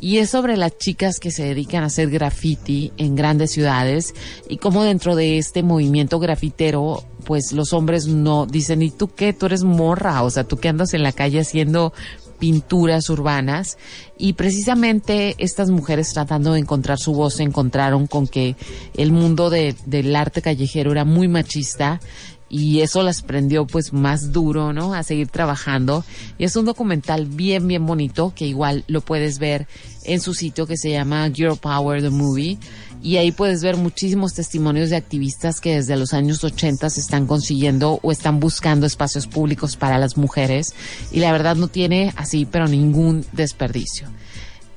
y 0.00 0.18
es 0.18 0.30
sobre 0.30 0.56
las 0.56 0.76
chicas 0.78 1.18
que 1.20 1.30
se 1.30 1.44
dedican 1.44 1.82
a 1.82 1.86
hacer 1.86 2.10
graffiti 2.10 2.92
en 2.96 3.14
grandes 3.14 3.52
ciudades 3.52 4.14
y 4.48 4.58
cómo 4.58 4.84
dentro 4.84 5.16
de 5.16 5.38
este 5.38 5.62
movimiento 5.62 6.18
grafitero 6.18 7.04
pues 7.24 7.52
los 7.52 7.72
hombres 7.72 8.06
no 8.06 8.46
dicen, 8.46 8.82
¿y 8.82 8.90
tú 8.90 9.08
qué? 9.08 9.32
Tú 9.32 9.46
eres 9.46 9.64
morra, 9.64 10.22
o 10.22 10.30
sea, 10.30 10.44
tú 10.44 10.58
que 10.58 10.68
andas 10.68 10.92
en 10.94 11.02
la 11.02 11.12
calle 11.12 11.40
haciendo 11.40 11.92
pinturas 12.38 13.08
urbanas 13.08 13.78
y 14.18 14.34
precisamente 14.34 15.34
estas 15.38 15.70
mujeres 15.70 16.12
tratando 16.12 16.52
de 16.52 16.60
encontrar 16.60 16.98
su 16.98 17.14
voz 17.14 17.34
se 17.34 17.42
encontraron 17.42 18.06
con 18.06 18.26
que 18.26 18.56
el 18.94 19.12
mundo 19.12 19.50
de, 19.50 19.74
del 19.86 20.14
arte 20.14 20.42
callejero 20.42 20.92
era 20.92 21.04
muy 21.04 21.28
machista 21.28 22.00
y 22.48 22.80
eso 22.80 23.02
las 23.02 23.22
prendió 23.22 23.66
pues 23.66 23.92
más 23.92 24.32
duro, 24.32 24.72
¿no? 24.72 24.94
A 24.94 25.02
seguir 25.02 25.28
trabajando. 25.28 26.04
Y 26.38 26.44
es 26.44 26.54
un 26.56 26.64
documental 26.64 27.26
bien, 27.26 27.66
bien 27.66 27.86
bonito 27.86 28.32
que 28.34 28.46
igual 28.46 28.84
lo 28.86 29.00
puedes 29.00 29.38
ver 29.38 29.66
en 30.04 30.20
su 30.20 30.34
sitio 30.34 30.66
que 30.66 30.76
se 30.76 30.90
llama 30.90 31.28
Girl 31.30 31.56
Power 31.56 32.02
The 32.02 32.10
Movie. 32.10 32.58
Y 33.02 33.16
ahí 33.16 33.32
puedes 33.32 33.62
ver 33.62 33.76
muchísimos 33.76 34.34
testimonios 34.34 34.90
de 34.90 34.96
activistas 34.96 35.60
que 35.60 35.74
desde 35.74 35.96
los 35.96 36.14
años 36.14 36.42
80 36.42 36.86
están 36.86 37.26
consiguiendo 37.26 37.98
o 38.02 38.12
están 38.12 38.40
buscando 38.40 38.86
espacios 38.86 39.26
públicos 39.26 39.76
para 39.76 39.98
las 39.98 40.16
mujeres. 40.16 40.74
Y 41.12 41.20
la 41.20 41.32
verdad 41.32 41.56
no 41.56 41.68
tiene 41.68 42.14
así, 42.16 42.46
pero 42.46 42.66
ningún 42.66 43.26
desperdicio. 43.32 44.08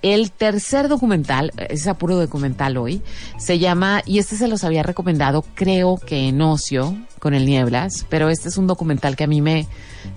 El 0.02 0.32
tercer 0.32 0.90
documental, 0.90 1.52
es 1.70 1.88
apuro 1.88 2.18
documental 2.18 2.78
hoy, 2.78 3.02
se 3.40 3.60
llama, 3.60 4.04
y 4.06 4.20
este 4.20 4.36
se 4.36 4.48
los 4.48 4.64
había 4.64 4.84
recomendado, 4.84 5.44
creo 5.56 5.98
que 5.98 6.28
en 6.28 6.42
Ocio, 6.42 6.96
con 7.20 7.34
el 7.34 7.46
Nieblas, 7.46 8.06
pero 8.10 8.30
este 8.30 8.50
es 8.50 8.58
un 8.58 8.68
documental 8.68 9.16
que 9.16 9.24
a 9.24 9.28
mí 9.28 9.42
me, 9.42 9.68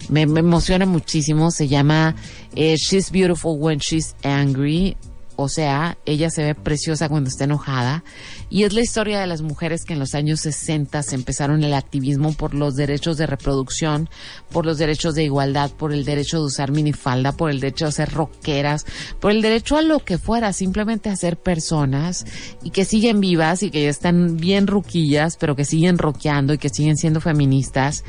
me, 0.09 0.23
emociona 0.23 0.87
muchísimo, 0.87 1.51
se 1.51 1.69
llama 1.69 2.15
eh, 2.55 2.77
She's 2.77 3.11
Beautiful 3.11 3.57
When 3.59 3.79
She's 3.79 4.15
Angry, 4.23 4.97
o 5.41 5.49
sea, 5.49 5.99
ella 6.07 6.31
se 6.31 6.45
ve 6.45 6.55
preciosa 6.55 7.09
cuando 7.09 7.29
está 7.29 7.45
enojada. 7.45 8.05
Y 8.49 8.65
es 8.65 8.73
la 8.73 8.81
historia 8.81 9.21
de 9.21 9.27
las 9.27 9.43
mujeres 9.43 9.85
que 9.85 9.93
en 9.93 9.99
los 9.99 10.15
años 10.15 10.41
60 10.41 11.03
se 11.03 11.15
empezaron 11.15 11.63
el 11.65 11.75
activismo 11.75 12.33
por 12.33 12.55
los 12.55 12.75
derechos 12.75 13.17
de 13.17 13.27
reproducción, 13.27 14.09
por 14.51 14.67
los 14.67 14.79
derechos 14.79 15.15
de 15.15 15.25
igualdad, 15.25 15.71
por 15.71 15.93
el 15.93 16.05
derecho 16.05 16.39
de 16.39 16.47
usar 16.47 16.73
minifalda, 16.73 17.33
por 17.33 17.51
el 17.51 17.61
derecho 17.61 17.87
de 17.87 17.93
ser 17.93 18.13
rockeras, 18.13 18.87
por 19.21 19.31
el 19.31 19.43
derecho 19.43 19.77
a 19.77 19.83
lo 19.83 20.01
que 20.01 20.19
fuera, 20.19 20.53
simplemente 20.53 21.09
a 21.09 21.17
ser 21.17 21.37
personas 21.37 22.27
y 22.63 22.71
que 22.71 22.85
siguen 22.85 23.21
vivas 23.21 23.63
y 23.63 23.71
que 23.71 23.83
ya 23.85 23.91
están 23.91 24.37
bien 24.37 24.67
ruquillas, 24.67 25.37
pero 25.39 25.57
que 25.57 25.65
siguen 25.65 25.99
rockeando 25.99 26.55
y 26.55 26.59
que 26.59 26.69
siguen 26.69 26.97
siendo 26.97 27.21
feministas 27.21 28.05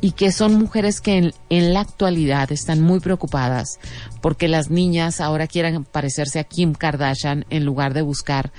y 0.00 0.12
que 0.12 0.32
son 0.32 0.54
mujeres 0.56 1.00
que 1.00 1.16
en, 1.16 1.34
en, 1.48 1.72
la 1.72 1.80
actualidad 1.80 2.52
están 2.52 2.80
muy 2.80 3.00
preocupadas 3.00 3.78
porque 4.20 4.48
las 4.48 4.70
niñas 4.70 5.20
ahora 5.20 5.46
quieran 5.46 5.84
parecerse 5.84 6.38
a 6.38 6.44
Kim 6.44 6.74
Kardashian 6.74 7.46
en 7.50 7.64
lugar 7.64 7.94
de 7.94 8.02
buscar 8.02 8.52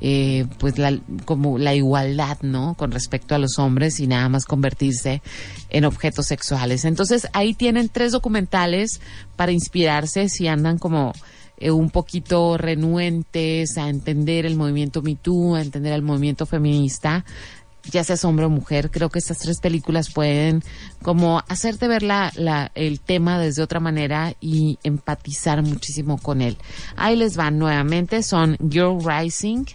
eh, 0.00 0.46
pues 0.58 0.78
la, 0.78 0.98
como 1.24 1.58
la 1.58 1.74
igualdad 1.74 2.38
no 2.42 2.74
con 2.74 2.90
respecto 2.90 3.34
a 3.34 3.38
los 3.38 3.58
hombres 3.58 4.00
y 4.00 4.06
nada 4.06 4.28
más 4.28 4.44
convertirse 4.44 5.22
en 5.70 5.84
objetos 5.84 6.26
sexuales. 6.26 6.84
Entonces 6.84 7.28
ahí 7.32 7.54
tienen 7.54 7.88
tres 7.88 8.12
documentales 8.12 9.00
para 9.36 9.52
inspirarse 9.52 10.28
si 10.28 10.48
andan 10.48 10.78
como 10.78 11.12
eh, 11.56 11.70
un 11.70 11.90
poquito 11.90 12.58
renuentes 12.58 13.78
a 13.78 13.88
entender 13.88 14.46
el 14.46 14.56
movimiento 14.56 15.00
Me 15.02 15.14
Too, 15.14 15.54
a 15.54 15.62
entender 15.62 15.92
el 15.92 16.02
movimiento 16.02 16.44
feminista 16.44 17.24
ya 17.90 18.04
seas 18.04 18.24
hombre 18.24 18.46
o 18.46 18.50
mujer, 18.50 18.90
creo 18.90 19.10
que 19.10 19.18
estas 19.18 19.38
tres 19.38 19.60
películas 19.60 20.10
pueden 20.10 20.62
como 21.04 21.42
hacerte 21.48 21.86
ver 21.86 22.02
la, 22.02 22.32
el 22.74 22.98
tema 22.98 23.38
desde 23.38 23.62
otra 23.62 23.78
manera 23.78 24.34
y 24.40 24.78
empatizar 24.82 25.60
muchísimo 25.60 26.16
con 26.16 26.40
él. 26.40 26.56
Ahí 26.96 27.14
les 27.14 27.36
van 27.36 27.58
nuevamente, 27.58 28.22
son 28.22 28.56
Girl 28.70 28.98
Rising, 29.04 29.66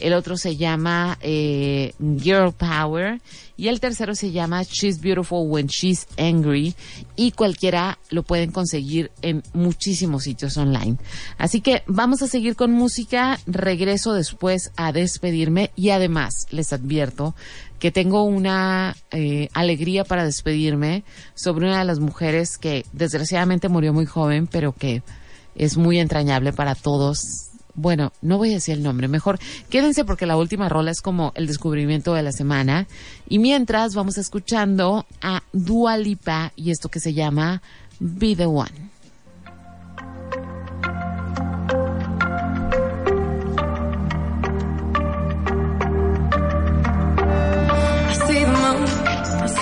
el 0.00 0.14
otro 0.14 0.38
se 0.38 0.56
llama 0.56 1.18
eh, 1.20 1.92
Girl 2.18 2.54
Power 2.54 3.20
y 3.58 3.68
el 3.68 3.80
tercero 3.80 4.14
se 4.14 4.30
llama 4.30 4.62
She's 4.62 5.00
Beautiful 5.00 5.46
When 5.50 5.66
She's 5.66 6.06
Angry 6.16 6.74
y 7.16 7.32
cualquiera 7.32 7.98
lo 8.08 8.22
pueden 8.22 8.50
conseguir 8.50 9.10
en 9.20 9.42
muchísimos 9.52 10.22
sitios 10.22 10.56
online. 10.56 10.96
Así 11.36 11.60
que 11.60 11.82
vamos 11.86 12.22
a 12.22 12.28
seguir 12.28 12.56
con 12.56 12.72
música, 12.72 13.38
regreso 13.46 14.14
después 14.14 14.70
a 14.76 14.92
despedirme 14.92 15.70
y 15.76 15.90
además 15.90 16.46
les 16.50 16.72
advierto 16.72 17.34
que 17.78 17.92
tengo 17.92 18.24
una 18.24 18.96
eh, 19.10 19.48
alegría 19.52 20.04
para 20.04 20.24
despedirme 20.24 21.04
sobre 21.34 21.66
una 21.66 21.78
de 21.78 21.84
las 21.84 22.00
mujeres 22.00 22.58
que 22.58 22.84
desgraciadamente 22.92 23.68
murió 23.68 23.92
muy 23.92 24.06
joven, 24.06 24.46
pero 24.46 24.72
que 24.72 25.02
es 25.54 25.76
muy 25.76 25.98
entrañable 25.98 26.52
para 26.52 26.74
todos. 26.74 27.20
Bueno, 27.74 28.12
no 28.22 28.38
voy 28.38 28.50
a 28.50 28.54
decir 28.54 28.74
el 28.74 28.82
nombre, 28.82 29.06
mejor 29.06 29.38
quédense 29.70 30.04
porque 30.04 30.26
la 30.26 30.36
última 30.36 30.68
rola 30.68 30.90
es 30.90 31.00
como 31.00 31.32
el 31.36 31.46
descubrimiento 31.46 32.14
de 32.14 32.22
la 32.22 32.32
semana. 32.32 32.88
Y 33.28 33.38
mientras 33.38 33.94
vamos 33.94 34.18
escuchando 34.18 35.06
a 35.22 35.42
Dua 35.52 35.96
Lipa 35.96 36.52
y 36.56 36.72
esto 36.72 36.88
que 36.88 36.98
se 36.98 37.14
llama 37.14 37.62
Be 38.00 38.34
the 38.34 38.46
One. 38.46 38.87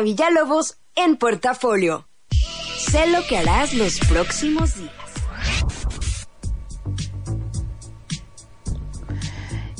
Villalobos 0.00 0.78
en 0.94 1.16
Portafolio. 1.16 2.08
Sé 2.78 3.06
lo 3.08 3.22
que 3.26 3.38
harás 3.38 3.74
los 3.74 3.98
próximos 4.00 4.76
días. 4.76 4.92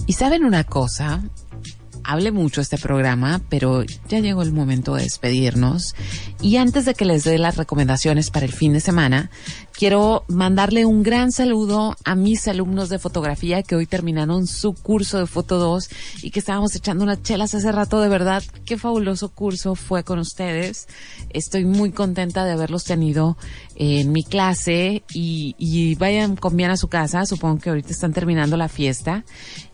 Y 0.07 0.15
saben 0.15 0.45
una 0.45 0.65
cosa, 0.65 1.23
hable 2.03 2.33
mucho 2.33 2.63
este 2.63 2.79
programa, 2.79 3.43
pero 3.51 3.85
ya 4.09 4.21
llegó 4.21 4.41
el 4.41 4.53
momento 4.53 4.95
de 4.95 5.03
despedirnos. 5.03 5.95
Y 6.41 6.57
antes 6.57 6.87
de 6.87 6.95
que 6.95 7.05
les 7.05 7.25
dé 7.25 7.37
las 7.37 7.57
recomendaciones 7.57 8.31
para 8.31 8.47
el 8.47 8.53
fin 8.53 8.73
de 8.73 8.81
semana, 8.81 9.31
quiero 9.79 10.25
mandarle 10.27 10.85
un 10.85 11.05
gran 11.05 11.31
saludo 11.31 11.95
a 12.05 12.17
mis 12.17 12.49
alumnos 12.49 12.89
de 12.89 12.99
fotografía 12.99 13.63
que 13.63 13.77
hoy 13.77 13.87
terminaron 13.87 14.49
su 14.49 14.75
curso 14.75 15.19
de 15.19 15.27
Foto 15.27 15.61
2 15.61 15.89
y 16.25 16.33
que 16.33 16.41
estábamos 16.41 16.75
echando 16.75 17.05
unas 17.05 17.23
chelas 17.23 17.55
hace 17.55 17.71
rato. 17.71 18.01
De 18.01 18.09
verdad, 18.09 18.43
qué 18.65 18.77
fabuloso 18.77 19.29
curso 19.29 19.77
fue 19.77 20.03
con 20.03 20.19
ustedes. 20.19 20.89
Estoy 21.31 21.65
muy 21.65 21.93
contenta 21.93 22.45
de 22.45 22.51
haberlos 22.51 22.83
tenido 22.83 23.37
en 23.81 24.11
mi 24.11 24.25
clase 24.25 25.05
y, 25.15 25.55
y 25.57 25.95
vayan 25.95 26.35
con 26.35 26.57
bien 26.57 26.71
a 26.71 26.77
su 26.77 26.89
casa. 26.89 27.25
Supongo 27.27 27.61
que 27.61 27.71
ahorita 27.71 27.91
están 27.91 28.13
terminando 28.13 28.57
la 28.57 28.69
fiesta. 28.69 29.25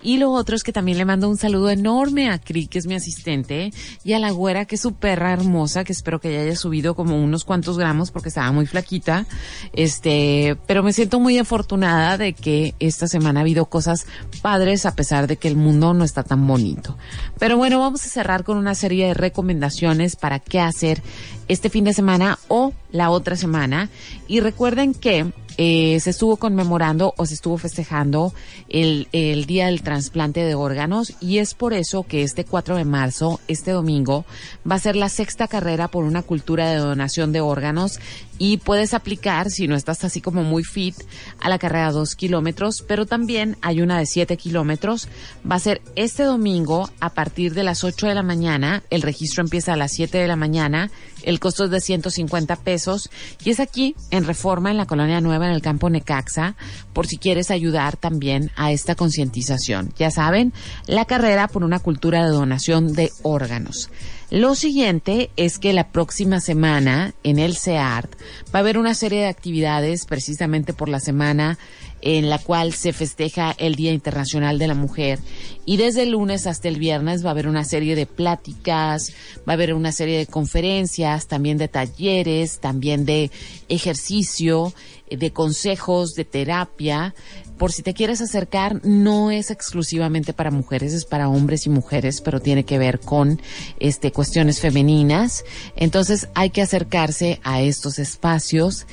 Y 0.02 0.18
lo 0.18 0.30
otro 0.30 0.54
es 0.54 0.62
que 0.62 0.74
también 0.74 0.98
le 0.98 1.06
mando 1.06 1.26
un 1.30 1.38
saludo 1.38 1.70
enorme 1.70 2.28
a 2.28 2.38
Cri, 2.38 2.66
que 2.66 2.78
es 2.78 2.86
mi 2.86 2.94
asistente, 2.94 3.72
y 4.04 4.12
a 4.12 4.18
la 4.18 4.30
güera, 4.30 4.66
que 4.66 4.74
es 4.74 4.82
su 4.82 4.92
perra 4.92 5.32
hermosa, 5.32 5.84
que 5.84 5.92
espero 5.92 6.20
que 6.20 6.34
ya 6.34 6.42
haya 6.42 6.54
subido 6.54 6.94
como 6.94 7.16
unos 7.16 7.44
cuantos 7.44 7.78
gramos 7.78 8.10
porque 8.10 8.28
estaba 8.28 8.52
muy 8.52 8.66
flaquita. 8.66 9.26
Este, 9.72 10.58
pero 10.66 10.82
me 10.82 10.92
siento 10.92 11.18
muy 11.18 11.38
afortunada 11.38 12.18
de 12.18 12.34
que 12.34 12.74
esta 12.80 13.08
semana 13.08 13.40
ha 13.40 13.42
habido 13.42 13.64
cosas 13.64 14.06
padres 14.42 14.84
a 14.84 14.94
pesar 14.94 15.26
de 15.26 15.38
que 15.38 15.48
el 15.48 15.56
mundo 15.56 15.94
no 15.94 16.04
está 16.04 16.22
tan 16.24 16.46
bonito. 16.46 16.98
Pero 17.38 17.56
bueno, 17.56 17.78
vamos 17.78 18.04
a 18.04 18.10
cerrar 18.10 18.44
con 18.44 18.58
una 18.58 18.74
serie 18.74 19.06
de 19.06 19.14
recomendaciones 19.14 20.16
para 20.16 20.40
qué 20.40 20.60
hacer 20.60 21.02
este 21.48 21.70
fin 21.70 21.84
de 21.84 21.92
semana 21.92 22.38
o 22.48 22.72
la 22.90 23.10
otra 23.10 23.36
semana. 23.36 23.90
Y 24.28 24.40
recuerden 24.40 24.94
que 24.94 25.32
eh, 25.56 26.00
se 26.00 26.10
estuvo 26.10 26.36
conmemorando 26.36 27.14
o 27.16 27.26
se 27.26 27.34
estuvo 27.34 27.58
festejando 27.58 28.34
el, 28.68 29.06
el 29.12 29.46
Día 29.46 29.66
del 29.66 29.82
Trasplante 29.82 30.40
de 30.40 30.56
Órganos 30.56 31.14
y 31.20 31.38
es 31.38 31.54
por 31.54 31.74
eso 31.74 32.02
que 32.02 32.24
este 32.24 32.44
4 32.44 32.76
de 32.76 32.84
marzo, 32.84 33.40
este 33.46 33.70
domingo, 33.70 34.24
va 34.68 34.76
a 34.76 34.80
ser 34.80 34.96
la 34.96 35.08
sexta 35.08 35.46
carrera 35.46 35.86
por 35.86 36.04
una 36.04 36.22
cultura 36.22 36.70
de 36.70 36.78
donación 36.78 37.30
de 37.30 37.40
órganos 37.40 38.00
y 38.38 38.58
puedes 38.58 38.94
aplicar, 38.94 39.50
si 39.50 39.68
no 39.68 39.76
estás 39.76 40.04
así 40.04 40.20
como 40.20 40.42
muy 40.42 40.64
fit, 40.64 40.96
a 41.40 41.48
la 41.48 41.58
carrera 41.58 41.88
de 41.88 41.94
dos 41.94 42.14
kilómetros, 42.16 42.84
pero 42.86 43.06
también 43.06 43.56
hay 43.62 43.80
una 43.80 43.98
de 43.98 44.06
siete 44.06 44.36
kilómetros. 44.36 45.08
Va 45.48 45.56
a 45.56 45.60
ser 45.60 45.82
este 45.96 46.24
domingo 46.24 46.90
a 47.00 47.10
partir 47.10 47.54
de 47.54 47.64
las 47.64 47.84
8 47.84 48.06
de 48.08 48.14
la 48.14 48.22
mañana. 48.22 48.82
El 48.90 49.02
registro 49.02 49.42
empieza 49.42 49.72
a 49.72 49.76
las 49.76 49.92
7 49.92 50.18
de 50.18 50.26
la 50.28 50.36
mañana. 50.36 50.90
El 51.22 51.40
costo 51.40 51.64
es 51.64 51.70
de 51.70 51.80
150 51.80 52.56
pesos 52.56 53.10
y 53.44 53.50
es 53.50 53.60
aquí 53.60 53.94
en 54.10 54.24
Reforma, 54.24 54.70
en 54.70 54.76
la 54.76 54.86
Colonia 54.86 55.20
Nueva, 55.20 55.46
en 55.46 55.52
el 55.52 55.62
campo 55.62 55.88
Necaxa, 55.88 56.56
por 56.92 57.06
si 57.06 57.16
quieres 57.16 57.50
ayudar 57.50 57.96
también 57.96 58.50
a 58.56 58.72
esta 58.72 58.94
concientización. 58.94 59.92
Ya 59.96 60.10
saben, 60.10 60.52
la 60.86 61.06
carrera 61.06 61.48
por 61.48 61.64
una 61.64 61.78
cultura 61.78 62.24
de 62.24 62.30
donación 62.30 62.92
de 62.92 63.10
órganos. 63.22 63.90
Lo 64.34 64.56
siguiente 64.56 65.30
es 65.36 65.60
que 65.60 65.72
la 65.72 65.92
próxima 65.92 66.40
semana 66.40 67.14
en 67.22 67.38
el 67.38 67.56
CEART 67.56 68.16
va 68.52 68.58
a 68.58 68.62
haber 68.62 68.78
una 68.78 68.92
serie 68.94 69.20
de 69.20 69.28
actividades 69.28 70.06
precisamente 70.06 70.72
por 70.72 70.88
la 70.88 70.98
semana 70.98 71.56
en 72.04 72.28
la 72.28 72.38
cual 72.38 72.74
se 72.74 72.92
festeja 72.92 73.54
el 73.56 73.74
Día 73.74 73.92
Internacional 73.92 74.58
de 74.58 74.68
la 74.68 74.74
Mujer 74.74 75.18
y 75.64 75.78
desde 75.78 76.02
el 76.02 76.10
lunes 76.10 76.46
hasta 76.46 76.68
el 76.68 76.78
viernes 76.78 77.24
va 77.24 77.30
a 77.30 77.32
haber 77.32 77.48
una 77.48 77.64
serie 77.64 77.96
de 77.96 78.04
pláticas, 78.04 79.12
va 79.48 79.52
a 79.52 79.54
haber 79.54 79.72
una 79.72 79.90
serie 79.90 80.18
de 80.18 80.26
conferencias, 80.26 81.26
también 81.26 81.56
de 81.56 81.68
talleres, 81.68 82.60
también 82.60 83.06
de 83.06 83.30
ejercicio, 83.70 84.74
de 85.10 85.32
consejos, 85.32 86.14
de 86.14 86.26
terapia. 86.26 87.14
Por 87.56 87.72
si 87.72 87.82
te 87.82 87.94
quieres 87.94 88.20
acercar, 88.20 88.84
no 88.84 89.30
es 89.30 89.50
exclusivamente 89.50 90.34
para 90.34 90.50
mujeres, 90.50 90.92
es 90.92 91.06
para 91.06 91.28
hombres 91.28 91.66
y 91.66 91.70
mujeres, 91.70 92.20
pero 92.20 92.40
tiene 92.40 92.64
que 92.64 92.78
ver 92.78 93.00
con 93.00 93.40
este 93.78 94.12
cuestiones 94.12 94.60
femeninas. 94.60 95.44
Entonces 95.76 96.28
hay 96.34 96.50
que 96.50 96.62
acercarse 96.62 97.40
a 97.44 97.62
estos 97.62 97.98
espacios 97.98 98.86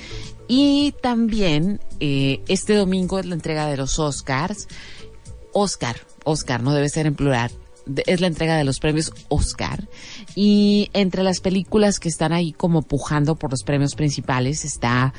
y 0.53 0.91
también 1.01 1.79
eh, 2.01 2.41
este 2.49 2.75
domingo 2.75 3.19
es 3.19 3.25
la 3.25 3.35
entrega 3.35 3.67
de 3.67 3.77
los 3.77 3.97
Oscars. 3.99 4.67
Oscar, 5.53 5.95
Oscar, 6.25 6.61
no 6.61 6.73
debe 6.73 6.89
ser 6.89 7.05
en 7.05 7.15
plural. 7.15 7.51
Es 8.05 8.21
la 8.21 8.27
entrega 8.27 8.57
de 8.57 8.63
los 8.63 8.79
premios 8.79 9.13
Oscar. 9.29 9.87
Y 10.35 10.89
entre 10.93 11.23
las 11.23 11.39
películas 11.39 11.99
que 11.99 12.09
están 12.09 12.33
ahí 12.33 12.51
como 12.51 12.81
pujando 12.81 13.35
por 13.35 13.51
los 13.51 13.63
premios 13.63 13.95
principales 13.95 14.65
está 14.65 15.13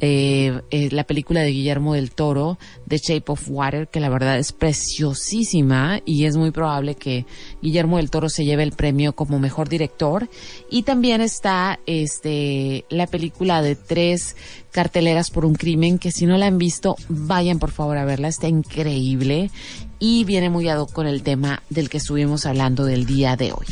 eh, 0.00 0.60
eh, 0.70 0.90
la 0.92 1.02
película 1.02 1.40
de 1.40 1.50
Guillermo 1.50 1.94
del 1.94 2.12
Toro, 2.12 2.56
The 2.86 2.98
Shape 2.98 3.32
of 3.32 3.48
Water, 3.48 3.88
que 3.88 3.98
la 3.98 4.08
verdad 4.08 4.38
es 4.38 4.52
preciosísima 4.52 6.00
y 6.04 6.26
es 6.26 6.36
muy 6.36 6.52
probable 6.52 6.94
que 6.94 7.26
Guillermo 7.62 7.96
del 7.96 8.10
Toro 8.10 8.28
se 8.28 8.44
lleve 8.44 8.62
el 8.62 8.72
premio 8.72 9.14
como 9.14 9.40
mejor 9.40 9.68
director. 9.68 10.28
Y 10.70 10.84
también 10.84 11.20
está 11.20 11.80
este 11.86 12.84
la 12.90 13.08
película 13.08 13.60
de 13.60 13.74
tres 13.74 14.36
carteleras 14.70 15.30
por 15.30 15.44
un 15.44 15.54
crimen, 15.54 15.98
que 15.98 16.12
si 16.12 16.26
no 16.26 16.38
la 16.38 16.46
han 16.46 16.58
visto, 16.58 16.94
vayan 17.08 17.58
por 17.58 17.72
favor 17.72 17.96
a 17.96 18.04
verla, 18.04 18.28
está 18.28 18.46
increíble 18.46 19.50
y 19.98 20.24
viene 20.24 20.50
muy 20.50 20.68
ad 20.68 20.86
con 20.92 21.06
el 21.06 21.22
tema 21.22 21.62
del 21.70 21.88
que 21.88 21.98
estuvimos 21.98 22.46
hablando 22.46 22.84
del 22.84 23.06
día 23.06 23.36
de 23.36 23.52
hoy. 23.52 23.66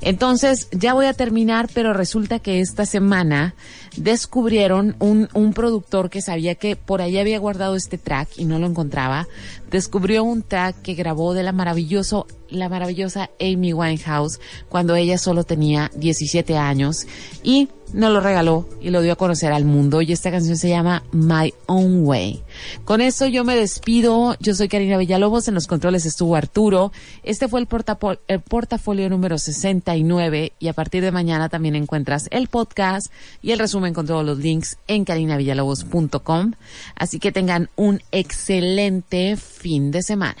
Entonces, 0.00 0.68
ya 0.72 0.94
voy 0.94 1.06
a 1.06 1.12
terminar, 1.12 1.68
pero 1.74 1.92
resulta 1.92 2.38
que 2.38 2.60
esta 2.60 2.86
semana 2.86 3.54
descubrieron 3.96 4.96
un, 4.98 5.28
un 5.34 5.52
productor 5.52 6.10
que 6.10 6.22
sabía 6.22 6.54
que 6.54 6.76
por 6.76 7.02
ahí 7.02 7.18
había 7.18 7.38
guardado 7.38 7.76
este 7.76 7.98
track 7.98 8.30
y 8.38 8.44
no 8.44 8.58
lo 8.58 8.66
encontraba, 8.66 9.26
descubrió 9.70 10.24
un 10.24 10.42
track 10.42 10.80
que 10.82 10.94
grabó 10.94 11.34
de 11.34 11.42
la 11.42 11.52
maravilloso 11.52 12.26
la 12.48 12.68
maravillosa 12.68 13.28
Amy 13.40 13.72
Winehouse 13.72 14.38
cuando 14.68 14.94
ella 14.94 15.18
solo 15.18 15.42
tenía 15.42 15.90
17 15.96 16.56
años 16.56 17.04
y 17.42 17.68
nos 17.92 18.12
lo 18.12 18.20
regaló 18.20 18.68
y 18.80 18.90
lo 18.90 19.00
dio 19.02 19.14
a 19.14 19.16
conocer 19.16 19.52
al 19.52 19.64
mundo. 19.64 20.00
Y 20.00 20.12
esta 20.12 20.30
canción 20.30 20.56
se 20.56 20.68
llama 20.68 21.02
My 21.10 21.52
Own 21.66 22.04
Way. 22.06 22.42
Con 22.84 23.00
eso 23.00 23.26
yo 23.26 23.42
me 23.44 23.56
despido, 23.56 24.36
yo 24.38 24.54
soy 24.54 24.68
Karina 24.68 24.96
Villalobos, 24.96 25.48
en 25.48 25.54
los 25.54 25.66
controles 25.66 26.06
estuvo 26.06 26.36
Arturo, 26.36 26.92
este 27.24 27.48
fue 27.48 27.58
el, 27.58 27.68
portapo- 27.68 28.18
el 28.28 28.40
portafolio 28.40 29.08
número 29.10 29.38
69 29.38 30.52
y 30.60 30.68
a 30.68 30.72
partir 30.72 31.02
de 31.02 31.10
mañana 31.10 31.48
también 31.48 31.74
encuentras 31.74 32.28
el 32.30 32.46
podcast 32.46 33.10
y 33.42 33.50
el 33.52 33.58
resumen 33.94 34.06
todos 34.06 34.24
los 34.24 34.38
links 34.38 34.78
en 34.88 35.04
carinavillalobos.com, 35.04 36.52
así 36.96 37.18
que 37.18 37.32
tengan 37.32 37.68
un 37.76 38.02
excelente 38.10 39.36
fin 39.36 39.90
de 39.90 40.02
semana. 40.02 40.36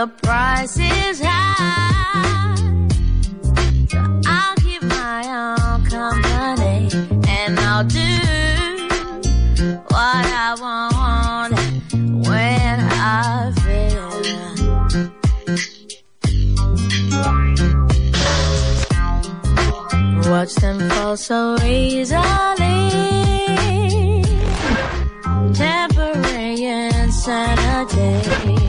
The 0.00 0.06
price 0.22 0.78
is 0.78 1.20
high. 1.22 2.56
So 3.90 3.98
I'll 4.26 4.56
keep 4.64 4.82
my 4.82 5.22
own 5.42 5.84
company 5.84 6.88
and 7.28 7.60
I'll 7.60 7.84
do 7.84 8.12
what 9.92 10.24
I 10.46 10.54
want 10.64 11.52
when 12.26 12.76
I 12.80 13.52
feel. 13.62 14.10
Watch 20.30 20.54
them 20.54 20.78
fall 20.88 21.16
so 21.18 21.56
easily. 21.62 22.78
Temporary 25.52 26.64
insanity. 26.64 28.59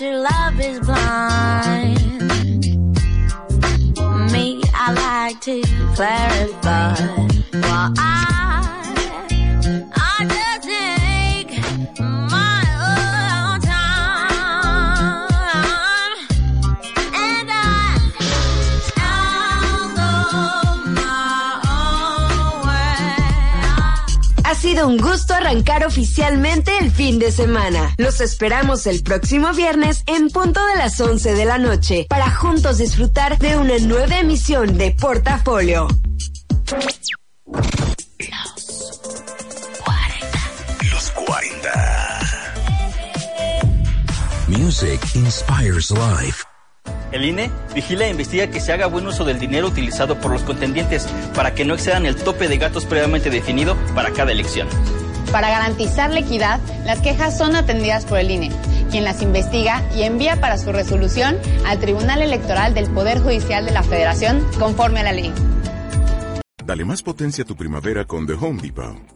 Your 0.00 0.18
love 0.18 0.60
is 0.60 0.80
blind. 0.80 2.20
Me, 4.32 4.62
I 4.74 4.92
like 4.92 5.40
to 5.42 5.62
clarify. 5.94 6.94
Well, 7.52 7.92
I, 7.96 8.15
sido 24.76 24.88
un 24.88 24.98
gusto 24.98 25.32
arrancar 25.32 25.86
oficialmente 25.86 26.70
el 26.78 26.90
fin 26.90 27.18
de 27.18 27.32
semana. 27.32 27.94
Los 27.96 28.20
esperamos 28.20 28.86
el 28.86 29.02
próximo 29.02 29.52
viernes 29.54 30.02
en 30.06 30.28
punto 30.28 30.60
de 30.66 30.76
las 30.76 31.00
11 31.00 31.34
de 31.34 31.44
la 31.46 31.56
noche 31.56 32.06
para 32.10 32.30
juntos 32.30 32.78
disfrutar 32.78 33.38
de 33.38 33.56
una 33.56 33.78
nueva 33.78 34.18
emisión 34.18 34.76
de 34.76 34.90
Portafolio. 34.90 35.88
Los 40.90 41.10
40. 41.10 42.20
Music 44.48 45.00
inspires 45.14 45.90
life. 45.90 46.44
El 47.16 47.24
INE 47.24 47.50
vigila 47.74 48.04
e 48.04 48.10
investiga 48.10 48.48
que 48.48 48.60
se 48.60 48.74
haga 48.74 48.88
buen 48.88 49.06
uso 49.06 49.24
del 49.24 49.38
dinero 49.38 49.68
utilizado 49.68 50.20
por 50.20 50.32
los 50.32 50.42
contendientes 50.42 51.06
para 51.34 51.54
que 51.54 51.64
no 51.64 51.72
excedan 51.72 52.04
el 52.04 52.14
tope 52.14 52.46
de 52.46 52.58
gastos 52.58 52.84
previamente 52.84 53.30
definido 53.30 53.74
para 53.94 54.10
cada 54.10 54.32
elección. 54.32 54.68
Para 55.32 55.48
garantizar 55.48 56.10
la 56.10 56.20
equidad, 56.20 56.60
las 56.84 57.00
quejas 57.00 57.38
son 57.38 57.56
atendidas 57.56 58.04
por 58.04 58.18
el 58.18 58.30
INE, 58.30 58.50
quien 58.90 59.04
las 59.04 59.22
investiga 59.22 59.82
y 59.96 60.02
envía 60.02 60.42
para 60.42 60.58
su 60.58 60.72
resolución 60.72 61.38
al 61.64 61.78
Tribunal 61.78 62.20
Electoral 62.20 62.74
del 62.74 62.90
Poder 62.90 63.18
Judicial 63.20 63.64
de 63.64 63.72
la 63.72 63.82
Federación 63.82 64.46
conforme 64.58 65.00
a 65.00 65.04
la 65.04 65.12
ley. 65.12 65.32
Dale 66.66 66.84
más 66.84 67.02
potencia 67.02 67.44
a 67.44 67.46
tu 67.46 67.56
primavera 67.56 68.04
con 68.04 68.26
The 68.26 68.34
Home 68.34 68.60
Depot. 68.60 69.15